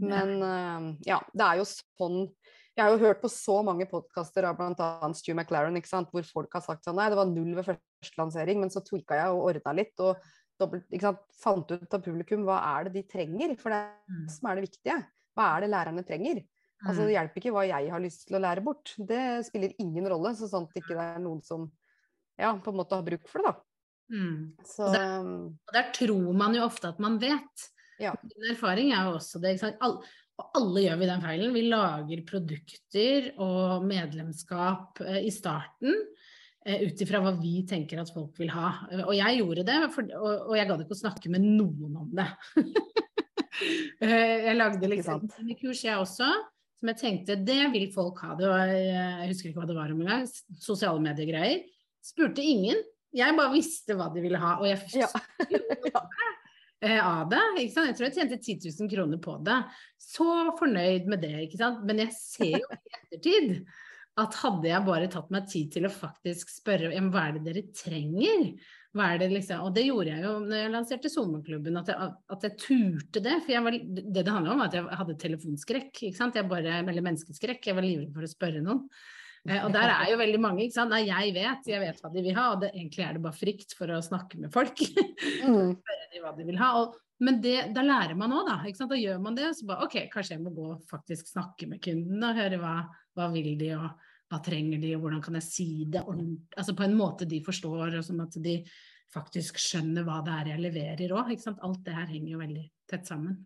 Men 0.02 0.36
uh, 0.42 0.90
ja, 1.06 1.20
det 1.36 1.46
er 1.46 1.60
jo 1.60 1.66
sånn 1.68 2.24
Jeg 2.74 2.82
har 2.82 2.94
jo 2.96 3.02
hørt 3.04 3.20
på 3.22 3.30
så 3.30 3.60
mange 3.68 3.86
podkaster 3.86 4.48
av 4.48 4.56
bl.a. 4.58 5.10
Stu 5.14 5.34
McLaren 5.36 5.76
ikke 5.78 5.92
sant? 5.92 6.10
hvor 6.16 6.26
folk 6.26 6.56
har 6.58 6.64
sagt 6.66 6.88
sånn 6.88 6.96
Nei, 6.98 7.10
det 7.12 7.20
var 7.20 7.30
null 7.30 7.52
ved 7.58 7.68
første 7.68 8.18
lansering, 8.18 8.64
men 8.64 8.72
så 8.74 8.82
tweaka 8.86 9.20
jeg 9.20 9.36
og 9.36 9.50
ordna 9.52 9.76
litt. 9.78 9.94
og 10.02 10.18
dobbelt, 10.62 10.88
ikke 10.90 11.10
sant? 11.10 11.22
Fant 11.42 11.74
ut 11.74 11.98
av 11.98 12.06
publikum 12.06 12.46
hva 12.48 12.62
er 12.76 12.88
det 12.88 13.00
de 13.00 13.06
trenger, 13.10 13.56
for 13.60 13.74
det 13.74 13.82
er 13.82 13.92
det 14.08 14.22
mm. 14.22 14.32
som 14.36 14.50
er 14.50 14.58
det 14.58 14.66
viktige. 14.68 14.98
Hva 15.38 15.48
er 15.56 15.64
det 15.64 15.72
lærerne 15.72 16.06
trenger? 16.08 16.42
Altså, 16.82 17.04
det 17.04 17.12
mm. 17.12 17.16
hjelper 17.16 17.42
ikke 17.42 17.54
hva 17.54 17.66
jeg 17.70 17.92
har 17.94 18.02
lyst 18.02 18.24
til 18.28 18.38
å 18.38 18.42
lære 18.42 18.64
bort. 18.66 18.94
Det 18.98 19.24
spiller 19.46 19.76
ingen 19.84 20.08
rolle, 20.10 20.34
så 20.38 20.50
at 20.50 20.72
det 20.74 20.82
ikke 20.82 20.98
er 20.98 21.20
noen 21.22 21.44
som 21.46 21.68
ja, 22.42 22.56
på 22.58 22.72
en 22.72 22.80
måte 22.80 22.98
har 22.98 23.06
bruk 23.06 23.28
for 23.30 23.44
det, 23.44 23.52
da. 23.52 23.68
Mm. 24.12 24.40
Så, 24.68 24.88
og, 24.88 24.96
der, 24.96 25.28
og, 25.30 25.76
der, 25.76 25.92
tror 25.96 26.34
man 26.36 26.58
jo 26.58 26.66
ofte 26.66 26.90
at 26.90 27.00
man 27.04 27.20
vet. 27.22 27.68
Ja. 28.02 28.16
Min 28.26 28.50
erfaring 28.56 28.92
er 28.96 29.08
jo 29.08 29.20
også 29.20 29.40
det. 29.44 29.54
All, 29.84 30.00
og 30.42 30.58
alle 30.58 30.86
gjør 30.88 31.00
vi 31.02 31.10
den 31.12 31.24
feilen. 31.24 31.54
Vi 31.56 31.64
lager 31.70 32.26
produkter 32.28 33.30
og 33.46 33.86
medlemskap 33.88 35.04
eh, 35.06 35.22
i 35.28 35.32
starten 35.34 35.94
eh, 36.66 36.88
ut 36.88 37.04
ifra 37.06 37.22
hva 37.24 37.36
vi 37.38 37.60
tenker 37.70 38.02
at 38.02 38.12
folk 38.14 38.42
vil 38.42 38.52
ha. 38.56 38.74
Og 39.06 39.14
jeg 39.18 39.42
gjorde 39.42 39.68
det, 39.68 39.78
for, 39.94 40.16
og, 40.18 40.48
og, 40.50 40.56
jeg 40.58 40.72
gadd 40.72 40.86
ikke 40.86 40.98
å 40.98 41.04
snakke 41.04 41.34
med 41.34 41.46
noen 41.46 42.02
om 42.06 42.12
det. 42.22 42.32
Eh, 44.02 44.46
jeg 44.48 44.56
lagde 44.56 44.88
liksom 44.90 45.26
kurs, 45.60 45.82
jeg 45.84 46.00
også, 46.00 46.26
som 46.82 46.90
jeg 46.90 46.98
tenkte 46.98 47.38
det 47.46 47.60
vil 47.76 47.92
folk 47.94 48.18
ha. 48.26 48.34
Det 48.40 48.48
var, 48.50 48.72
jeg 48.74 49.30
husker 49.30 49.52
ikke 49.52 49.62
hva 49.62 49.70
det 49.70 49.78
var 49.78 49.92
om 49.94 50.02
engang. 50.02 50.24
Sosiale 50.58 51.04
mediegreier. 51.04 51.62
Spurte 52.02 52.42
ingen. 52.42 52.80
Jeg 53.14 53.36
bare 53.38 53.54
visste 53.54 53.94
hva 54.00 54.08
de 54.10 54.24
ville 54.24 54.40
ha, 54.42 54.56
og 54.58 54.66
jeg 54.66 54.80
fikk 54.82 55.04
ja. 55.04 56.06
Eh, 56.82 56.98
av 56.98 57.28
det. 57.30 57.38
ikke 57.62 57.74
sant? 57.76 57.92
Jeg 57.92 57.94
tror 57.94 58.08
jeg 58.08 58.16
tjente 58.16 58.38
10 58.42 58.72
000 58.80 58.90
kroner 58.90 59.20
på 59.22 59.36
det. 59.46 59.60
Så 60.02 60.26
fornøyd 60.58 61.06
med 61.12 61.22
det, 61.22 61.36
ikke 61.44 61.60
sant. 61.60 61.84
Men 61.86 62.02
jeg 62.02 62.16
ser 62.18 62.56
jo 62.56 62.72
i 62.74 62.96
ettertid 62.98 63.52
at 64.20 64.36
hadde 64.42 64.68
jeg 64.68 64.84
bare 64.84 65.08
tatt 65.12 65.30
meg 65.32 65.48
tid 65.48 65.72
til 65.72 65.88
å 65.88 65.94
faktisk 65.94 66.50
spørre 66.52 66.92
hva 66.92 67.24
er 67.30 67.38
det 67.38 67.44
dere 67.46 67.64
trenger? 67.76 68.50
Hva 68.92 69.14
er 69.14 69.22
det 69.22 69.30
liksom? 69.32 69.64
Og 69.70 69.76
det 69.76 69.86
gjorde 69.86 70.12
jeg 70.12 70.26
jo 70.26 70.34
når 70.44 70.58
jeg 70.58 70.74
lanserte 70.74 71.12
Sommerklubben, 71.14 71.80
at 71.80 71.94
at 71.96 72.44
jeg 72.44 72.58
turte 72.60 73.24
det. 73.24 73.38
For 73.46 73.68
var, 73.68 73.78
det 73.80 74.12
det 74.18 74.28
handla 74.28 74.52
om, 74.52 74.60
var 74.60 74.68
at 74.68 74.76
jeg 74.76 75.00
hadde 75.00 75.18
telefonskrekk, 75.22 75.92
ikke 75.96 76.18
sant. 76.18 76.36
Jeg 76.36 76.50
bare, 76.52 76.82
eller 76.82 77.08
menneskeskrekk. 77.08 77.72
Jeg 77.72 77.78
var 77.78 77.88
livredd 77.88 78.12
for 78.18 78.28
å 78.28 78.32
spørre 78.34 78.64
noen. 78.66 78.84
Eh, 79.48 79.64
og 79.64 79.72
der 79.74 79.90
er 79.96 80.12
jo 80.12 80.20
veldig 80.20 80.42
mange. 80.44 80.66
ikke 80.66 80.76
sant? 80.76 80.92
Nei, 80.94 81.06
jeg 81.08 81.32
vet, 81.38 81.72
jeg 81.72 81.82
vet 81.82 82.04
hva 82.04 82.12
de 82.12 82.26
vil 82.28 82.36
ha. 82.38 82.50
Og 82.52 82.66
det, 82.66 82.74
egentlig 82.76 83.08
er 83.08 83.16
det 83.16 83.24
bare 83.24 83.40
frykt 83.40 83.78
for 83.80 83.96
å 83.96 84.02
snakke 84.06 84.42
med 84.44 84.52
folk. 84.54 84.84
mm. 85.48 85.72
Spørre 85.80 86.12
de 86.12 86.26
hva 86.26 86.36
de 86.36 86.50
vil 86.52 86.60
ha. 86.62 86.74
Og, 86.82 87.00
men 87.22 87.42
det, 87.42 87.58
da 87.76 87.84
lærer 87.86 88.18
man 88.18 88.34
òg, 88.34 88.48
da. 88.48 88.56
ikke 88.66 88.82
sant? 88.82 88.92
Da 88.94 88.98
gjør 89.00 89.20
man 89.22 89.36
det. 89.38 89.52
Så 89.58 89.68
bare 89.70 89.86
OK, 89.86 89.98
kanskje 90.14 90.38
jeg 90.38 90.44
må 90.44 90.54
gå 90.56 90.72
og 90.74 90.88
faktisk 90.90 91.30
snakke 91.30 91.68
med 91.70 91.82
kunden 91.84 92.24
og 92.26 92.40
høre 92.40 92.58
hva, 92.62 92.78
hva 93.18 93.28
vil 93.34 93.54
de 93.60 93.76
og 93.78 94.08
hva 94.32 94.40
trenger 94.42 94.80
de, 94.82 94.96
og 94.96 95.04
hvordan 95.04 95.22
kan 95.22 95.36
jeg 95.38 95.46
si 95.46 95.68
det 95.92 96.02
altså 96.08 96.74
på 96.78 96.86
en 96.86 96.96
måte 96.96 97.28
de 97.28 97.42
forstår, 97.44 97.98
og 98.00 98.06
sånn 98.08 98.24
at 98.24 98.38
de 98.42 98.62
faktisk 99.12 99.60
skjønner 99.60 100.06
hva 100.08 100.22
det 100.24 100.36
er 100.38 100.52
jeg 100.54 100.64
leverer 100.66 101.16
òg. 101.18 101.34
Alt 101.52 101.82
det 101.86 101.96
her 101.98 102.08
henger 102.14 102.32
jo 102.32 102.42
veldig 102.42 102.64
tett 102.90 103.10
sammen. 103.12 103.42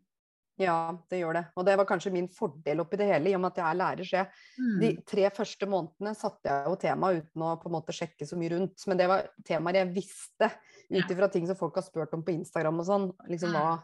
Ja, 0.60 0.96
det 1.12 1.20
gjør 1.20 1.36
det. 1.36 1.44
Og 1.60 1.66
det 1.68 1.74
var 1.76 1.88
kanskje 1.90 2.14
min 2.16 2.30
fordel 2.32 2.80
oppi 2.80 3.00
det 3.00 3.10
hele, 3.10 3.32
i 3.32 3.36
og 3.36 3.42
med 3.44 3.52
at 3.52 3.58
jeg 3.60 3.68
er 3.68 3.80
lærer. 3.80 4.08
Så 4.08 4.20
jeg, 4.22 4.30
mm. 4.60 4.78
de 4.80 4.92
tre 5.12 5.26
første 5.36 5.68
månedene 5.68 6.14
satte 6.16 6.52
jeg 6.52 6.70
jo 6.70 6.78
tema 6.80 7.12
uten 7.18 7.44
å 7.44 7.56
på 7.60 7.68
en 7.68 7.76
måte 7.76 7.96
sjekke 7.96 8.28
så 8.30 8.40
mye 8.40 8.54
rundt. 8.54 8.86
Men 8.88 9.02
det 9.02 9.10
var 9.12 9.28
temaer 9.48 9.82
jeg 9.82 9.92
visste, 9.98 10.52
ut 10.86 11.12
ifra 11.12 11.30
ting 11.34 11.50
som 11.50 11.60
folk 11.60 11.76
har 11.76 11.84
spurt 11.88 12.16
om 12.16 12.24
på 12.24 12.38
Instagram 12.38 12.80
og 12.84 12.88
sånn, 12.88 13.10
liksom 13.28 13.56
hva 13.58 13.82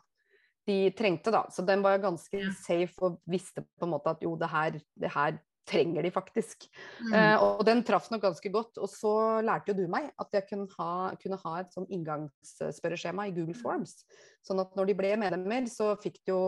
de 0.69 0.77
trengte, 0.95 1.34
da. 1.34 1.43
Så 1.51 1.65
den 1.67 1.84
var 1.84 1.97
jeg 1.97 2.05
ganske 2.05 2.43
safe 2.62 3.07
og 3.07 3.19
visste 3.29 3.65
på 3.65 3.88
en 3.88 3.95
måte 3.95 4.13
at 4.13 4.23
jo, 4.23 4.36
det 4.39 4.51
her, 4.51 4.77
det 4.95 5.12
her 5.12 5.39
trenger 5.67 6.04
de 6.04 6.12
faktisk. 6.13 6.65
Mm. 7.02 7.13
Uh, 7.13 7.43
og 7.45 7.63
den 7.67 7.84
traff 7.88 8.10
nok 8.12 8.24
ganske 8.26 8.52
godt. 8.54 8.80
Og 8.82 8.89
så 8.89 9.13
lærte 9.45 9.71
jo 9.71 9.78
du 9.82 9.86
meg 9.91 10.10
at 10.21 10.36
jeg 10.38 10.47
kunne 10.50 10.67
ha, 10.78 11.12
kunne 11.21 11.39
ha 11.43 11.54
et 11.62 11.71
sånn 11.76 11.88
inngangsspørreskjema 11.93 13.28
i 13.30 13.36
Google 13.36 13.58
Forms. 13.58 14.02
Sånn 14.45 14.62
at 14.63 14.76
når 14.78 14.91
de 14.91 14.97
ble 14.97 15.15
medlemmer, 15.21 15.69
så 15.71 15.93
fikk 16.02 16.21
de 16.24 16.34
jo 16.34 16.41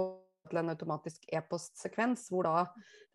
til 0.49 0.59
en 0.59 0.73
automatisk 0.73 1.23
e-postsekvens, 1.31 2.25
hvor 2.33 2.49
da 2.49 2.65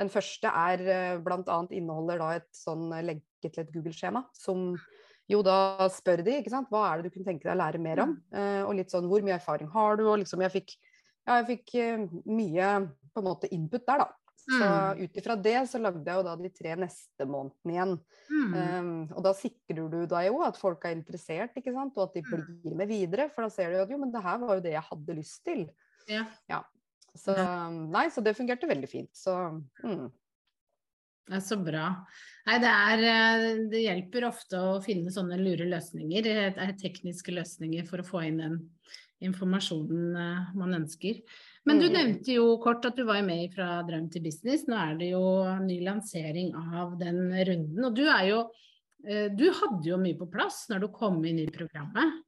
den 0.00 0.08
første 0.12 0.48
er 0.48 0.84
uh, 0.86 1.18
bl.a. 1.24 1.58
inneholder 1.76 2.22
da 2.22 2.30
et 2.38 2.48
sånn 2.56 2.88
lenke 3.04 3.50
til 3.50 3.64
et 3.64 3.74
Google-skjema 3.74 4.24
som 4.36 4.72
jo 5.28 5.42
da 5.44 5.84
spør 5.92 6.22
de, 6.24 6.38
ikke 6.40 6.54
sant, 6.54 6.70
hva 6.72 6.86
er 6.88 7.02
det 7.02 7.10
du 7.10 7.12
kunne 7.12 7.28
tenke 7.28 7.44
deg 7.44 7.52
å 7.52 7.60
lære 7.60 7.82
mer 7.84 8.00
om? 8.06 8.14
Uh, 8.32 8.62
og 8.64 8.78
litt 8.78 8.94
sånn 8.94 9.10
hvor 9.10 9.20
mye 9.26 9.36
erfaring 9.36 9.68
har 9.74 10.00
du? 10.00 10.06
Og 10.08 10.22
liksom 10.22 10.40
jeg 10.46 10.54
fikk, 10.54 10.78
ja, 11.28 11.42
jeg 11.42 11.50
fikk 11.50 11.74
mye 12.24 12.70
på 13.12 13.20
en 13.20 13.28
måte 13.28 13.50
input 13.52 13.84
der, 13.84 14.06
da. 14.06 14.27
Så 14.48 14.64
mm. 14.64 15.00
ut 15.04 15.18
ifra 15.20 15.36
det 15.36 15.58
så 15.68 15.80
lagde 15.82 16.08
jeg 16.08 16.20
jo 16.20 16.24
da 16.24 16.34
de 16.40 16.50
tre 16.56 16.76
neste 16.80 17.26
månedene 17.28 17.74
igjen. 17.74 17.90
Mm. 18.32 18.54
Um, 18.54 18.94
og 19.12 19.26
da 19.26 19.34
sikrer 19.36 19.90
du 19.92 19.98
deg 20.08 20.30
jo 20.30 20.38
at 20.46 20.60
folk 20.60 20.86
er 20.88 20.96
interessert, 20.96 21.58
ikke 21.58 21.74
sant, 21.74 21.98
og 21.98 22.06
at 22.06 22.16
de 22.16 22.24
mm. 22.24 22.46
blir 22.64 22.78
med 22.80 22.88
videre. 22.88 23.28
For 23.34 23.44
da 23.44 23.52
ser 23.52 23.74
du 23.74 23.82
at 23.82 23.92
jo, 23.92 24.00
men 24.00 24.14
det 24.14 24.24
her 24.24 24.40
var 24.40 24.56
jo 24.56 24.64
det 24.64 24.72
jeg 24.72 24.86
hadde 24.88 25.18
lyst 25.18 25.44
til. 25.44 25.66
Ja. 26.08 26.24
ja. 26.48 26.62
Så 27.18 27.34
nei, 27.92 28.06
så 28.14 28.24
det 28.24 28.36
fungerte 28.38 28.70
veldig 28.70 28.88
fint. 28.88 29.12
Så 29.16 29.34
mm. 29.84 30.08
Er 31.28 31.42
så 31.44 31.58
bra. 31.60 31.90
Nei, 32.48 32.56
det, 32.62 32.70
er, 32.72 33.02
eh, 33.04 33.58
det 33.68 33.82
hjelper 33.82 34.30
ofte 34.30 34.60
å 34.64 34.78
finne 34.84 35.12
sånne 35.12 35.36
lure 35.40 35.66
løsninger, 35.68 36.28
tekniske 36.80 37.34
løsninger 37.36 37.84
for 37.88 38.00
å 38.00 38.06
få 38.06 38.22
inn 38.24 38.40
den 38.40 38.56
informasjonen 39.24 40.16
eh, 40.16 40.48
man 40.56 40.78
ønsker. 40.80 41.20
Men 41.68 41.82
du 41.82 41.88
mm. 41.88 41.94
nevnte 41.94 42.36
jo 42.38 42.46
kort 42.62 42.86
at 42.88 42.96
du 42.96 43.04
var 43.08 43.20
med 43.26 43.52
fra 43.52 43.82
drøm 43.86 44.08
til 44.12 44.24
business. 44.24 44.64
Nå 44.68 44.78
er 44.78 44.96
det 45.00 45.10
jo 45.12 45.22
ny 45.64 45.82
lansering 45.84 46.54
av 46.56 46.96
den 47.00 47.26
runden. 47.32 47.84
Og 47.84 47.92
du 47.98 48.06
er 48.08 48.24
jo 48.30 48.40
eh, 49.04 49.28
Du 49.34 49.46
hadde 49.52 49.84
jo 49.90 50.00
mye 50.00 50.16
på 50.18 50.30
plass 50.32 50.64
når 50.72 50.86
du 50.86 50.88
kom 50.94 51.20
inn 51.28 51.42
i 51.44 51.50
programmet. 51.52 52.22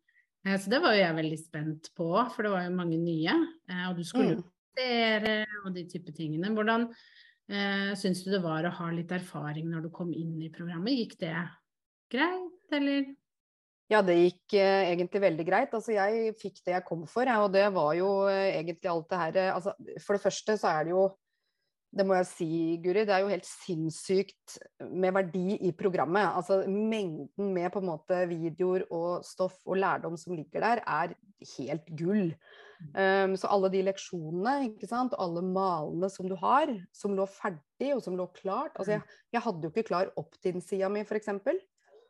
Eh, 0.45 0.59
så 0.61 0.73
det 0.73 0.83
var 0.85 0.97
jo 0.97 1.05
jeg 1.05 1.19
veldig 1.23 1.41
spent 1.41 1.93
på, 1.97 2.11
for 2.35 2.47
det 2.47 2.53
var 2.53 2.67
jo 2.69 2.77
mange 2.77 3.01
nye. 3.01 3.39
Og 3.89 3.97
du 3.97 4.05
skulle 4.05 4.37
jo 4.37 4.45
dere 4.79 5.45
og 5.65 5.73
de 5.75 5.87
type 5.91 6.13
tingene. 6.17 6.53
Hvordan 6.55 6.87
eh, 7.51 7.91
syns 7.99 8.25
du 8.25 8.31
det 8.35 8.43
var 8.45 8.67
å 8.67 8.77
ha 8.77 8.91
litt 8.95 9.13
erfaring 9.15 9.71
når 9.71 9.89
du 9.89 9.95
kom 9.95 10.13
inn 10.15 10.37
i 10.43 10.53
programmet? 10.53 10.99
Gikk 11.01 11.17
det 11.25 11.35
greit, 12.13 12.77
eller? 12.77 13.09
Ja, 13.91 14.05
det 14.07 14.15
gikk 14.21 14.55
eh, 14.55 14.93
egentlig 14.93 15.23
veldig 15.25 15.47
greit. 15.49 15.73
Altså, 15.75 15.97
jeg 15.97 16.37
fikk 16.39 16.61
det 16.67 16.77
jeg 16.77 16.87
kom 16.87 17.03
for, 17.11 17.27
og 17.43 17.51
det 17.55 17.67
var 17.75 17.97
jo 17.99 18.11
eh, 18.31 18.53
egentlig 18.61 18.91
alt 18.93 19.11
det 19.11 19.19
her 19.25 19.41
eh, 19.41 19.51
altså, 19.57 19.75
For 19.99 20.17
det 20.17 20.25
første 20.29 20.57
så 20.61 20.77
er 20.77 20.87
det 20.87 20.95
jo 20.95 21.09
det 21.91 22.05
må 22.07 22.15
jeg 22.15 22.27
si, 22.29 22.49
Guri, 22.79 23.03
det 23.03 23.11
er 23.17 23.25
jo 23.25 23.33
helt 23.33 23.47
sinnssykt 23.49 24.61
med 24.95 25.11
verdi 25.17 25.57
i 25.67 25.73
programmet. 25.75 26.37
Altså 26.39 26.61
Mengden 26.71 27.49
med 27.57 27.67
på 27.75 27.81
en 27.83 27.89
måte 27.89 28.21
videoer 28.31 28.85
og 28.95 29.25
stoff 29.27 29.57
og 29.67 29.81
lærdom 29.83 30.15
som 30.21 30.37
ligger 30.37 30.63
der, 30.63 30.85
er 30.87 31.17
helt 31.57 31.91
gull. 31.99 32.31
Um, 32.95 33.35
så 33.37 33.51
alle 33.51 33.73
de 33.75 33.83
leksjonene 33.85 34.71
ikke 34.71 34.87
sant? 34.89 35.17
og 35.17 35.25
alle 35.27 35.43
malene 35.45 36.09
som 36.15 36.31
du 36.31 36.37
har, 36.39 36.71
som 36.95 37.19
lå 37.19 37.27
ferdig 37.29 37.91
og 37.97 38.05
som 38.07 38.15
lå 38.17 38.25
klart 38.39 38.79
altså 38.79 38.95
Jeg, 38.95 39.03
jeg 39.35 39.43
hadde 39.45 39.67
jo 39.67 39.73
ikke 39.75 39.89
klar 39.91 40.15
opt-in-sida 40.21 40.89
mi, 40.89 41.03
f.eks. 41.03 41.29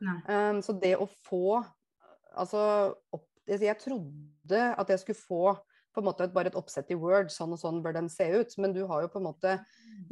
Um, 0.01 0.61
så 0.65 0.73
det 0.81 0.95
å 0.97 1.09
få 1.27 1.61
Altså 2.31 2.61
opp, 3.13 3.27
Jeg 3.51 3.75
trodde 3.83 4.59
at 4.79 4.91
jeg 4.93 5.01
skulle 5.03 5.19
få 5.19 5.45
på 5.91 5.99
en 5.99 6.07
måte 6.07 6.29
bare 6.31 6.53
et 6.53 6.59
oppsett 6.59 6.93
i 6.95 6.99
Word, 6.99 7.33
sånn 7.35 7.57
og 7.57 7.59
sånn 7.59 7.81
bør 7.83 7.97
den 7.97 8.09
se 8.13 8.29
ut. 8.31 8.53
Men 8.63 8.71
du 8.77 8.85
har 8.87 9.03
jo 9.03 9.11
på 9.11 9.19
en 9.19 9.27
måte 9.27 9.57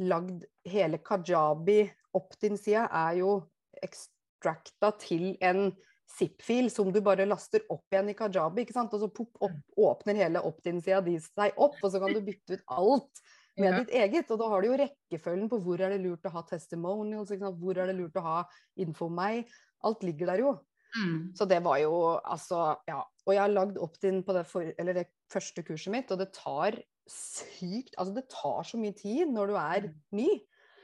lagd 0.03 0.43
hele 0.67 0.99
Kajabi 0.99 1.85
opp 2.19 2.35
din 2.41 2.59
side, 2.59 2.83
er 2.83 3.21
jo 3.21 3.37
ekstrakta 3.79 4.91
til 4.99 5.31
en 5.39 5.69
zip-fil 6.09 6.69
som 6.73 6.89
du 6.91 6.99
bare 7.05 7.27
laster 7.29 7.63
opp 7.71 7.93
igjen 7.93 8.11
i 8.11 8.17
Kajabi. 8.17 8.65
ikke 8.65 8.75
sant? 8.75 8.93
Og 8.95 9.03
så 9.03 9.11
pop, 9.13 9.31
opp, 9.45 9.59
åpner 9.77 10.19
hele 10.23 10.43
opt-in-sida 10.45 11.01
di 11.05 11.15
seg 11.23 11.55
opp, 11.55 11.77
og 11.81 11.93
så 11.93 12.01
kan 12.01 12.15
du 12.15 12.21
bytte 12.25 12.57
ut 12.57 12.75
alt 12.75 13.23
med 13.59 13.69
ja. 13.69 13.79
ditt 13.79 13.95
eget. 14.01 14.31
Og 14.33 14.41
da 14.41 14.49
har 14.51 14.61
du 14.61 14.71
jo 14.71 14.79
rekkefølgen 14.83 15.49
på 15.51 15.61
hvor 15.63 15.83
er 15.83 15.95
det 15.95 16.01
lurt 16.03 16.27
å 16.27 16.33
ha 16.33 16.45
testimonials, 16.49 17.33
hvor 17.61 17.77
er 17.77 17.91
det 17.91 17.97
lurt 17.99 18.19
å 18.19 18.25
ha 18.25 18.37
info 18.81 19.09
om 19.09 19.19
meg. 19.21 19.51
Alt 19.87 20.03
ligger 20.03 20.31
der 20.31 20.43
jo. 20.43 20.53
Mm. 20.97 21.31
Så 21.37 21.45
det 21.45 21.59
var 21.63 21.77
jo 21.83 21.95
altså 22.17 22.75
Ja. 22.89 23.03
Og 23.27 23.35
jeg 23.35 23.41
har 23.43 23.51
lagd 23.53 23.77
opt-in 23.77 24.23
på 24.25 24.33
det, 24.33 24.45
for, 24.49 24.65
det, 24.65 25.05
første 25.29 25.61
kurset 25.61 25.93
mitt, 25.93 26.11
og 26.11 26.17
det 26.17 26.31
tar 26.33 26.79
sykt 27.09 27.93
Altså 27.97 28.13
det 28.15 28.23
tar 28.29 28.63
så 28.65 28.77
mye 28.77 28.95
tid 28.97 29.29
når 29.29 29.51
du 29.51 29.55
er 29.59 29.85
mm. 29.85 29.99
ny. 30.17 30.29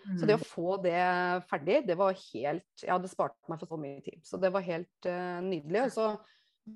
Mm. 0.06 0.18
Så 0.20 0.30
det 0.30 0.38
å 0.38 0.42
mm. 0.42 0.48
få 0.52 0.78
det 0.84 1.02
ferdig, 1.50 1.82
det 1.88 1.98
var 1.98 2.14
helt 2.14 2.86
Ja, 2.86 3.00
det 3.02 3.10
sparte 3.10 3.50
meg 3.50 3.62
for 3.62 3.74
så 3.74 3.82
mye 3.82 4.02
tid. 4.06 4.22
Så 4.26 4.38
det 4.42 4.54
var 4.54 4.66
helt 4.66 5.10
uh, 5.10 5.42
nydelig. 5.42 5.88
Og 5.88 5.94
så 5.96 6.08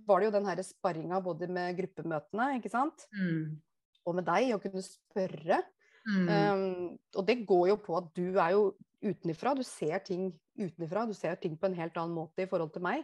var 0.09 0.19
det 0.19 0.29
jo 0.29 0.35
den 0.37 0.49
her 0.49 0.61
sparringa 0.65 1.21
både 1.25 1.49
med 1.49 1.77
gruppemøtene, 1.77 2.51
ikke 2.59 2.69
sant, 2.69 3.07
mm. 3.09 3.57
og 4.05 4.17
med 4.19 4.27
deg, 4.27 4.51
å 4.53 4.61
kunne 4.61 4.83
spørre. 4.85 5.63
Um, 6.09 6.95
og 7.17 7.25
det 7.27 7.43
går 7.49 7.65
jo 7.71 7.77
på 7.83 7.97
at 7.99 8.07
du 8.17 8.37
er 8.39 8.53
jo 8.55 8.63
utenifra. 9.03 9.53
Du 9.57 9.63
ser 9.65 10.01
ting 10.05 10.29
utenifra. 10.59 11.07
Du 11.09 11.15
ser 11.17 11.39
ting 11.41 11.57
på 11.59 11.69
en 11.69 11.77
helt 11.77 11.97
annen 11.97 12.15
måte 12.15 12.45
i 12.45 12.49
forhold 12.49 12.73
til 12.75 12.85
meg. 12.85 13.03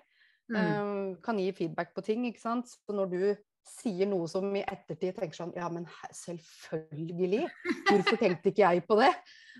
Mm. 0.52 0.58
Um, 0.62 1.14
kan 1.26 1.40
gi 1.42 1.50
feedback 1.58 1.96
på 1.96 2.04
ting, 2.06 2.26
ikke 2.30 2.44
sant. 2.44 2.70
Så 2.70 2.96
når 2.96 3.12
du 3.14 3.22
sier 3.66 4.06
noe 4.10 4.28
som 4.30 4.46
i 4.54 4.62
ettertid 4.62 5.16
tenker 5.18 5.40
sånn 5.40 5.56
Ja, 5.58 5.72
men 5.74 5.88
selvfølgelig! 6.14 7.48
Hvorfor 7.90 8.20
tenkte 8.22 8.52
ikke 8.52 8.68
jeg 8.68 8.86
på 8.86 9.00
det? 9.00 9.10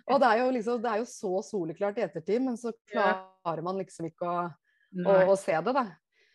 Og 0.06 0.22
det 0.22 0.30
er 0.30 0.44
jo 0.44 0.52
liksom, 0.54 0.82
det 0.84 0.92
er 0.92 1.02
jo 1.02 1.08
så 1.10 1.32
soleklart 1.48 1.98
i 1.98 2.06
ettertid, 2.06 2.44
men 2.46 2.60
så 2.62 2.74
klarer 2.92 3.64
man 3.66 3.82
liksom 3.82 4.12
ikke 4.12 4.30
å, 4.30 4.44
å, 5.02 5.16
å 5.34 5.38
se 5.40 5.56
det, 5.58 5.74
da. 5.74 5.88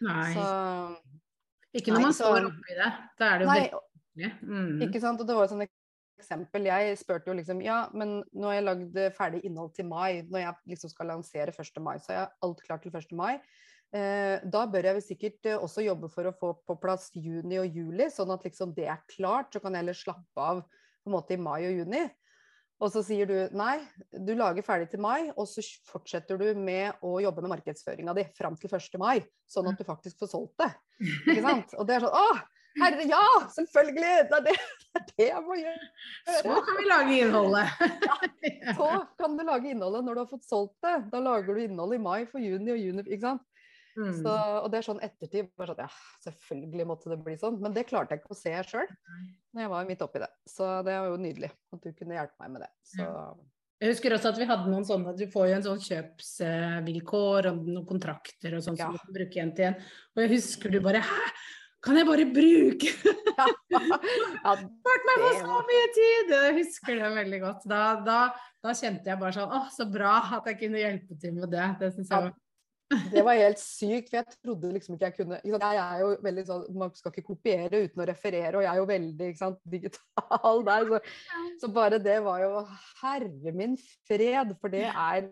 Nei. 0.09 0.33
Så, 0.35 0.49
ikke 1.79 1.95
når 1.95 2.09
man 2.09 2.17
står 2.17 2.49
oppi 2.49 2.75
det. 2.75 2.91
Da 3.21 3.29
er 3.29 3.39
det 3.39 3.47
jo 3.47 3.53
nei, 3.53 4.31
mm. 4.43 4.83
Ikke 4.89 5.03
sant. 5.03 5.23
Og 5.23 5.29
det 5.29 5.37
var 5.37 5.47
jo 5.47 5.53
sånn 5.53 5.63
eksempel. 6.31 6.69
Jeg 6.71 6.99
spurte 7.01 7.31
jo 7.31 7.37
liksom 7.39 7.63
Ja, 7.65 7.83
men 7.93 8.21
nå 8.33 8.47
har 8.51 8.61
jeg 8.61 8.67
lagd 8.69 9.01
ferdig 9.17 9.43
innhold 9.45 9.75
til 9.75 9.89
mai. 9.91 10.23
Når 10.31 10.45
jeg 10.45 10.75
liksom 10.75 10.93
skal 10.93 11.11
lansere 11.11 11.51
1. 11.53 11.83
mai, 11.83 11.97
så 11.99 12.13
har 12.13 12.21
jeg 12.21 12.33
alt 12.47 12.63
klart 12.67 12.87
til 12.87 12.95
1. 12.95 13.13
mai. 13.19 13.35
Eh, 13.91 14.39
da 14.47 14.67
bør 14.71 14.87
jeg 14.87 14.97
vel 15.01 15.03
sikkert 15.03 15.51
eh, 15.51 15.59
også 15.59 15.83
jobbe 15.83 16.09
for 16.13 16.29
å 16.29 16.35
få 16.39 16.53
på 16.63 16.77
plass 16.79 17.09
juni 17.17 17.59
og 17.59 17.75
juli, 17.75 18.07
sånn 18.15 18.31
at 18.31 18.45
liksom 18.47 18.75
det 18.77 18.87
er 18.87 19.03
klart. 19.11 19.51
Så 19.53 19.63
kan 19.63 19.75
jeg 19.75 19.83
heller 19.83 19.99
slappe 19.99 20.47
av 20.47 20.63
på 20.63 21.11
en 21.11 21.17
måte 21.17 21.35
i 21.35 21.41
mai 21.41 21.65
og 21.67 21.83
juni. 21.83 22.05
Og 22.81 22.89
så 22.95 23.03
sier 23.05 23.29
du 23.29 23.57
nei, 23.59 23.75
du 24.15 24.33
lager 24.39 24.65
ferdig 24.65 24.89
til 24.93 25.03
mai, 25.05 25.29
og 25.35 25.45
så 25.51 25.61
fortsetter 25.91 26.39
du 26.41 26.47
med 26.57 27.03
å 27.05 27.19
jobbe 27.21 27.43
med 27.45 27.53
markedsføringa 27.59 28.15
di 28.17 28.25
fram 28.39 28.57
til 28.57 28.73
1. 28.73 28.97
mai, 29.03 29.19
sånn 29.51 29.69
at 29.69 29.77
du 29.77 29.85
faktisk 29.85 30.23
får 30.23 30.31
solgt 30.33 30.63
det. 30.63 30.71
Ikke 31.27 31.43
sant? 31.45 31.75
Og 31.77 31.89
det 31.89 31.99
er 31.99 32.07
sånn 32.07 32.17
Å, 32.17 32.39
herre, 32.81 33.05
ja! 33.11 33.27
Selvfølgelig! 33.53 34.15
Det 34.31 34.39
er 34.39 34.47
det, 34.49 34.57
det, 35.13 35.27
jeg 35.29 35.43
må 35.47 35.57
gjøre. 35.59 35.91
Så 36.41 36.57
kan 36.67 36.79
vi 36.81 36.89
lage 36.89 37.21
innholdet. 37.25 37.69
Ja, 38.61 38.75
så 38.77 38.89
kan 39.21 39.37
du 39.37 39.45
lage 39.45 39.71
innholdet 39.71 40.05
når 40.07 40.17
du 40.17 40.21
har 40.23 40.31
fått 40.31 40.47
solgt 40.49 40.77
det. 40.85 40.97
Da 41.13 41.21
lager 41.23 41.57
du 41.57 41.63
innhold 41.63 41.95
i 41.97 42.01
mai 42.03 42.25
for 42.29 42.43
juni 42.43 42.73
og 42.73 42.81
juni, 42.81 43.05
ikke 43.07 43.27
sant. 43.29 43.47
Mm. 43.99 44.15
Så, 44.23 44.33
og 44.33 44.69
det 44.71 44.79
er 44.79 44.87
sånn 44.87 45.03
ettertid 45.05 45.49
bare 45.59 45.75
sånn, 45.75 45.83
Ja, 45.83 45.89
selvfølgelig 46.25 46.87
måtte 46.89 47.11
det 47.13 47.21
bli 47.25 47.37
sånn. 47.41 47.59
Men 47.63 47.75
det 47.77 47.87
klarte 47.91 48.17
jeg 48.17 48.23
ikke 48.23 48.35
å 48.35 48.39
se 48.39 48.53
sjøl 48.71 48.91
når 49.51 49.65
jeg 49.65 49.73
var 49.73 49.89
midt 49.89 50.05
oppi 50.07 50.23
det. 50.23 50.31
Så 50.49 50.69
det 50.87 50.97
var 50.97 51.09
jo 51.11 51.21
nydelig 51.21 51.51
at 51.51 51.83
du 51.85 51.91
kunne 51.97 52.17
hjelpe 52.17 52.45
meg 52.45 52.55
med 52.55 52.65
det. 52.67 52.71
Så 52.93 53.09
jeg 53.81 53.95
husker 53.95 54.13
også 54.13 54.35
at 54.35 54.37
vi 54.37 54.49
hadde 54.49 54.69
noen 54.69 54.85
sånne, 54.85 55.15
du 55.17 55.25
får 55.33 55.47
jo 55.49 55.53
en 55.57 55.63
sånn 55.65 55.79
kjøpsvilkår 55.87 57.47
og 57.49 57.63
noen 57.65 57.87
kontrakter 57.89 58.59
og 58.59 58.65
sånn 58.67 58.77
ja. 58.77 58.91
som 58.91 58.99
du 58.99 59.01
kan 59.07 59.15
bruke 59.17 59.39
igjen 59.39 59.55
til 59.57 59.67
igjen. 59.67 59.79
Og 60.13 60.21
jeg 60.21 60.33
husker 60.35 60.75
du 60.75 60.83
bare 60.85 61.01
Hæ? 61.01 61.31
Kan 61.81 61.97
jeg 61.97 62.07
bare 62.09 62.27
bruke 62.29 62.91
ja. 63.41 63.47
ja, 63.73 64.53
Spart 64.61 65.09
meg 65.09 65.23
for 65.23 65.39
så 65.39 65.63
mye 65.71 65.89
tid! 65.97 66.35
Jeg 66.35 66.59
husker 66.59 67.01
det 67.01 67.11
veldig 67.17 67.41
godt. 67.47 67.65
Da, 67.71 67.81
da, 68.05 68.21
da, 68.61 68.77
kjente 68.77 69.09
jeg 69.13 69.21
bare 69.23 69.37
sånn 69.39 69.57
Å, 69.57 69.65
så 69.73 69.89
bra 69.89 70.19
at 70.41 70.53
jeg 70.53 70.61
kunne 70.67 70.83
hjelpe 70.83 71.17
til 71.21 71.37
med 71.39 71.49
det. 71.55 71.67
Det 71.81 71.93
syns 71.97 72.13
jeg 72.13 72.29
var 72.29 72.39
det 72.91 73.23
var 73.23 73.39
helt 73.39 73.61
sykt, 73.63 74.09
for 74.11 74.19
jeg 74.19 74.39
trodde 74.43 74.71
liksom 74.75 74.97
ikke 74.97 75.07
jeg 75.07 75.17
kunne 75.21 75.37
Jeg 75.47 75.77
er 75.79 76.01
jo 76.03 76.09
veldig 76.25 76.45
sånn 76.49 76.65
Man 76.81 76.91
skal 76.99 77.13
ikke 77.13 77.29
kopiere 77.29 77.85
uten 77.85 78.03
å 78.03 78.07
referere, 78.09 78.57
og 78.59 78.65
jeg 78.65 78.71
er 78.73 78.81
jo 78.81 78.89
veldig 78.89 79.29
sant, 79.39 79.61
digital 79.71 80.65
der. 80.67 80.89
Så, 80.89 81.01
så, 81.63 81.71
bare 81.77 82.01
det 82.03 82.17
var 82.25 82.43
jo 82.43 82.65
Herre 83.03 83.55
min 83.55 83.79
fred, 84.09 84.57
for 84.59 84.75
det 84.75 84.89
er 84.91 85.31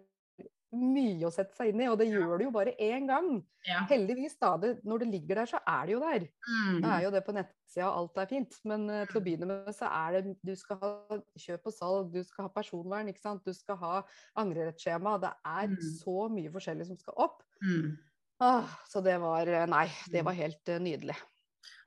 mye 0.76 1.24
å 1.24 1.30
sette 1.32 1.56
seg 1.56 1.70
inn 1.70 1.80
i, 1.80 1.86
og 1.88 1.96
det 2.00 2.08
gjør 2.10 2.34
du 2.36 2.44
jo 2.44 2.52
bare 2.52 2.74
én 2.82 3.06
gang. 3.08 3.38
Ja. 3.64 3.84
Heldigvis, 3.88 4.36
da. 4.40 4.50
Det, 4.60 4.74
når 4.88 5.02
det 5.02 5.08
ligger 5.14 5.40
der, 5.40 5.50
så 5.50 5.60
er 5.62 5.86
det 5.88 5.94
jo 5.94 6.00
der. 6.02 6.26
Mm. 6.48 6.80
Da 6.84 6.90
er 6.94 7.06
jo 7.06 7.12
det 7.14 7.22
på 7.24 7.34
nettsida, 7.36 7.88
alt 7.88 8.20
er 8.20 8.28
fint. 8.30 8.58
Men 8.68 8.84
uh, 8.90 9.04
til 9.08 9.20
å 9.20 9.22
mm. 9.22 9.26
begynne 9.28 9.48
med, 9.48 9.70
så 9.76 9.88
er 9.88 10.18
det 10.18 10.34
Du 10.44 10.52
skal 10.58 10.80
ha 10.82 11.20
kjøp 11.40 11.70
og 11.70 11.76
salg, 11.76 12.12
du 12.12 12.20
skal 12.26 12.48
ha 12.48 12.52
personvern, 12.52 13.08
ikke 13.12 13.24
sant. 13.24 13.48
Du 13.48 13.56
skal 13.56 13.80
ha 13.80 13.94
angrerettsskjema. 14.42 15.16
Det 15.24 15.32
er 15.54 15.72
mm. 15.72 15.80
så 16.02 16.28
mye 16.36 16.52
forskjellig 16.58 16.90
som 16.90 17.00
skal 17.00 17.24
opp. 17.28 17.40
Mm. 17.64 17.96
Ah, 18.44 18.76
så 18.86 19.02
det 19.02 19.16
var 19.18 19.48
eh, 19.50 19.66
Nei, 19.66 19.88
det 20.12 20.20
var 20.22 20.36
mm. 20.36 20.40
helt 20.44 20.74
uh, 20.74 20.82
nydelig. 20.84 21.16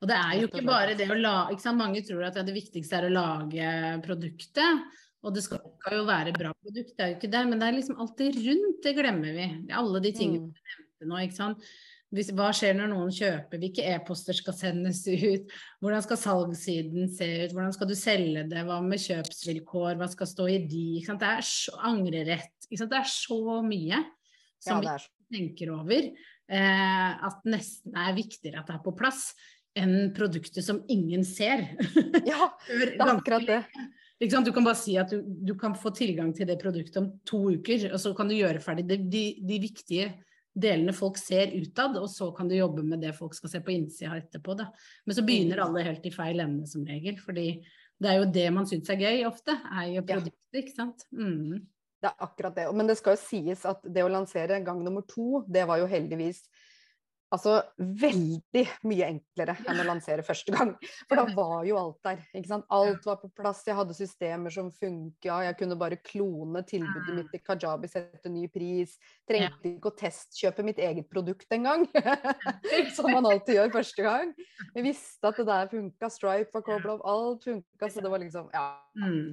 Og 0.02 0.10
det 0.10 0.18
er 0.18 0.34
jo 0.40 0.50
ikke 0.50 0.66
bare 0.66 0.98
det 0.98 1.08
å 1.14 1.16
lage 1.16 1.72
Mange 1.78 2.02
tror 2.06 2.26
at 2.28 2.40
det 2.42 2.54
viktigste 2.56 2.98
er 2.98 3.08
å 3.08 3.14
lage 3.14 3.70
produktet. 4.04 4.90
Og 5.22 5.36
det 5.36 5.44
skal, 5.46 5.62
jo 5.94 6.04
være 6.08 6.34
bra 6.34 6.52
produkt, 6.58 6.96
det 6.98 7.04
er 7.04 7.12
jo 7.12 7.18
ikke 7.20 7.30
det, 7.30 7.42
men 7.46 7.62
det 7.62 7.68
er 7.68 7.76
liksom 7.78 8.00
alltid 8.02 8.40
rundt, 8.42 8.80
det 8.82 8.94
glemmer 8.98 9.36
vi. 9.36 9.48
Alle 9.78 10.02
de 10.02 10.12
tingene 10.18 10.48
mm. 10.48 10.54
du 10.56 10.72
nevnte 10.72 11.10
nå, 11.12 11.20
ikke 11.28 11.38
sant. 11.38 11.68
Hvis, 12.12 12.34
hva 12.36 12.50
skjer 12.52 12.74
når 12.76 12.90
noen 12.92 13.14
kjøper, 13.16 13.62
hvilke 13.62 13.86
e-poster 13.94 14.36
skal 14.36 14.56
sendes 14.58 15.04
ut, 15.32 15.54
hvordan 15.84 16.04
skal 16.04 16.20
salgssiden 16.20 17.14
se 17.14 17.30
ut, 17.46 17.54
hvordan 17.54 17.78
skal 17.78 17.92
du 17.92 17.96
selge 18.00 18.48
det, 18.52 18.66
hva 18.68 18.82
med 18.84 19.04
kjøpsvilkår, 19.04 19.94
hva 20.02 20.10
skal 20.12 20.32
stå 20.34 20.50
i 20.52 20.58
de, 20.66 20.84
ikke 20.98 21.14
sant. 21.14 21.24
Det 21.24 21.32
er 21.38 21.48
så, 21.52 21.78
angrerett, 21.92 22.68
ikke 22.68 22.82
sant. 22.82 22.92
Det 22.92 23.00
er 23.04 23.14
så 23.14 23.62
mye 23.70 24.04
som 24.62 24.84
ja, 24.86 24.98
vi 24.98 25.38
tenker 25.38 25.72
over 25.74 26.12
eh, 26.12 27.26
at 27.30 27.50
nesten 27.50 27.96
er 27.98 28.18
viktigere 28.18 28.62
at 28.62 28.70
det 28.70 28.78
er 28.80 28.86
på 28.86 28.98
plass 28.98 29.32
enn 29.78 30.12
produktet 30.16 30.66
som 30.66 30.82
ingen 30.92 31.24
ser. 31.28 31.70
Ja, 32.28 32.52
det 32.68 32.96
er 32.98 33.14
akkurat 33.14 33.48
det. 33.48 33.64
Du 34.22 34.52
kan 34.54 34.66
bare 34.66 34.78
si 34.78 34.94
at 35.02 35.10
du, 35.10 35.24
du, 35.26 35.56
kan 35.58 35.74
få 35.74 35.90
tilgang 35.98 36.30
til 36.38 36.46
det 36.46 36.60
produktet 36.62 37.00
om 37.02 37.08
to 37.26 37.40
uker, 37.56 37.88
og 37.90 37.98
så 38.04 38.12
kan 38.14 38.30
du 38.30 38.36
gjøre 38.38 38.62
ferdig 38.62 38.86
de, 38.86 39.00
de, 39.10 39.24
de 39.50 39.58
viktige 39.64 40.12
delene 40.54 40.94
folk 40.94 41.18
ser 41.18 41.54
utad, 41.56 41.96
og 41.98 42.10
så 42.12 42.28
kan 42.36 42.50
du 42.50 42.58
jobbe 42.58 42.84
med 42.86 43.02
det 43.02 43.16
folk 43.18 43.34
skal 43.34 43.54
se 43.54 43.62
på 43.66 43.74
innsida 43.74 44.18
etterpå. 44.20 44.56
Da. 44.60 44.68
Men 45.08 45.18
så 45.18 45.26
begynner 45.26 45.62
mm. 45.62 45.66
alle 45.66 45.86
helt 45.88 46.06
i 46.06 46.14
feil 46.14 46.44
ende 46.44 46.68
som 46.70 46.86
regel, 46.86 47.18
fordi 47.24 47.48
det 48.02 48.10
er 48.10 48.20
jo 48.20 48.32
det 48.34 48.48
man 48.54 48.68
syns 48.70 48.90
er 48.92 49.02
gøy 49.02 49.26
ofte, 49.30 49.56
er 49.56 49.94
jo 49.96 50.04
produktet, 50.06 50.60
ikke 50.64 50.76
sant. 50.76 51.06
Mm. 51.14 51.62
Det 52.02 52.10
er 52.10 52.26
akkurat 52.26 52.58
det. 52.58 52.68
Men 52.76 52.90
det 52.90 52.98
skal 52.98 53.16
jo 53.16 53.24
sies 53.24 53.66
at 53.70 53.84
det 53.86 54.04
å 54.04 54.12
lansere 54.12 54.62
gang 54.66 54.82
nummer 54.86 55.06
to, 55.08 55.44
det 55.50 55.68
var 55.70 55.82
jo 55.82 55.90
heldigvis 55.90 56.44
Altså 57.32 57.54
veldig 57.78 58.64
mye 58.90 59.08
enklere 59.08 59.54
enn 59.70 59.80
å 59.80 59.86
lansere 59.88 60.24
første 60.26 60.52
gang. 60.52 60.74
For 61.08 61.20
da 61.20 61.24
var 61.36 61.64
jo 61.68 61.78
alt 61.80 62.00
der. 62.04 62.24
ikke 62.36 62.50
sant? 62.50 62.66
Alt 62.76 63.06
var 63.08 63.22
på 63.22 63.30
plass. 63.38 63.62
Jeg 63.68 63.78
hadde 63.78 63.96
systemer 63.96 64.52
som 64.52 64.72
funka. 64.76 65.38
Jeg 65.48 65.58
kunne 65.62 65.78
bare 65.80 66.02
klone 66.04 66.64
tilbudet 66.68 67.16
mitt 67.16 67.38
i 67.38 67.42
Kajabi, 67.44 67.88
sette 67.92 68.32
ny 68.32 68.48
pris. 68.52 68.98
Trengte 69.30 69.72
ikke 69.72 69.94
å 69.94 69.98
testkjøpe 70.02 70.66
mitt 70.68 70.82
eget 70.84 71.08
produkt 71.12 71.56
engang. 71.56 71.88
Som 72.98 73.12
man 73.14 73.30
alltid 73.30 73.58
gjør 73.58 73.72
første 73.78 74.06
gang. 74.06 74.36
Vi 74.76 74.84
visste 74.90 75.32
at 75.32 75.40
det 75.40 75.48
der 75.48 75.72
funka. 75.72 76.12
Stripe 76.12 76.52
var 76.58 76.68
kobla 76.68 76.98
opp. 76.98 77.08
Alt 77.08 77.48
funka. 77.48 77.92
Så 77.92 78.04
det 78.04 78.12
var 78.12 78.24
liksom 78.24 78.52
ja, 78.52 78.68
mm. 79.00 79.24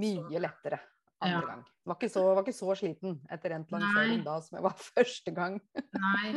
mye 0.00 0.42
lettere 0.46 0.80
andre 1.22 1.38
ja. 1.38 1.46
gang. 1.52 1.64
Var 1.82 1.98
ikke, 1.98 2.12
så, 2.12 2.22
var 2.28 2.44
ikke 2.44 2.54
så 2.54 2.74
sliten 2.78 3.16
etter 3.34 3.56
endt 3.56 3.72
lansering 3.74 4.20
da 4.22 4.36
som 4.44 4.58
jeg 4.58 4.64
var 4.68 4.76
første 4.92 5.34
gang. 5.34 5.58
Nei, 5.98 6.30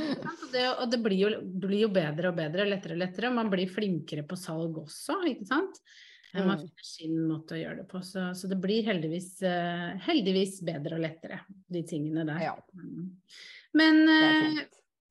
det, 0.53 0.65
og 0.71 0.87
det 0.89 0.99
blir 1.05 1.19
jo, 1.19 1.31
blir 1.65 1.83
jo, 1.85 1.91
bedre 1.93 2.31
og 2.31 2.39
bedre, 2.39 2.65
lettere 2.69 2.97
og 2.97 3.03
lettere. 3.03 3.33
Man 3.33 3.51
blir 3.53 3.69
flinkere 3.69 4.25
på 4.25 4.39
salg 4.39 4.79
også, 4.81 5.19
ikke 5.29 5.49
sant. 5.51 5.81
Man 6.35 6.49
mm. 6.49 6.63
finner 6.63 6.87
sin 6.87 7.19
måte 7.29 7.55
å 7.55 7.59
gjøre 7.59 7.83
det 7.83 7.85
på. 7.91 8.01
Så, 8.03 8.25
så 8.35 8.49
det 8.51 8.57
blir 8.63 8.87
heldigvis, 8.89 9.29
uh, 9.45 9.93
heldigvis, 10.07 10.57
bedre 10.67 10.97
og 10.97 11.05
lettere, 11.05 11.43
de 11.71 11.83
tingene 11.87 12.25
der. 12.27 12.41
Ja. 12.49 12.55
Mm. 12.75 13.13
Men 13.77 14.01
uh, 14.09 14.65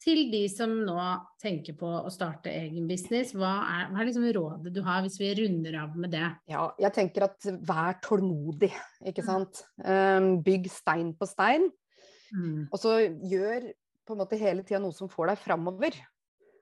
til 0.04 0.26
de 0.28 0.42
som 0.52 0.72
nå 0.84 0.96
tenker 1.40 1.76
på 1.78 1.88
å 1.88 2.10
starte 2.12 2.52
egen 2.52 2.88
business, 2.88 3.32
hva 3.36 3.52
er, 3.62 3.86
hva 3.90 4.02
er 4.02 4.08
liksom 4.10 4.26
rådet 4.36 4.72
du 4.74 4.82
har, 4.84 5.00
hvis 5.04 5.16
vi 5.20 5.30
runder 5.38 5.78
av 5.80 5.94
med 5.96 6.12
det? 6.12 6.26
Ja, 6.50 6.66
jeg 6.80 6.92
tenker 6.96 7.26
at 7.30 7.48
vær 7.64 7.96
tålmodig, 8.04 8.70
ikke 9.06 9.24
mm. 9.24 9.28
sant. 9.30 9.62
Um, 9.80 10.28
bygg 10.44 10.68
stein 10.72 11.14
på 11.16 11.28
stein. 11.30 11.70
Mm. 12.34 12.66
Og 12.68 12.76
så 12.82 12.98
gjør 13.04 13.70
på 14.04 14.14
en 14.14 14.20
måte 14.20 14.40
hele 14.40 14.64
tida 14.66 14.82
noe 14.84 14.92
som 14.92 15.08
får 15.08 15.32
deg 15.32 15.40
framover. 15.40 15.96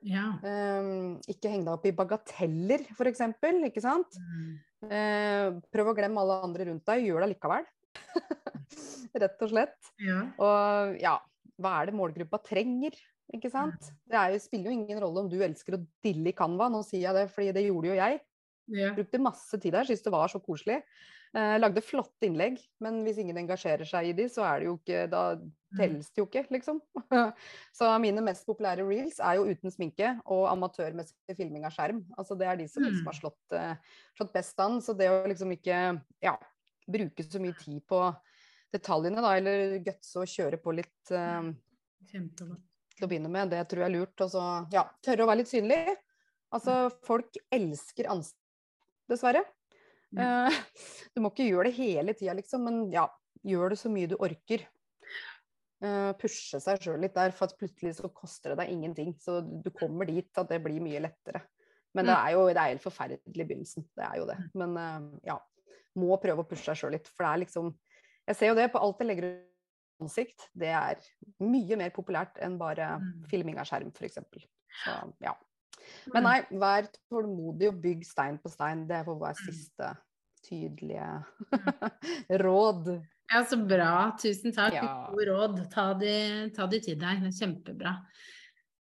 Ja. 0.06 0.28
Um, 0.42 1.18
ikke 1.30 1.50
heng 1.50 1.66
deg 1.66 1.74
opp 1.74 1.86
i 1.86 1.94
bagateller, 1.98 2.86
f.eks. 2.94 3.24
Ikke 3.68 3.82
sant. 3.82 4.18
Mm. 4.18 4.52
Uh, 4.86 5.46
prøv 5.74 5.92
å 5.92 5.98
glemme 5.98 6.22
alle 6.22 6.40
andre 6.46 6.70
rundt 6.70 6.86
deg, 6.90 7.08
gjør 7.10 7.26
det 7.26 7.32
likevel. 7.34 7.66
Rett 9.22 9.44
og 9.44 9.50
slett. 9.50 9.78
Ja. 10.02 10.22
Og 10.38 11.00
ja, 11.02 11.18
hva 11.62 11.80
er 11.80 11.90
det 11.90 11.98
målgruppa 11.98 12.40
trenger? 12.46 12.94
Ikke 13.32 13.50
sant? 13.52 13.88
Det 14.08 14.26
jo, 14.34 14.42
spiller 14.44 14.68
jo 14.68 14.76
ingen 14.76 15.00
rolle 15.00 15.24
om 15.24 15.30
du 15.32 15.38
elsker 15.40 15.78
å 15.78 15.84
dille 16.04 16.32
i 16.32 16.36
Canva, 16.36 16.68
nå 16.72 16.82
sier 16.84 17.06
jeg 17.06 17.16
det, 17.16 17.26
fordi 17.32 17.54
det 17.56 17.64
gjorde 17.64 17.92
jo 17.92 17.96
jeg. 17.96 18.20
Yeah. 18.72 18.94
Brukte 18.96 19.20
masse 19.20 19.58
tid 19.58 19.74
der, 19.74 19.88
syntes 19.88 20.04
det 20.04 20.12
var 20.14 20.30
så 20.30 20.40
koselig. 20.42 20.82
Eh, 21.32 21.54
lagde 21.56 21.80
flotte 21.80 22.28
innlegg, 22.28 22.58
men 22.84 23.00
hvis 23.06 23.18
ingen 23.22 23.40
engasjerer 23.40 23.88
seg 23.88 24.10
i 24.10 24.14
de, 24.16 24.26
så 24.28 24.44
er 24.44 24.60
det 24.60 24.66
jo 24.68 24.74
ikke 24.76 25.06
Da 25.08 25.22
telles 25.78 26.10
det 26.12 26.20
jo 26.20 26.26
ikke, 26.28 26.42
liksom. 26.52 26.82
så 27.78 27.88
mine 28.02 28.20
mest 28.24 28.44
populære 28.44 28.84
reels 28.84 29.16
er 29.16 29.38
jo 29.38 29.46
uten 29.48 29.72
sminke 29.72 30.10
og 30.26 30.44
amatørmessig 30.50 31.36
filming 31.38 31.64
av 31.64 31.72
skjerm. 31.72 32.02
Altså 32.20 32.36
det 32.36 32.50
er 32.50 32.60
de 32.60 32.66
som 32.68 32.84
liksom 32.84 33.08
har 33.08 33.16
slått, 33.16 33.56
eh, 33.56 34.02
slått 34.18 34.34
best 34.36 34.60
an. 34.60 34.76
Så 34.84 34.92
det 34.98 35.08
å 35.08 35.22
liksom 35.24 35.54
ikke 35.56 35.78
ja, 36.20 36.36
bruke 36.84 37.24
så 37.24 37.40
mye 37.40 37.56
tid 37.56 37.80
på 37.88 38.02
detaljene, 38.72 39.24
da, 39.24 39.32
eller 39.40 39.80
gutse 39.84 40.20
og 40.20 40.28
kjøre 40.28 40.60
på 40.60 40.76
litt 40.76 41.16
eh, 41.16 41.48
Kjempegodt 42.12 42.71
til 43.02 43.08
å 43.08 43.12
begynne 43.12 43.32
med. 43.32 43.50
Det 43.52 43.64
tror 43.70 43.84
jeg 43.84 43.90
er 43.90 43.96
lurt. 43.96 44.14
Og 44.24 44.30
så 44.30 44.44
ja, 44.72 44.86
tørre 45.04 45.26
å 45.26 45.30
være 45.30 45.42
litt 45.42 45.50
synlig. 45.50 45.80
Altså, 46.52 46.76
folk 47.06 47.38
elsker 47.52 48.10
ansikt, 48.12 48.38
dessverre. 49.10 49.42
Uh, 50.12 50.52
du 51.14 51.22
må 51.24 51.32
ikke 51.32 51.48
gjøre 51.48 51.70
det 51.70 51.76
hele 51.78 52.14
tida, 52.16 52.34
liksom, 52.36 52.66
men 52.68 52.82
ja, 52.92 53.06
gjør 53.48 53.72
det 53.72 53.78
så 53.80 53.92
mye 53.92 54.10
du 54.10 54.18
orker. 54.20 54.66
Uh, 55.82 56.12
pushe 56.20 56.60
seg 56.62 56.84
sjøl 56.84 57.00
litt 57.02 57.16
der, 57.16 57.32
for 57.34 57.48
at 57.48 57.56
plutselig 57.58 57.96
så 57.98 58.10
koster 58.14 58.52
det 58.52 58.60
deg 58.62 58.74
ingenting. 58.74 59.14
Så 59.18 59.40
du 59.42 59.72
kommer 59.74 60.08
dit 60.08 60.28
at 60.38 60.52
det 60.52 60.60
blir 60.64 60.84
mye 60.84 61.00
lettere. 61.08 61.42
Men 61.96 62.08
det 62.08 62.14
mm. 62.14 62.20
er 62.20 62.34
jo 62.36 62.44
det 62.48 62.60
er 62.60 62.74
helt 62.74 62.84
forferdelig 62.84 63.44
i 63.44 63.48
begynnelsen. 63.48 63.88
Det 63.96 64.04
er 64.06 64.20
jo 64.20 64.28
det. 64.28 64.36
Mm. 64.42 64.52
Men 64.62 64.76
uh, 64.76 65.08
ja, 65.32 65.38
må 65.98 66.20
prøve 66.20 66.44
å 66.44 66.48
pushe 66.48 66.68
seg 66.68 66.78
sjøl 66.78 66.94
litt. 66.96 67.08
For 67.10 67.24
det 67.24 67.32
er 67.32 67.42
liksom 67.46 67.72
Jeg 68.28 68.38
ser 68.38 68.52
jo 68.52 68.60
det 68.60 68.68
på 68.70 68.80
alt 68.80 69.00
jeg 69.02 69.08
legger 69.08 69.30
ut 69.32 69.48
ansikt, 70.02 70.48
det 70.58 70.72
er 70.74 71.00
mye 71.42 71.78
mer 71.80 71.94
populært 71.94 72.38
enn 72.42 72.58
bare 72.60 72.96
mm. 73.00 73.08
filming 73.30 73.58
av 73.62 73.68
skjerm, 73.70 73.92
f.eks. 73.94 74.20
Så 74.82 74.98
ja. 75.22 75.34
Men 76.12 76.22
mm. 76.22 76.28
nei, 76.28 76.38
vær 76.62 76.88
tålmodig 77.10 77.70
og 77.72 77.80
bygg 77.82 78.04
stein 78.06 78.38
på 78.42 78.52
stein. 78.52 78.86
Det 78.88 79.02
får 79.06 79.18
være 79.22 79.38
mm. 79.38 79.48
siste 79.48 79.92
tydelige 80.46 81.08
råd. 82.44 82.92
Ja, 83.32 83.44
så 83.48 83.56
bra. 83.56 83.94
Tusen 84.20 84.54
takk. 84.54 84.76
Ja. 84.76 84.92
Gode 85.12 85.28
råd. 85.30 85.64
Ta 85.72 85.92
de, 85.98 86.14
ta 86.56 86.68
de 86.70 86.82
til 86.84 86.98
deg. 87.00 87.22
Det 87.24 87.32
er 87.32 87.38
kjempebra. 87.38 87.96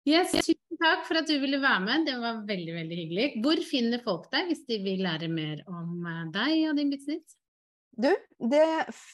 Yes, 0.08 0.32
tusen 0.32 0.80
takk 0.80 1.04
for 1.06 1.20
at 1.20 1.28
du 1.28 1.36
ville 1.42 1.60
være 1.62 1.82
med. 1.84 2.08
Det 2.08 2.16
var 2.22 2.40
veldig 2.48 2.76
veldig 2.78 3.02
hyggelig. 3.02 3.28
Hvor 3.44 3.60
finner 3.68 4.02
folk 4.04 4.30
deg 4.32 4.50
hvis 4.50 4.64
de 4.68 4.80
vil 4.84 5.04
lære 5.06 5.28
mer 5.32 5.62
om 5.70 6.08
eh, 6.08 6.24
deg 6.34 6.70
og 6.70 6.80
din 6.80 6.92
business? 6.92 7.36
Du, 8.00 8.08
det, 8.50 8.62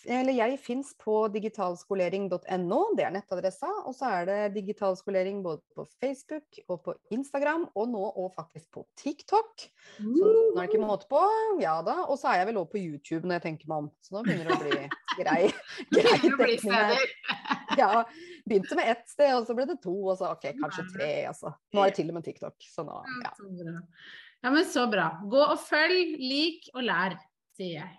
eller 0.07 0.37
jeg 0.37 0.59
fins 0.63 0.93
på 1.01 1.15
digitalskolering.no, 1.35 2.81
det 2.95 3.07
er 3.07 3.15
nettadressa. 3.15 3.71
Og 3.89 3.97
så 3.97 4.11
er 4.21 4.29
det 4.29 4.39
digitalskolering 4.61 5.41
både 5.43 5.63
på 5.75 5.87
Facebook 5.99 6.61
og 6.69 6.83
på 6.85 6.95
Instagram, 7.17 7.67
og 7.75 7.89
nå 7.91 8.05
og 8.05 8.31
faktisk 8.37 8.69
på 8.77 8.85
TikTok. 9.01 9.67
Så 9.97 10.05
nå 10.13 10.37
er 10.53 10.61
det 10.61 10.69
ikke 10.69 10.83
måte 10.85 11.09
på. 11.11 11.23
Ja 11.63 11.81
da. 11.87 12.05
Og 12.07 12.21
så 12.21 12.31
er 12.31 12.43
jeg 12.43 12.51
vel 12.53 12.61
òg 12.63 12.71
på 12.75 12.83
YouTube 12.83 13.25
når 13.25 13.41
jeg 13.41 13.47
tenker 13.49 13.73
meg 13.73 13.87
om. 13.87 13.91
Så 14.05 14.15
nå 14.15 14.25
begynner 14.27 14.53
det 14.53 14.57
å 14.57 14.63
bli 14.63 14.79
grei, 15.23 15.41
grei 15.97 16.17
dekning. 16.23 17.11
Ja. 17.77 18.07
Begynte 18.47 18.77
med 18.79 18.89
ett 18.89 19.09
sted, 19.11 19.35
og 19.37 19.45
så 19.45 19.53
ble 19.57 19.67
det 19.69 19.81
to, 19.83 19.93
og 20.07 20.15
så 20.17 20.31
OK, 20.33 20.47
kanskje 20.63 20.87
tre. 20.95 21.11
Altså. 21.29 21.51
Nå 21.75 21.83
er 21.83 21.91
det 21.91 21.99
til 21.99 22.13
og 22.13 22.17
med 22.17 22.25
TikTok. 22.25 22.57
Så 22.71 22.87
nå, 22.87 23.03
ja. 23.25 23.35
Ja, 24.47 24.53
men 24.55 24.65
så 24.71 24.87
bra. 24.89 25.11
Gå 25.27 25.43
og 25.43 25.59
følg, 25.61 26.15
lik 26.23 26.71
og 26.77 26.87
lær, 26.87 27.19
sier 27.59 27.81
jeg. 27.81 27.97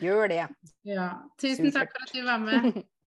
Gjør 0.00 0.28
det. 0.30 0.44
Ja. 0.84 1.08
Tusen 1.40 1.70
Supert. 1.70 1.74
takk 1.74 1.96
for 1.96 2.06
at 2.06 2.14
du 2.14 2.24
var 2.26 2.38
med. 2.38 2.82